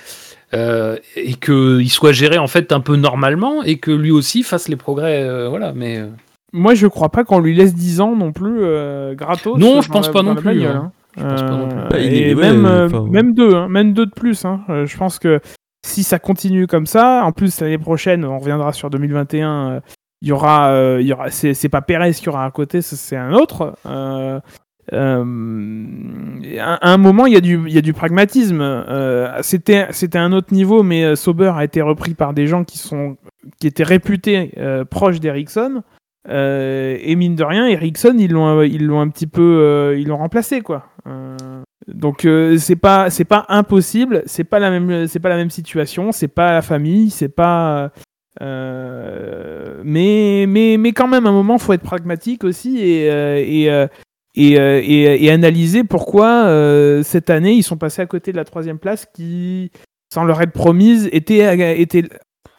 euh, 0.54 0.96
et 1.14 1.34
qu'il 1.34 1.90
soit 1.90 2.12
géré 2.12 2.38
en 2.38 2.46
fait 2.46 2.72
un 2.72 2.80
peu 2.80 2.96
normalement 2.96 3.62
et 3.62 3.76
que 3.76 3.90
lui 3.90 4.10
aussi 4.10 4.42
fasse 4.42 4.68
les 4.68 4.76
progrès. 4.76 5.22
euh, 5.22 5.48
voilà, 5.50 5.72
mais. 5.74 5.98
euh, 5.98 6.06
Moi, 6.54 6.74
je 6.74 6.86
crois 6.86 7.10
pas 7.10 7.24
qu'on 7.24 7.38
lui 7.40 7.54
laisse 7.54 7.74
10 7.74 8.00
ans 8.00 8.16
non 8.16 8.32
plus 8.32 8.60
euh, 8.62 9.14
gratos. 9.14 9.58
Non, 9.58 9.82
je 9.82 9.90
pense 9.90 10.06
la- 10.06 10.12
pas 10.14 10.22
dans 10.22 10.28
non 10.30 10.34
la 10.36 10.40
plus, 10.40 10.54
bagnole, 10.54 10.76
hein. 10.76 10.90
hein. 10.90 10.92
Je 11.18 11.22
pense 11.22 11.42
pas 11.42 11.50
non 11.50 11.68
plus. 11.68 11.76
Bah, 11.90 11.98
il 12.00 12.14
et 12.14 12.30
est- 12.30 12.34
même, 12.34 12.64
ouais, 12.64 12.84
enfin- 12.86 13.06
même 13.10 13.34
deux, 13.34 13.54
hein, 13.54 13.68
même 13.68 13.92
deux 13.92 14.06
de 14.06 14.10
plus. 14.10 14.42
je 14.42 14.96
pense 14.96 15.18
que 15.18 15.38
si 15.88 16.02
ça 16.04 16.18
continue 16.18 16.66
comme 16.66 16.86
ça, 16.86 17.22
en 17.24 17.32
plus 17.32 17.60
l'année 17.60 17.78
prochaine, 17.78 18.24
on 18.24 18.38
reviendra 18.38 18.72
sur 18.72 18.90
2021. 18.90 19.70
euh, 19.70 19.80
Il 20.20 20.28
y 20.28 20.32
aura, 20.32 20.70
euh, 20.72 21.00
y 21.02 21.12
aura, 21.12 21.30
c'est 21.30 21.68
pas 21.68 21.80
Perez 21.82 22.12
qui 22.12 22.28
aura 22.28 22.44
à 22.44 22.50
côté, 22.50 22.82
c'est 22.82 23.16
un 23.16 23.32
autre. 23.32 23.74
Euh, 23.86 24.40
euh, 24.92 25.24
à 26.60 26.74
à 26.88 26.92
un 26.92 26.96
moment, 26.98 27.26
il 27.26 27.34
y 27.34 27.36
a 27.36 27.40
du, 27.40 27.68
y 27.68 27.78
a 27.78 27.82
du 27.82 27.92
pragmatisme. 27.92 28.60
Euh, 28.60 29.30
C'était, 29.42 29.86
c'était 29.90 30.18
un 30.18 30.32
autre 30.32 30.52
niveau, 30.52 30.82
mais 30.82 31.04
euh, 31.04 31.14
Sauber 31.16 31.52
a 31.54 31.64
été 31.64 31.82
repris 31.82 32.14
par 32.14 32.32
des 32.34 32.46
gens 32.46 32.64
qui 32.64 32.78
sont, 32.78 33.16
qui 33.60 33.66
étaient 33.66 33.84
réputés 33.84 34.52
euh, 34.58 34.84
proches 34.84 35.20
d'Ericsson. 35.20 35.82
Euh, 36.28 36.96
et 37.00 37.16
mine 37.16 37.36
de 37.36 37.44
rien, 37.44 37.66
Ericsson, 37.68 38.14
ils 38.18 38.32
l'ont, 38.32 38.62
ils 38.62 38.84
l'ont 38.84 39.00
un 39.00 39.08
petit 39.08 39.26
peu, 39.26 39.42
euh, 39.62 39.98
ils 39.98 40.08
l'ont 40.08 40.18
remplacé 40.18 40.60
quoi. 40.60 40.84
Donc 41.94 42.24
euh, 42.26 42.58
c'est 42.58 42.76
pas, 42.76 43.08
c'est 43.10 43.24
pas 43.24 43.46
impossible, 43.48 44.22
c'est 44.26 44.44
pas 44.44 44.58
la 44.58 44.70
même, 44.70 45.06
c'est 45.06 45.20
pas 45.20 45.30
la 45.30 45.36
même 45.36 45.50
situation, 45.50 46.12
c'est 46.12 46.28
pas 46.28 46.52
la 46.52 46.62
famille, 46.62 47.10
c'est 47.10 47.30
pas. 47.30 47.92
euh, 48.42 49.80
mais, 49.84 50.44
mais, 50.46 50.76
mais 50.78 50.92
quand 50.92 51.08
même, 51.08 51.26
à 51.26 51.30
un 51.30 51.32
moment, 51.32 51.56
faut 51.58 51.72
être 51.72 51.82
pragmatique 51.82 52.44
aussi 52.44 52.78
et 52.80 53.10
euh, 53.10 53.86
et, 54.34 54.52
et, 54.52 55.24
et, 55.24 55.30
analyser 55.32 55.82
pourquoi 55.82 56.44
cette 57.02 57.28
année 57.28 57.54
ils 57.54 57.64
sont 57.64 57.76
passés 57.76 58.02
à 58.02 58.06
côté 58.06 58.30
de 58.30 58.36
la 58.36 58.44
troisième 58.44 58.78
place 58.78 59.04
qui, 59.12 59.72
sans 60.12 60.22
leur 60.24 60.40
être 60.42 60.52
promise, 60.52 61.08
était, 61.10 61.80
était 61.80 62.04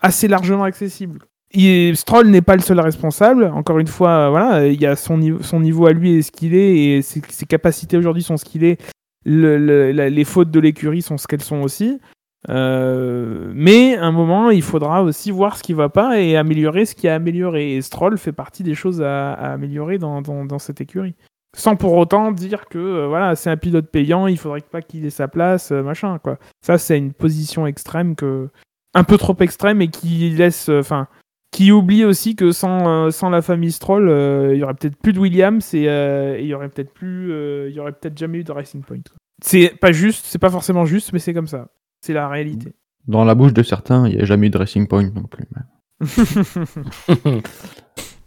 assez 0.01 0.27
largement 0.27 0.63
accessible. 0.65 1.19
Et 1.51 1.93
Stroll 1.95 2.27
n'est 2.27 2.41
pas 2.41 2.55
le 2.55 2.61
seul 2.61 2.81
responsable. 2.81 3.45
Encore 3.45 3.79
une 3.79 3.87
fois, 3.87 4.29
voilà, 4.29 4.67
il 4.67 4.81
y 4.81 4.85
a 4.85 4.97
son 4.97 5.17
niveau, 5.17 5.41
son 5.41 5.61
niveau 5.61 5.85
à 5.85 5.93
lui 5.93 6.15
et 6.15 6.21
ce 6.21 6.31
qu'il 6.31 6.53
est, 6.53 6.77
et 6.77 7.01
ses, 7.01 7.21
ses 7.29 7.45
capacités 7.45 7.95
aujourd'hui 7.95 8.23
sont 8.23 8.35
ce 8.35 8.43
qu'il 8.43 8.65
est. 8.65 8.77
Les 9.25 10.23
fautes 10.23 10.51
de 10.51 10.59
l'écurie 10.59 11.01
sont 11.01 11.17
ce 11.17 11.27
qu'elles 11.27 11.41
sont 11.41 11.61
aussi. 11.61 11.99
Euh, 12.47 13.51
mais 13.53 13.97
à 13.97 14.05
un 14.05 14.11
moment, 14.11 14.49
il 14.49 14.61
faudra 14.61 15.03
aussi 15.03 15.31
voir 15.31 15.57
ce 15.57 15.63
qui 15.63 15.73
va 15.73 15.89
pas 15.89 16.21
et 16.21 16.37
améliorer 16.37 16.85
ce 16.85 16.95
qui 16.95 17.07
a 17.07 17.15
amélioré. 17.15 17.75
Et 17.75 17.81
Stroll 17.81 18.17
fait 18.17 18.31
partie 18.31 18.63
des 18.63 18.75
choses 18.75 19.01
à, 19.01 19.33
améliorer 19.33 19.97
dans, 19.97 20.21
dans, 20.21 20.59
cette 20.59 20.79
écurie. 20.79 21.15
Sans 21.57 21.75
pour 21.75 21.93
autant 21.93 22.31
dire 22.31 22.67
que 22.67 22.77
euh, 22.77 23.07
voilà, 23.07 23.35
c'est 23.35 23.49
un 23.49 23.57
pilote 23.57 23.89
payant, 23.89 24.27
il 24.27 24.37
faudrait 24.37 24.61
pas 24.61 24.83
qu'il 24.83 25.03
ait 25.05 25.09
sa 25.09 25.27
place, 25.27 25.71
euh, 25.71 25.81
machin 25.81 26.19
quoi. 26.19 26.37
Ça, 26.61 26.77
c'est 26.77 26.97
une 26.97 27.11
position 27.11 27.65
extrême 27.65 28.15
que 28.15 28.49
un 28.93 29.03
peu 29.03 29.17
trop 29.17 29.35
extrême 29.39 29.81
et 29.81 29.87
qui 29.87 30.29
laisse, 30.29 30.69
enfin, 30.69 31.07
qui 31.51 31.71
oublie 31.71 32.05
aussi 32.05 32.35
que 32.35 32.51
sans, 32.51 32.87
euh, 32.87 33.11
sans 33.11 33.29
la 33.29 33.41
famille 33.41 33.71
Stroll, 33.71 34.09
euh, 34.09 34.53
il 34.53 34.59
y 34.59 34.63
aurait 34.63 34.75
peut-être 34.75 34.97
plus 34.97 35.13
de 35.13 35.19
Williams 35.19 35.73
et 35.73 35.87
euh, 35.87 36.37
et 36.37 36.43
il 36.43 36.47
y 36.47 36.53
aurait 36.53 36.69
peut-être 36.69 36.93
plus, 36.93 37.31
euh, 37.31 37.69
il 37.69 37.75
y 37.75 37.79
aurait 37.79 37.93
peut-être 37.93 38.17
jamais 38.17 38.39
eu 38.39 38.43
de 38.43 38.51
Racing 38.51 38.83
Point. 38.83 39.01
C'est 39.41 39.73
pas 39.79 39.91
juste, 39.91 40.25
c'est 40.27 40.39
pas 40.39 40.49
forcément 40.49 40.85
juste, 40.85 41.13
mais 41.13 41.19
c'est 41.19 41.33
comme 41.33 41.47
ça. 41.47 41.69
C'est 42.01 42.13
la 42.13 42.27
réalité. 42.27 42.73
Dans 43.07 43.25
la 43.25 43.35
bouche 43.35 43.53
de 43.53 43.63
certains, 43.63 44.07
il 44.07 44.15
n'y 44.17 44.21
a 44.21 44.25
jamais 44.25 44.47
eu 44.47 44.49
de 44.49 44.57
Racing 44.57 44.87
Point 44.87 45.11
non 45.15 45.23
plus. 45.23 45.45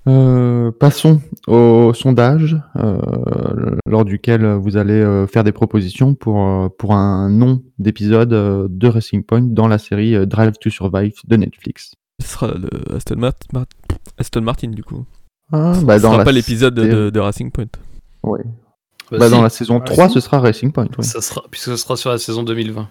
Passons 0.81 1.21
au 1.47 1.95
sondage, 1.95 2.57
lors 3.87 4.05
duquel 4.05 4.45
vous 4.55 4.77
allez 4.77 5.27
faire 5.31 5.45
des 5.45 5.53
propositions 5.53 6.15
pour, 6.15 6.75
pour 6.77 6.95
un 6.95 7.31
nom 7.31 7.63
d'épisode 7.79 8.31
de 8.31 8.89
Racing 8.89 9.23
Point 9.23 9.43
dans 9.43 9.69
la 9.69 9.79
série 9.79 10.27
Drive 10.27 10.59
to 10.61 10.71
Survive 10.71 11.15
de 11.29 11.37
Netflix. 11.37 11.95
Ce 12.20 12.29
sera 12.29 12.48
le 12.48 12.68
Aston, 12.96 13.16
Mart- 13.16 13.46
Mart- 13.53 13.68
Aston 14.18 14.42
Martin 14.42 14.68
du 14.68 14.83
coup 14.85 15.05
Ah, 15.53 15.75
bah, 15.83 15.98
ce 15.98 16.03
dans 16.03 16.09
sera 16.11 16.18
la 16.18 16.25
pas 16.25 16.33
l'épisode 16.33 16.75
de, 16.75 17.18
Racing 17.20 17.51
Point 17.51 17.66
Ouais. 18.22 18.40
bah, 19.11 19.18
Bah, 19.18 19.27
si, 19.27 19.31
dans 19.33 19.42
la 19.42 19.48
saison 19.51 19.79
Ah, 19.81 19.85
3, 19.85 20.09
si. 20.09 20.14
ce 20.14 20.20
sera 20.20 20.40
Racing 20.40 20.72
Point. 20.72 20.88
oui. 20.98 21.05
ça 21.05 21.20
sera, 21.20 21.42
puisque 21.51 21.66
ce 21.66 21.77
sera 21.77 21.96
sur 21.96 22.11
la 22.11 22.18
saison 22.18 22.42
2020. 22.42 22.88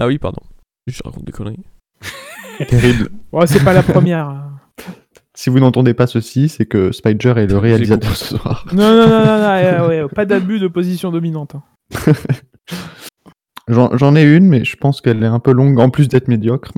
ah 0.00 0.06
oui 0.06 0.18
pardon 0.18 0.42
je 0.88 1.00
raconte 1.04 1.24
des 1.24 1.32
conneries 1.32 1.62
Terrible. 2.68 3.08
Ouais, 3.32 3.46
c'est 3.46 3.62
pas 3.64 3.72
la 3.72 3.82
première. 3.84 4.48
Si 5.34 5.48
vous 5.48 5.58
n'entendez 5.60 5.94
pas 5.94 6.06
ceci, 6.06 6.48
c'est 6.48 6.66
que 6.66 6.92
Spider 6.92 7.32
est 7.36 7.46
le 7.46 7.56
réalisateur 7.56 8.14
ce 8.16 8.36
soir. 8.36 8.66
Non, 8.72 8.94
non, 8.94 9.08
non, 9.08 9.24
non, 9.24 9.38
non, 9.38 9.44
euh, 9.48 9.88
ouais, 9.88 10.08
pas 10.14 10.26
d'abus 10.26 10.58
de 10.58 10.68
position 10.68 11.10
dominante. 11.10 11.54
hein. 11.54 11.62
J'en 13.68 14.16
ai 14.16 14.22
une, 14.22 14.46
mais 14.48 14.64
je 14.64 14.76
pense 14.76 15.00
qu'elle 15.00 15.22
est 15.22 15.26
un 15.28 15.38
peu 15.38 15.52
longue, 15.52 15.78
en 15.78 15.88
plus 15.88 16.08
d'être 16.08 16.28
médiocre. 16.28 16.72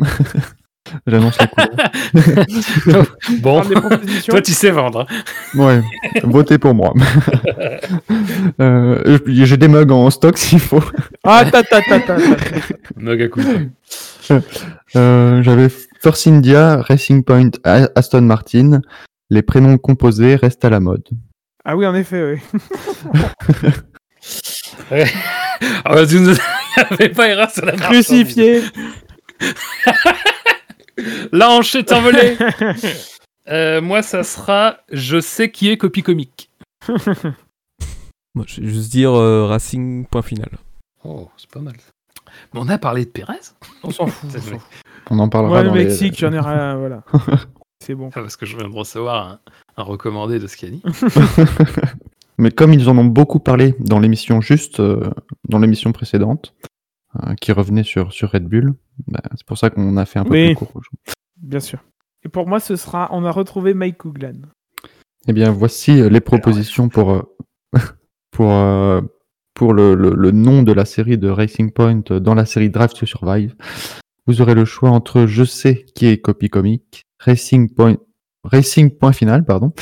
J'annonce 1.07 1.39
la 1.39 1.47
couleur. 1.47 3.07
Bon, 3.41 3.63
toi 4.29 4.41
tu 4.43 4.53
sais 4.53 4.71
vendre. 4.71 5.07
hein. 5.11 5.59
Ouais, 5.59 5.83
votez 6.23 6.59
pour 6.59 6.75
moi. 6.75 6.93
Euh, 8.61 9.19
J'ai 9.27 9.57
des 9.57 9.69
mugs 9.69 9.91
en 9.91 10.11
stock 10.11 10.37
s'il 10.39 10.61
faut. 10.61 10.83
Ah, 11.25 11.45
ta, 11.51 11.63
ta, 11.63 11.81
ta. 11.83 12.17
Mug 12.97 13.23
à 13.23 13.29
coups. 13.29 13.47
Euh, 14.97 15.43
J'avais 15.43 15.69
Force 16.01 16.27
India, 16.27 16.81
Racing 16.83 17.25
Point, 17.25 17.51
Aston 17.97 18.23
Martin. 18.23 18.81
Les 19.31 19.43
prénoms 19.43 19.79
composés 19.79 20.37
restent 20.37 20.65
à 20.65 20.71
la 20.71 20.81
mode. 20.81 21.03
Ah 21.65 21.77
oui, 21.77 21.87
en 21.87 21.95
effet, 21.95 22.39
oui. 22.53 22.61
Ah 25.85 25.95
bah, 25.95 26.07
tu 26.07 26.21
nous 26.21 26.35
avais 26.91 27.09
pas 27.11 27.29
erreur 27.29 27.51
sur 27.51 27.65
la. 27.65 27.73
Crucifié. 27.73 28.63
La 31.33 31.51
hanche 31.51 31.75
est 31.75 31.93
envolée. 31.93 32.37
Euh, 33.47 33.83
moi, 33.83 34.01
ça 34.01 34.23
sera 34.23 34.79
Je 34.91 35.21
sais 35.21 35.51
qui 35.51 35.69
est 35.69 35.77
Copy 35.77 36.03
Comique. 36.03 36.49
Moi, 38.35 38.45
je 38.49 38.63
vais 38.63 38.69
juste 38.69 38.91
dire 38.91 39.13
euh, 39.13 39.45
Racing 39.47 40.07
point 40.07 40.23
final 40.23 40.49
Oh, 41.05 41.29
c'est 41.37 41.51
pas 41.51 41.61
mal. 41.61 41.75
Mais 42.55 42.61
on 42.61 42.69
a 42.71 42.79
parlé 42.79 43.05
de 43.05 43.11
Pérez 43.11 43.35
On 43.83 43.91
s'en 43.91 44.07
fout. 44.07 44.31
C'est 44.31 44.41
on 45.11 45.19
en 45.19 45.29
parlera 45.29 45.57
Ouais, 45.59 45.63
le 45.65 45.69
dans 45.69 45.75
les- 45.75 45.85
Mexique, 45.85 46.19
j'en 46.19 46.33
ai 46.33 46.41
rien. 46.41 46.77
Voilà. 46.79 47.03
C'est 47.85 47.95
bon. 47.95 48.09
Ah, 48.15 48.23
Parce 48.23 48.37
que 48.37 48.47
je 48.47 48.57
viens 48.57 48.67
de 48.67 48.75
recevoir 48.75 49.29
un, 49.29 49.39
un 49.77 49.83
recommandé 49.83 50.39
de 50.39 50.47
ce 50.47 50.57
qu'il 50.57 50.69
a 50.69 50.73
dit. 50.73 50.83
Mais 52.39 52.51
comme 52.51 52.73
ils 52.73 52.89
en 52.89 52.97
ont 52.97 53.05
beaucoup 53.05 53.41
parlé 53.41 53.75
dans 53.79 54.01
l'émission 54.01 54.41
juste, 54.41 54.81
euh, 54.81 55.11
dans 55.51 55.59
l'émission 55.59 55.93
précédente, 55.93 56.55
euh, 57.23 57.35
qui 57.35 57.53
revenait 57.53 57.83
sur, 57.85 58.12
sur 58.12 58.31
Red 58.33 58.45
Bull, 58.49 58.75
bah, 59.07 59.21
c'est 59.37 59.47
pour 59.47 59.59
ça 59.59 59.71
qu'on 59.71 59.97
a 59.97 60.05
fait 60.07 60.19
un 60.19 60.25
peu 60.25 60.31
Oui. 60.33 60.47
plus 60.49 60.57
court. 60.57 60.71
aujourd'hui. 60.75 60.99
Bien 61.41 61.61
sûr. 61.61 61.79
Et 62.25 62.29
pour 62.29 62.47
moi, 62.49 62.61
ce 62.61 62.77
sera. 62.77 63.09
On 63.12 63.25
a 63.25 63.31
retrouvé 63.31 63.75
Mike 63.75 63.99
Couglan. 63.99 64.33
Eh 65.29 65.33
bien, 65.33 65.51
voici 65.51 66.01
euh, 66.01 66.09
les 66.09 66.21
propositions 66.21 66.89
pour, 66.89 67.12
euh, 67.12 67.23
pour, 68.31 68.51
euh, 68.53 69.01
pour 69.55 69.73
le, 69.75 69.95
le- 69.95 70.15
le 70.15 70.31
nom 70.31 70.62
de 70.62 70.73
la 70.73 70.85
série 70.85 71.19
de 71.19 71.29
Racing 71.29 71.71
Point 71.73 72.03
dans 72.21 72.35
la 72.35 72.47
série 72.47 72.71
Drive 72.71 72.93
to 72.95 73.07
Survive. 73.07 73.55
Vous 74.27 74.41
aurez 74.41 74.55
le 74.55 74.65
choix 74.65 74.91
entre 74.91 75.27
Je 75.27 75.45
sais 75.45 75.85
qui 75.95 76.07
est 76.07 76.19
copie 76.19 76.49
comique, 76.49 77.03
Racing 77.21 77.73
Point, 77.75 77.97
Racing 78.43 78.91
Point 78.91 79.12
Final, 79.12 79.45
pardon. 79.45 79.73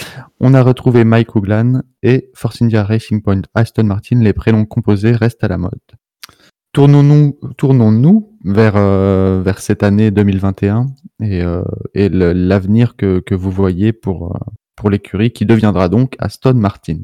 On 0.41 0.55
a 0.55 0.63
retrouvé 0.63 1.05
Mike 1.05 1.35
Hooglan 1.37 1.83
et 2.03 2.31
Force 2.35 2.61
India 2.63 2.83
Racing 2.85 3.23
Point 3.23 3.43
Aston 3.55 3.85
Martin. 3.85 4.19
Les 4.21 4.33
prénoms 4.33 4.65
composés 4.65 5.13
restent 5.13 5.45
à 5.45 5.49
la 5.49 5.59
mode. 5.59 5.79
Tournons-nous, 6.73 8.39
euh, 8.47 9.43
vers 9.45 9.59
cette 9.59 9.83
année 9.83 10.11
2021 10.11 10.87
et, 11.21 11.43
euh, 11.43 11.63
l'avenir 11.95 12.97
que, 12.97 13.35
vous 13.35 13.51
voyez 13.51 13.93
pour, 13.93 14.35
euh, 14.35 14.39
pour 14.77 14.89
l'écurie 14.89 15.33
qui 15.33 15.45
deviendra 15.45 15.89
donc 15.89 16.17
Aston 16.19 16.55
Martin. 16.55 16.99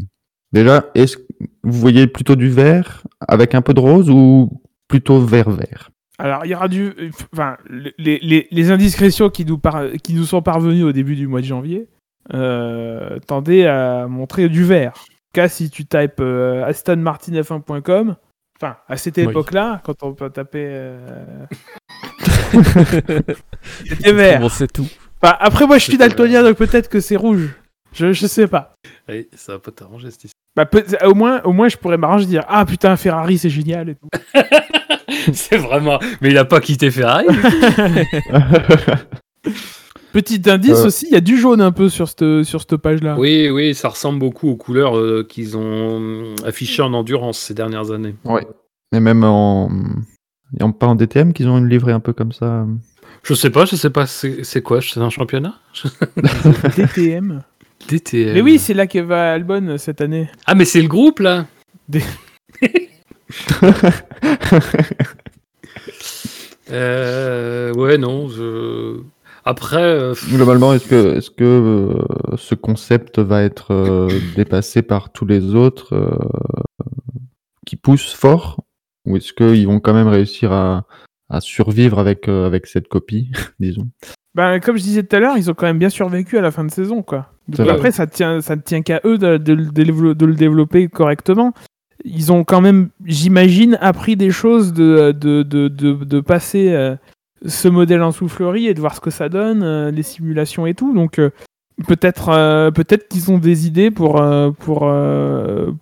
Déjà, 0.52 0.86
est-ce 0.94 1.18
que 1.18 1.22
vous 1.62 1.78
voyez 1.78 2.06
plutôt 2.06 2.34
du 2.34 2.48
vert 2.48 3.02
avec 3.26 3.54
un 3.54 3.60
peu 3.60 3.74
de 3.74 3.80
rose 3.80 4.08
ou 4.08 4.62
plutôt 4.88 5.20
vert-vert 5.20 5.90
Alors, 6.18 6.46
il 6.46 6.50
y 6.50 6.54
aura 6.54 6.68
du. 6.68 6.94
Enfin, 7.34 7.58
les, 7.68 8.70
indiscrétions 8.70 9.28
qui 9.28 9.44
nous, 9.44 10.24
sont 10.24 10.40
parvenues 10.40 10.84
au 10.84 10.92
début 10.92 11.14
du 11.14 11.28
mois 11.28 11.42
de 11.42 11.46
janvier 11.46 11.88
tendaient 13.26 13.66
à 13.66 14.06
montrer 14.08 14.48
du 14.48 14.64
vert. 14.64 15.04
En 15.28 15.30
tout 15.34 15.42
cas, 15.42 15.48
si 15.48 15.68
tu 15.68 15.84
tapes 15.84 16.20
euh, 16.20 16.64
astonmartinf1.com, 16.64 18.16
enfin, 18.60 18.76
à 18.88 18.96
cette 18.96 19.16
Oui. 19.18 19.24
époque-là, 19.24 19.80
quand 19.84 20.02
on 20.02 20.12
peut 20.14 20.30
taper. 20.30 20.64
euh, 20.68 21.46
C'était 23.86 24.12
vert. 24.12 24.40
Bon, 24.40 24.48
c'est 24.48 24.72
tout. 24.72 24.86
Enfin, 25.22 25.36
après, 25.40 25.66
moi, 25.66 25.78
je 25.78 25.84
suis 25.84 25.98
daltonien, 25.98 26.42
donc 26.42 26.56
peut-être 26.56 26.88
que 26.88 27.00
c'est 27.00 27.16
rouge. 27.16 27.50
Je, 27.92 28.12
je 28.12 28.26
sais 28.26 28.46
pas. 28.46 28.74
Ouais, 29.08 29.28
ça 29.34 29.52
va 29.54 29.58
pas 29.58 29.70
t'arranger 29.70 30.10
cette 30.10 30.24
histoire. 30.24 30.34
Bah, 30.56 30.66
peut- 30.66 30.84
au, 31.04 31.14
moins, 31.14 31.40
au 31.42 31.52
moins, 31.52 31.68
je 31.68 31.76
pourrais 31.76 31.96
m'arranger 31.96 32.26
dire 32.26 32.44
Ah 32.48 32.64
putain, 32.66 32.96
Ferrari, 32.96 33.38
c'est 33.38 33.50
génial. 33.50 33.90
Et 33.90 33.94
tout. 33.94 34.08
c'est 35.32 35.56
vraiment. 35.56 35.98
Mais 36.20 36.30
il 36.30 36.38
a 36.38 36.44
pas 36.44 36.60
quitté 36.60 36.90
Ferrari. 36.90 37.26
Petit 40.12 40.40
indice 40.48 40.78
Euh. 40.78 40.86
aussi, 40.86 41.06
il 41.08 41.12
y 41.12 41.16
a 41.16 41.20
du 41.20 41.36
jaune 41.38 41.60
un 41.60 41.72
peu 41.72 41.88
sur 41.88 42.08
cette, 42.08 42.42
sur 42.44 42.60
cette 42.60 42.76
page-là. 42.76 43.16
oui, 43.18 43.50
oui, 43.50 43.74
ça 43.74 43.88
ressemble 43.90 44.18
beaucoup 44.18 44.48
aux 44.48 44.56
couleurs 44.56 44.96
euh, 44.96 45.24
qu'ils 45.28 45.56
ont 45.56 46.34
affichées 46.44 46.82
en 46.82 46.92
endurance 46.94 47.38
ces 47.38 47.54
dernières 47.54 47.90
années. 47.90 48.14
Ouais. 48.24 48.46
Et 48.94 49.00
même 49.00 49.22
en, 49.24 49.70
et 50.58 50.62
en- 50.62 50.72
pas 50.72 50.86
en 50.86 50.94
DTM 50.94 51.32
qu'ils 51.34 51.48
ont 51.48 51.58
une 51.58 51.68
livrée 51.68 51.92
un 51.92 52.00
peu 52.00 52.12
comme 52.14 52.32
ça. 52.32 52.66
Je 53.22 53.34
sais 53.34 53.50
pas, 53.50 53.64
je 53.66 53.76
sais 53.76 53.90
pas, 53.90 54.06
c'est 54.06 54.62
quoi 54.62 54.80
C'est 54.80 55.00
un 55.00 55.10
championnat? 55.10 55.54
DTM. 56.76 57.42
DTM. 57.88 58.32
Mais 58.34 58.40
oui, 58.40 58.58
c'est 58.58 58.74
là 58.74 58.86
que 58.86 58.98
va 58.98 59.32
Albon 59.34 59.76
cette 59.78 60.00
année. 60.00 60.28
Ah, 60.46 60.54
mais 60.54 60.64
c'est 60.64 60.80
le 60.82 60.88
groupe 60.88 61.18
là? 61.20 61.46
Euh, 66.70 67.72
ouais, 67.74 67.98
non. 67.98 68.28
Je... 68.28 69.00
Après, 69.48 69.82
euh, 69.82 70.12
Globalement, 70.28 70.74
est-ce 70.74 70.86
que, 70.86 71.16
est-ce 71.16 71.30
que 71.30 71.42
euh, 71.42 72.36
ce 72.36 72.54
concept 72.54 73.18
va 73.18 73.42
être 73.42 73.72
euh, 73.72 74.06
dépassé 74.36 74.82
par 74.82 75.10
tous 75.10 75.24
les 75.24 75.54
autres 75.54 75.94
euh, 75.94 76.18
qui 77.64 77.76
poussent 77.76 78.12
fort? 78.12 78.62
Ou 79.06 79.16
est-ce 79.16 79.32
qu'ils 79.32 79.66
vont 79.66 79.80
quand 79.80 79.94
même 79.94 80.08
réussir 80.08 80.52
à, 80.52 80.84
à 81.30 81.40
survivre 81.40 81.98
avec, 81.98 82.28
euh, 82.28 82.46
avec 82.46 82.66
cette 82.66 82.88
copie, 82.88 83.30
disons? 83.58 83.88
Ben, 84.34 84.60
comme 84.60 84.76
je 84.76 84.82
disais 84.82 85.02
tout 85.02 85.16
à 85.16 85.18
l'heure, 85.18 85.38
ils 85.38 85.50
ont 85.50 85.54
quand 85.54 85.64
même 85.64 85.78
bien 85.78 85.88
survécu 85.88 86.36
à 86.36 86.42
la 86.42 86.50
fin 86.50 86.64
de 86.66 86.70
saison, 86.70 87.02
quoi. 87.02 87.32
Donc 87.48 87.68
après, 87.68 87.90
ça 87.90 88.06
tient, 88.06 88.42
ça 88.42 88.54
ne 88.54 88.60
tient 88.60 88.82
qu'à 88.82 89.00
eux 89.06 89.16
de, 89.16 89.38
de 89.38 89.54
de 89.54 90.26
le 90.26 90.34
développer 90.34 90.88
correctement. 90.88 91.54
Ils 92.04 92.32
ont 92.32 92.44
quand 92.44 92.60
même, 92.60 92.90
j'imagine, 93.06 93.78
appris 93.80 94.14
des 94.14 94.30
choses 94.30 94.74
de, 94.74 95.12
de, 95.12 95.42
de, 95.42 95.68
de, 95.68 95.94
de 95.94 96.20
passer 96.20 96.68
euh, 96.68 96.96
ce 97.46 97.68
modèle 97.68 98.02
en 98.02 98.12
soufflerie 98.12 98.66
et 98.66 98.74
de 98.74 98.80
voir 98.80 98.94
ce 98.94 99.00
que 99.00 99.10
ça 99.10 99.28
donne, 99.28 99.62
euh, 99.62 99.90
les 99.90 100.02
simulations 100.02 100.66
et 100.66 100.74
tout. 100.74 100.94
Donc 100.94 101.18
euh, 101.18 101.30
peut-être 101.86 102.30
euh, 102.30 102.70
peut-être 102.70 103.08
qu'ils 103.08 103.30
ont 103.30 103.38
des 103.38 103.66
idées 103.66 103.90
pour, 103.90 104.22
pour, 104.58 104.92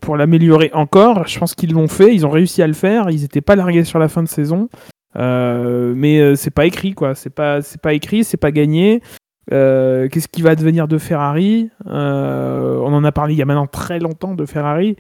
pour 0.01 0.17
l'améliorer 0.17 0.71
encore. 0.75 1.27
Je 1.27 1.39
pense 1.39 1.55
qu'ils 1.55 1.73
l'ont 1.73 1.89
fait, 1.89 2.15
ils 2.15 2.27
ont 2.27 2.31
réussi 2.31 2.63
à 2.63 2.67
le 2.67 2.75
faire. 2.75 3.11
Ils 3.11 3.23
n'étaient 3.23 3.41
pas 3.41 3.57
largués 3.57 3.85
sur 3.85 3.99
la 3.99 4.09
fin 4.09 4.23
de 4.23 4.29
saison. 4.29 4.69
Mais 5.15 6.37
c'est 6.37 6.51
pas 6.51 6.67
écrit 6.67 6.93
quoi, 6.93 7.15
c'est 7.15 7.31
pas 7.31 7.63
c'est 7.63 7.81
pas 7.81 7.95
écrit, 7.95 8.25
c'est 8.25 8.37
pas 8.37 8.51
gagné. 8.53 9.01
Qu'est-ce 9.49 10.29
qui 10.29 10.43
va 10.43 10.55
devenir 10.55 10.89
de 10.89 10.99
Ferrari? 10.99 11.71
On 11.87 12.93
en 12.93 13.05
a 13.05 13.13
parlé 13.13 13.33
il 13.33 13.39
y 13.39 13.43
a 13.43 13.47
maintenant 13.47 13.67
très 13.67 13.99
longtemps 13.99 14.35
de 14.35 14.45
Ferrari. 14.45 14.97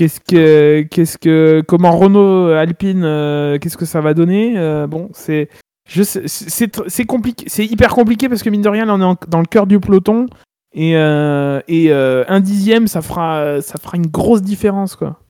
Euh, 0.00 0.06
qu'est-ce 0.06 0.20
que 0.20 0.82
qu'est-ce 0.90 1.18
que 1.18 1.62
comment 1.66 1.92
Renault 1.96 2.48
Alpine 2.50 3.02
euh, 3.04 3.58
qu'est-ce 3.58 3.76
que 3.76 3.84
ça 3.86 4.00
va 4.00 4.14
donner 4.14 4.54
Euh, 4.56 4.86
Bon, 4.86 5.10
c'est 5.12 5.48
je 5.88 6.02
c'est 6.02 6.28
c'est- 6.88 7.04
compliqué, 7.06 7.46
c'est 7.48 7.64
hyper 7.64 7.90
compliqué 7.90 8.28
parce 8.28 8.42
que 8.42 8.50
mine 8.50 8.62
de 8.62 8.68
rien, 8.68 8.84
là, 8.84 8.94
on 8.94 9.12
est 9.12 9.16
dans 9.28 9.40
le 9.40 9.46
cœur 9.46 9.66
du 9.66 9.80
peloton 9.80 10.26
et 10.74 10.96
euh, 10.96 11.60
et 11.66 11.90
euh, 11.92 12.24
un 12.28 12.40
dixième, 12.40 12.86
ça 12.88 13.00
fera 13.02 13.60
ça 13.62 13.78
fera 13.78 13.96
une 13.96 14.06
grosse 14.06 14.42
différence 14.42 14.96
quoi. 14.96 15.20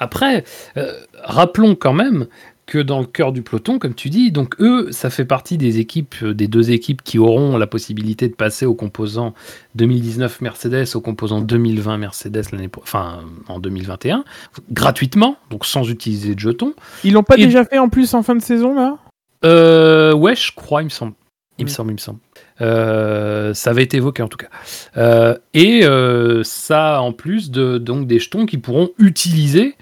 Après, 0.00 0.44
euh, 0.76 0.92
rappelons 1.24 1.74
quand 1.74 1.92
même 1.92 2.26
que 2.68 2.78
dans 2.78 3.00
le 3.00 3.06
cœur 3.06 3.32
du 3.32 3.42
peloton, 3.42 3.78
comme 3.78 3.94
tu 3.94 4.10
dis, 4.10 4.30
donc 4.30 4.54
eux, 4.60 4.88
ça 4.92 5.08
fait 5.10 5.24
partie 5.24 5.56
des 5.56 5.78
équipes, 5.80 6.14
euh, 6.22 6.34
des 6.34 6.46
deux 6.48 6.70
équipes 6.70 7.02
qui 7.02 7.18
auront 7.18 7.56
la 7.56 7.66
possibilité 7.66 8.28
de 8.28 8.34
passer 8.34 8.66
au 8.66 8.74
composant 8.74 9.32
2019 9.74 10.40
Mercedes, 10.42 10.84
au 10.94 11.00
composant 11.00 11.40
2020 11.40 11.96
Mercedes 11.98 12.42
l'année, 12.52 12.68
enfin 12.82 13.20
en 13.48 13.58
2021, 13.58 14.22
gratuitement, 14.70 15.36
donc 15.50 15.64
sans 15.66 15.88
utiliser 15.90 16.34
de 16.34 16.40
jetons. 16.40 16.74
Ils 17.04 17.14
l'ont 17.14 17.22
pas 17.22 17.36
Et- 17.38 17.46
déjà 17.46 17.64
fait 17.64 17.78
en 17.78 17.88
plus 17.88 18.12
en 18.14 18.22
fin 18.22 18.36
de 18.36 18.42
saison 18.42 18.74
là? 18.74 18.98
Euh, 19.44 20.12
ouais, 20.14 20.36
je 20.36 20.52
crois, 20.54 20.82
il 20.82 20.86
me 20.86 20.90
semble. 20.90 21.14
Il 21.58 21.64
me 21.64 21.70
Oui. 21.70 21.74
semble, 21.74 21.90
il 21.90 21.94
me 21.94 21.98
semble. 21.98 22.18
Euh, 22.60 23.54
ça 23.54 23.70
avait 23.70 23.82
été 23.84 23.96
évoqué 23.96 24.22
en 24.22 24.28
tout 24.28 24.36
cas. 24.36 24.48
Euh, 24.96 25.36
et 25.54 25.84
euh, 25.84 26.42
ça, 26.44 27.00
en 27.00 27.12
plus 27.12 27.50
de 27.50 27.78
donc 27.78 28.06
des 28.06 28.18
jetons 28.18 28.46
qui 28.46 28.58
pourront 28.58 28.90
utiliser 28.98 29.68
euh, 29.68 29.72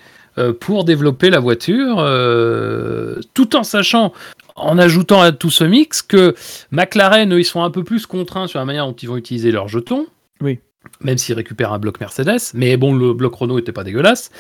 pour 0.61 0.85
développer 0.85 1.31
la 1.31 1.41
voiture, 1.41 1.97
euh, 1.99 3.21
tout 3.35 3.57
en 3.57 3.63
sachant, 3.63 4.13
en 4.55 4.79
ajoutant 4.79 5.21
à 5.21 5.33
tout 5.33 5.51
ce 5.51 5.65
mix, 5.65 6.03
que 6.03 6.35
McLaren, 6.71 7.33
eux, 7.33 7.41
ils 7.41 7.45
sont 7.45 7.63
un 7.63 7.71
peu 7.71 7.85
plus 7.85 8.07
contraints 8.07 8.47
sur 8.47 8.59
la 8.59 8.65
manière 8.65 8.87
dont 8.87 8.95
ils 8.95 9.09
vont 9.09 9.17
utiliser 9.17 9.51
leurs 9.51 9.69
jetons. 9.69 10.07
Oui. 10.41 10.61
Même 11.01 11.19
s'ils 11.19 11.35
récupèrent 11.35 11.73
un 11.73 11.79
bloc 11.79 11.99
Mercedes, 12.01 12.53
mais 12.55 12.77
bon, 12.77 12.95
le 12.95 13.13
bloc 13.13 13.35
Renault 13.35 13.59
était 13.59 13.73
pas 13.73 13.83
dégueulasse. 13.83 14.31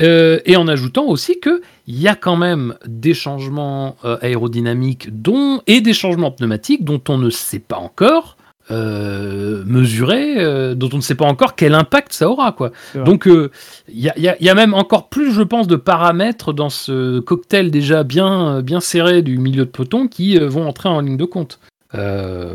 Euh, 0.00 0.40
et 0.44 0.56
en 0.56 0.68
ajoutant 0.68 1.06
aussi 1.06 1.40
que 1.40 1.62
il 1.86 1.98
y 1.98 2.06
a 2.06 2.14
quand 2.14 2.36
même 2.36 2.74
des 2.84 3.14
changements 3.14 3.96
euh, 4.04 4.18
aérodynamiques 4.20 5.08
dont, 5.22 5.62
et 5.66 5.80
des 5.80 5.94
changements 5.94 6.30
pneumatiques 6.30 6.84
dont 6.84 7.00
on 7.08 7.16
ne 7.16 7.30
sait 7.30 7.60
pas 7.60 7.76
encore 7.76 8.35
euh, 8.70 9.62
mesurer, 9.66 10.34
euh, 10.38 10.74
dont 10.74 10.88
on 10.92 10.96
ne 10.96 11.02
sait 11.02 11.14
pas 11.14 11.24
encore 11.26 11.54
quel 11.54 11.74
impact 11.74 12.12
ça 12.12 12.28
aura. 12.28 12.52
Quoi. 12.52 12.72
Donc 13.04 13.26
euh, 13.28 13.50
il 13.88 14.00
y, 14.00 14.08
a- 14.08 14.14
il 14.16 14.22
y 14.22 14.28
a- 14.28 14.36
il 14.40 14.46
y 14.46 14.48
a 14.48 14.54
même 14.54 14.74
encore 14.74 15.08
plus, 15.08 15.32
je 15.32 15.42
pense, 15.42 15.66
de 15.68 15.76
paramètres 15.76 16.52
dans 16.52 16.70
ce 16.70 17.20
cocktail 17.20 17.70
déjà 17.70 18.02
bien, 18.04 18.62
bien 18.62 18.80
serré 18.80 19.22
du 19.22 19.38
milieu 19.38 19.64
de 19.66 19.70
peloton 19.70 20.08
qui 20.08 20.38
euh, 20.38 20.48
vont 20.48 20.66
entrer 20.66 20.88
en 20.88 21.00
ligne 21.00 21.16
de 21.16 21.24
compte. 21.24 21.60
Euh, 21.94 22.54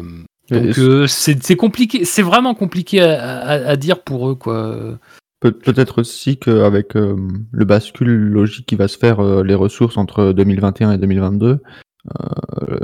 donc 0.50 0.78
euh, 0.80 1.08
c'est 1.08 1.56
compliqué, 1.56 2.04
c'est 2.04 2.22
vraiment 2.22 2.54
compliqué 2.56 3.02
à, 3.02 3.22
à- 3.40 3.70
à 3.70 3.76
dire 3.78 4.00
pour 4.02 4.30
eux. 4.30 4.36
quoi. 4.36 4.76
Peut- 5.40 5.52
Peut-être 5.54 6.02
aussi 6.02 6.38
qu'avec 6.38 6.96
euh, 6.96 7.16
le 7.52 7.66
bascule 7.66 8.10
logique 8.12 8.66
qui 8.68 8.76
va 8.76 8.88
se 8.88 8.98
faire 8.98 9.20
euh, 9.22 9.44
les 9.44 9.56
ressources 9.56 9.98
entre 9.98 10.34
2021 10.34 10.92
et 10.92 10.98
2022, 11.00 11.48
euh, 11.48 11.58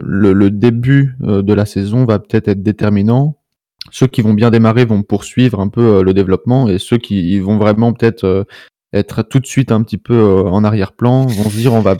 le, 0.01 0.33
le 0.33 0.51
début 0.51 1.15
euh, 1.23 1.41
de 1.41 1.53
la 1.53 1.65
saison 1.65 2.05
va 2.05 2.19
peut-être 2.19 2.47
être 2.47 2.63
déterminant. 2.63 3.37
Ceux 3.91 4.07
qui 4.07 4.21
vont 4.21 4.33
bien 4.33 4.51
démarrer 4.51 4.85
vont 4.85 5.03
poursuivre 5.03 5.59
un 5.59 5.69
peu 5.69 5.81
euh, 5.81 6.03
le 6.03 6.13
développement 6.13 6.67
et 6.67 6.77
ceux 6.77 6.97
qui 6.97 7.39
vont 7.39 7.57
vraiment 7.57 7.93
peut-être 7.93 8.25
euh, 8.25 8.43
être 8.93 9.23
tout 9.23 9.39
de 9.39 9.45
suite 9.45 9.71
un 9.71 9.81
petit 9.83 9.97
peu 9.97 10.13
euh, 10.13 10.43
en 10.43 10.63
arrière-plan 10.63 11.25
vont 11.25 11.49
se 11.49 11.57
dire 11.57 11.73
on 11.73 11.81
va 11.81 11.95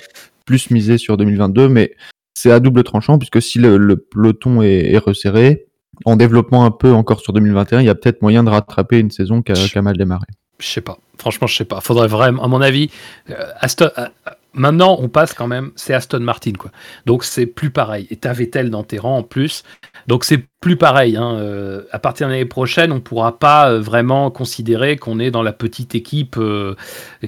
plus 0.46 0.70
miser 0.72 0.98
sur 0.98 1.18
2022, 1.18 1.70
mais 1.70 1.94
c'est 2.34 2.52
à 2.52 2.60
double 2.60 2.84
tranchant 2.84 3.18
puisque 3.18 3.42
si 3.42 3.60
le, 3.60 3.98
peloton 3.98 4.62
est, 4.62 4.98
resserré, 4.98 5.66
en 6.06 6.16
développement 6.16 6.66
un 6.66 6.72
peu 6.72 6.92
encore 6.92 7.20
sur 7.20 7.34
2021, 7.34 7.82
il 7.82 7.86
y 7.86 7.90
a 7.90 7.96
peut-être 7.96 8.22
moyen 8.22 8.44
de 8.44 8.50
rattraper 8.50 9.00
une 9.00 9.12
saison 9.12 9.42
qui 9.42 9.52
a, 9.52 9.82
mal 9.82 9.98
démarré. 9.98 10.28
Je 10.60 10.68
sais 10.68 10.82
pas. 10.82 10.98
Franchement, 11.20 11.48
je 11.48 11.56
sais 11.56 11.66
pas. 11.66 11.82
Faudrait 11.82 12.08
vraiment, 12.08 12.44
à 12.44 12.48
mon 12.48 12.62
avis, 12.62 12.90
euh, 13.30 13.36
euh, 13.82 14.08
Maintenant, 14.58 14.98
on 15.00 15.08
passe 15.08 15.34
quand 15.34 15.48
même, 15.48 15.72
c'est 15.76 15.94
Aston 15.94 16.20
Martin, 16.20 16.54
quoi. 16.54 16.72
Donc 17.06 17.24
c'est 17.24 17.46
plus 17.46 17.70
pareil. 17.70 18.08
Et 18.10 18.18
t'as 18.18 18.34
Vettel 18.34 18.70
dans 18.70 18.84
tes 18.84 18.98
rangs 19.00 19.18
en 19.18 19.24
plus. 19.24 19.64
Donc 20.08 20.24
c'est 20.24 20.44
plus 20.60 20.76
pareil. 20.76 21.16
Hein. 21.18 21.36
Euh, 21.36 21.84
à 21.92 22.00
partir 22.00 22.28
de 22.28 22.34
l'année 22.34 22.46
prochaine, 22.46 22.92
on 22.92 23.00
pourra 23.00 23.38
pas 23.38 23.70
euh, 23.70 23.80
vraiment 23.80 24.32
considérer 24.32 24.98
qu'on 24.98 25.20
est 25.20 25.30
dans 25.30 25.44
la 25.44 25.54
petite 25.54 25.94
équipe 25.96 26.36
euh, 26.38 26.76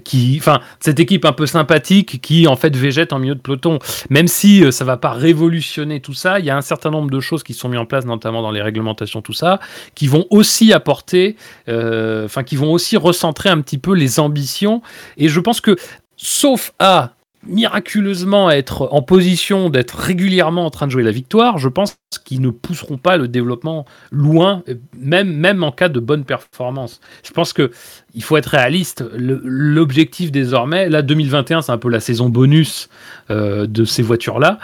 qui, 0.04 0.36
enfin, 0.40 0.62
cette 0.80 1.00
équipe 1.00 1.26
un 1.26 1.32
peu 1.32 1.46
sympathique 1.46 2.22
qui 2.22 2.48
en 2.48 2.56
fait 2.56 2.76
végète 2.76 3.14
en 3.14 3.20
milieu 3.20 3.36
de 3.36 3.40
peloton. 3.40 3.80
Même 4.10 4.28
si 4.28 4.72
ça 4.72 4.84
va 4.84 4.98
pas 4.98 5.12
révolutionner 5.12 6.00
tout 6.00 6.14
ça, 6.14 6.40
il 6.40 6.46
y 6.46 6.50
a 6.50 6.58
un 6.58 6.62
certain 6.62 6.90
nombre 6.90 7.12
de 7.12 7.20
choses 7.20 7.44
qui 7.44 7.54
sont 7.54 7.70
mises 7.70 7.80
en 7.80 7.86
place, 7.86 8.06
notamment 8.06 8.42
dans 8.42 8.52
les 8.52 8.62
réglementations, 8.62 9.22
tout 9.22 9.34
ça, 9.34 9.60
qui 9.94 10.08
vont 10.08 10.26
aussi 10.30 10.74
apporter, 10.74 11.36
enfin, 11.68 12.44
qui 12.44 12.56
vont 12.56 12.72
aussi 12.72 12.98
recentrer 12.98 13.50
un 13.50 13.62
petit 13.62 13.78
peu 13.78 13.94
les 13.94 14.20
ambitions. 14.20 14.82
Et 15.18 15.30
je 15.30 15.40
pense 15.40 15.62
que, 15.62 15.76
sauf 16.18 16.74
à 16.80 17.14
miraculeusement 17.48 18.52
être 18.52 18.90
en 18.92 19.02
position 19.02 19.70
d'être 19.70 19.98
régulièrement 19.98 20.66
en 20.66 20.70
train 20.70 20.88
de 20.88 20.92
jouer 20.92 21.04
la 21.04 21.12
victoire, 21.12 21.58
je 21.58 21.70
pense 21.70 21.98
qu'ils 22.26 22.42
ne 22.42 22.50
pousseront 22.50 22.98
pas 22.98 23.18
le 23.18 23.28
développement 23.28 23.86
loin, 24.12 24.64
même, 24.98 25.32
même 25.32 25.64
en 25.64 25.72
cas 25.72 25.90
de 25.90 26.00
bonne 26.00 26.26
performance. 26.26 27.00
Je 27.24 27.32
pense 27.32 27.54
que 27.54 27.72
il 28.14 28.24
faut 28.24 28.38
être 28.38 28.48
réaliste. 28.48 29.04
L'objectif 29.16 30.32
désormais, 30.32 30.90
là 30.90 31.02
2021, 31.02 31.62
c'est 31.62 31.72
un 31.72 31.78
peu 31.78 31.90
la 31.90 32.00
saison 32.00 32.30
bonus 32.30 32.90
euh, 33.30 33.68
de 33.68 33.86
ces 33.86 34.02
voitures-là. 34.02 34.60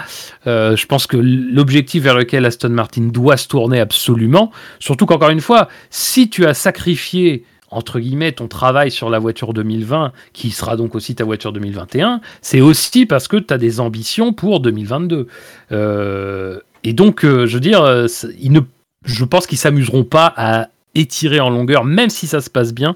Euh, 0.47 0.75
je 0.75 0.85
pense 0.85 1.07
que 1.07 1.17
l'objectif 1.17 2.03
vers 2.03 2.15
lequel 2.15 2.45
Aston 2.45 2.69
Martin 2.69 3.03
doit 3.03 3.37
se 3.37 3.47
tourner 3.47 3.79
absolument, 3.79 4.51
surtout 4.79 5.05
qu'encore 5.05 5.29
une 5.29 5.41
fois, 5.41 5.69
si 5.89 6.29
tu 6.29 6.45
as 6.45 6.53
sacrifié 6.53 7.45
entre 7.75 7.99
guillemets 7.99 8.31
ton 8.31 8.47
travail 8.47 8.89
sur 8.89 9.09
la 9.09 9.19
voiture 9.19 9.53
2020, 9.53 10.11
qui 10.33 10.49
sera 10.51 10.75
donc 10.77 10.95
aussi 10.95 11.13
ta 11.15 11.23
voiture 11.23 11.51
2021, 11.53 12.21
c'est 12.41 12.61
aussi 12.61 13.05
parce 13.05 13.27
que 13.27 13.37
tu 13.37 13.53
as 13.53 13.57
des 13.57 13.79
ambitions 13.79 14.33
pour 14.33 14.59
2022. 14.61 15.27
Euh, 15.71 16.59
et 16.83 16.93
donc, 16.93 17.23
euh, 17.25 17.45
je 17.45 17.53
veux 17.55 17.59
dire, 17.61 17.83
euh, 17.83 18.07
ils 18.39 18.51
ne, 18.51 18.61
je 19.05 19.25
pense 19.25 19.47
qu'ils 19.47 19.57
s'amuseront 19.57 20.03
pas 20.03 20.33
à 20.37 20.69
étirer 20.93 21.39
en 21.39 21.49
longueur, 21.49 21.83
même 21.83 22.09
si 22.09 22.27
ça 22.27 22.41
se 22.41 22.49
passe 22.49 22.73
bien. 22.73 22.95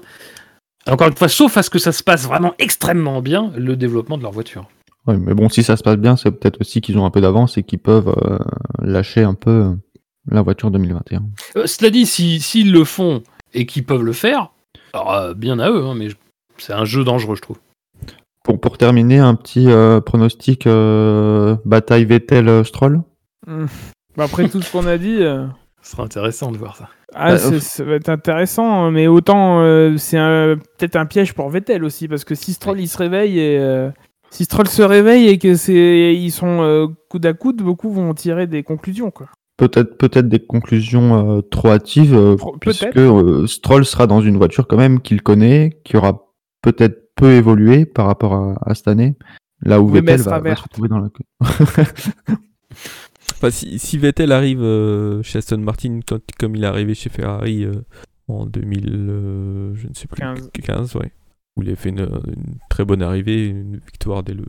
Encore 0.88 1.08
une 1.08 1.16
fois, 1.16 1.28
sauf 1.28 1.56
à 1.56 1.62
ce 1.62 1.70
que 1.70 1.78
ça 1.78 1.92
se 1.92 2.02
passe 2.02 2.24
vraiment 2.26 2.54
extrêmement 2.58 3.20
bien, 3.20 3.52
le 3.56 3.76
développement 3.76 4.16
de 4.16 4.22
leur 4.22 4.32
voiture. 4.32 4.66
Ouais, 5.06 5.16
mais 5.18 5.34
bon, 5.34 5.48
si 5.48 5.62
ça 5.62 5.76
se 5.76 5.82
passe 5.82 5.96
bien, 5.96 6.16
c'est 6.16 6.30
peut-être 6.30 6.60
aussi 6.60 6.80
qu'ils 6.80 6.96
ont 6.98 7.04
un 7.04 7.10
peu 7.10 7.20
d'avance 7.20 7.58
et 7.58 7.62
qu'ils 7.62 7.78
peuvent 7.78 8.14
euh, 8.22 8.38
lâcher 8.80 9.22
un 9.22 9.34
peu 9.34 9.72
la 10.30 10.42
voiture 10.42 10.70
2021. 10.70 11.22
Euh, 11.56 11.66
cela 11.66 11.90
dit, 11.90 12.06
si- 12.06 12.40
s'ils 12.40 12.72
le 12.72 12.84
font 12.84 13.22
et 13.54 13.66
qu'ils 13.66 13.84
peuvent 13.84 14.02
le 14.04 14.12
faire, 14.12 14.50
alors, 14.92 15.12
euh, 15.14 15.34
bien 15.34 15.58
à 15.58 15.70
eux, 15.70 15.84
hein, 15.84 15.94
mais 15.96 16.08
je- 16.10 16.16
c'est 16.58 16.72
un 16.72 16.84
jeu 16.84 17.04
dangereux, 17.04 17.36
je 17.36 17.42
trouve. 17.42 17.58
Pour, 18.42 18.58
pour 18.60 18.78
terminer, 18.78 19.18
un 19.18 19.34
petit 19.34 19.66
euh, 19.68 20.00
pronostic 20.00 20.66
euh, 20.66 21.56
bataille 21.64 22.04
Vettel-Stroll 22.06 23.02
Bah, 23.46 24.24
après 24.24 24.48
tout 24.48 24.62
ce 24.62 24.72
qu'on 24.72 24.86
a 24.86 24.98
dit, 24.98 25.18
euh, 25.22 25.46
Ce 25.82 25.92
sera 25.92 26.02
intéressant 26.04 26.50
de 26.50 26.56
voir 26.58 26.76
ça. 26.76 26.88
ah, 27.14 27.32
Bah, 27.32 27.38
c'est- 27.38 27.54
euh, 27.54 27.60
ça 27.60 27.84
va 27.84 27.94
être 27.94 28.08
intéressant, 28.08 28.84
hein, 28.86 28.90
mais 28.90 29.06
autant 29.06 29.60
euh, 29.60 29.96
c'est 29.98 30.16
peut-être 30.78 30.96
un 30.96 31.06
piège 31.06 31.34
pour 31.34 31.48
Vettel 31.50 31.84
aussi, 31.84 32.08
parce 32.08 32.24
que 32.24 32.34
si 32.34 32.52
Stroll 32.54 32.80
il 32.80 32.88
se 32.88 32.98
réveille 32.98 33.38
et 33.38 33.58
euh, 33.58 33.90
si 34.30 34.44
Stroll 34.44 34.68
se 34.68 34.82
réveille 34.82 35.28
et 35.28 35.38
que 35.38 35.54
c'est 35.54 36.14
ils 36.14 36.30
sont 36.32 36.62
euh, 36.62 36.86
coude 37.08 37.26
à 37.26 37.32
coude, 37.34 37.62
beaucoup 37.62 37.90
vont 37.92 38.12
tirer 38.14 38.46
des 38.46 38.62
conclusions 38.62 39.10
quoi. 39.10 39.26
Peut-être 39.60 39.98
peut-être 39.98 40.28
des 40.28 40.40
conclusions 40.40 41.36
euh, 41.38 41.40
trop 41.42 41.68
hâtives, 41.68 42.14
euh, 42.14 42.36
puisque 42.60 42.96
euh, 42.96 43.46
Stroll 43.46 43.84
sera 43.84 44.06
dans 44.06 44.20
une 44.22 44.36
voiture 44.38 44.66
quand 44.66 44.76
même 44.78 45.00
qu'il 45.00 45.22
connaît, 45.22 45.78
qui 45.84 45.96
aura 45.96 46.26
peut-être 46.62 47.12
peu 47.14 47.32
évolué 47.32 47.84
par 47.84 48.06
rapport 48.06 48.32
à, 48.34 48.56
à 48.62 48.74
cette 48.74 48.88
année, 48.88 49.16
là 49.62 49.80
où 49.80 49.86
Oui, 49.90 50.00
Vettel 50.00 50.22
va, 50.22 50.56
se 50.56 50.62
retrouver 50.62 50.88
dans 50.88 50.98
la... 50.98 51.08
Enfin, 53.32 53.50
si, 53.50 53.78
si 53.78 53.98
Vettel 53.98 54.32
arrive 54.32 54.60
euh, 54.62 55.22
chez 55.22 55.38
Aston 55.38 55.58
Martin 55.58 56.00
quand- 56.06 56.20
comme 56.38 56.56
il 56.56 56.64
est 56.64 56.66
arrivé 56.66 56.94
chez 56.94 57.08
Ferrari 57.10 57.64
euh, 57.64 57.72
en 58.28 58.46
2000, 58.46 58.86
euh, 58.88 59.74
je 59.74 59.88
ne 59.88 59.94
sais 59.94 60.06
plus, 60.06 60.20
15. 60.20 60.50
15, 60.62 60.96
ouais, 60.96 61.12
où 61.56 61.62
il 61.62 61.70
a 61.70 61.76
fait 61.76 61.88
une, 61.90 62.00
une 62.00 62.56
très 62.68 62.84
bonne 62.84 63.02
arrivée, 63.02 63.46
une 63.48 63.76
victoire 63.76 64.22
dès 64.22 64.34
le 64.34 64.44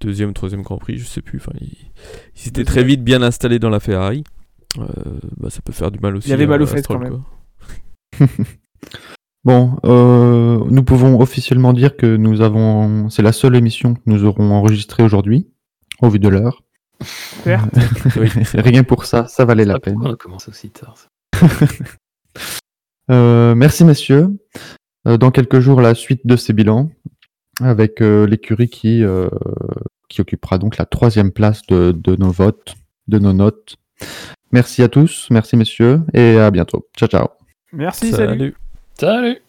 deuxième, 0.00 0.32
troisième 0.32 0.62
Grand 0.62 0.78
Prix, 0.78 0.98
je 0.98 1.04
sais 1.06 1.22
plus. 1.22 1.38
Enfin, 1.38 1.52
il, 1.60 1.68
il 1.68 1.76
s'était 2.34 2.62
Deuxième. 2.62 2.66
très 2.66 2.84
vite 2.84 3.04
bien 3.04 3.22
installé 3.22 3.58
dans 3.58 3.70
la 3.70 3.80
Ferrari. 3.80 4.24
Euh, 4.78 4.84
bah, 5.36 5.50
ça 5.50 5.60
peut 5.62 5.72
faire 5.72 5.90
du 5.90 5.98
mal 6.00 6.16
aussi. 6.16 6.32
avait 6.32 6.44
à- 6.44 6.48
mal 6.48 6.62
aux 6.62 6.66
fesses 6.66 6.86
quand 6.86 6.98
même. 6.98 7.22
Bon, 9.44 9.76
euh, 9.84 10.64
nous 10.70 10.82
pouvons 10.84 11.20
officiellement 11.20 11.74
dire 11.74 11.96
que 11.98 12.16
nous 12.16 12.40
avons, 12.40 13.10
c'est 13.10 13.20
la 13.20 13.32
seule 13.32 13.56
émission 13.56 13.92
que 13.94 14.00
nous 14.06 14.24
aurons 14.24 14.50
enregistrée 14.52 15.02
aujourd'hui, 15.02 15.48
au 16.00 16.08
vu 16.08 16.18
de 16.18 16.28
l'heure. 16.28 16.62
Oui. 17.46 17.52
Rien 18.54 18.84
pour 18.84 19.04
ça, 19.04 19.26
ça 19.26 19.44
valait 19.44 19.66
la 19.66 19.74
Ah, 19.74 19.80
peine. 19.80 19.94
pourquoi 19.94 20.10
on 20.10 20.14
a 20.14 20.16
commencé 20.16 20.48
aussi 20.50 20.70
tard 20.70 20.94
Euh, 23.10 23.54
merci 23.54 23.84
messieurs. 23.84 24.30
Dans 25.04 25.30
quelques 25.30 25.60
jours, 25.60 25.82
la 25.82 25.94
suite 25.94 26.22
de 26.26 26.36
ces 26.36 26.54
bilans 26.54 26.90
avec 27.60 28.00
euh, 28.00 28.26
l'écurie 28.26 28.68
qui 28.70 29.02
euh, 29.04 29.28
qui 30.08 30.22
occupera 30.22 30.56
donc 30.56 30.78
la 30.78 30.86
troisième 30.86 31.30
place 31.30 31.66
de, 31.66 31.92
de 31.92 32.16
nos 32.16 32.30
votes, 32.30 32.74
de 33.08 33.18
nos 33.18 33.34
notes. 33.34 33.76
Merci 34.52 34.82
à 34.82 34.88
tous, 34.88 35.28
merci 35.30 35.56
messieurs 35.56 36.00
et 36.12 36.38
à 36.38 36.50
bientôt. 36.50 36.86
Ciao 36.96 37.08
ciao. 37.08 37.28
Merci, 37.72 38.10
salut. 38.12 38.26
Salut. 38.26 38.56
Salut 38.98 39.43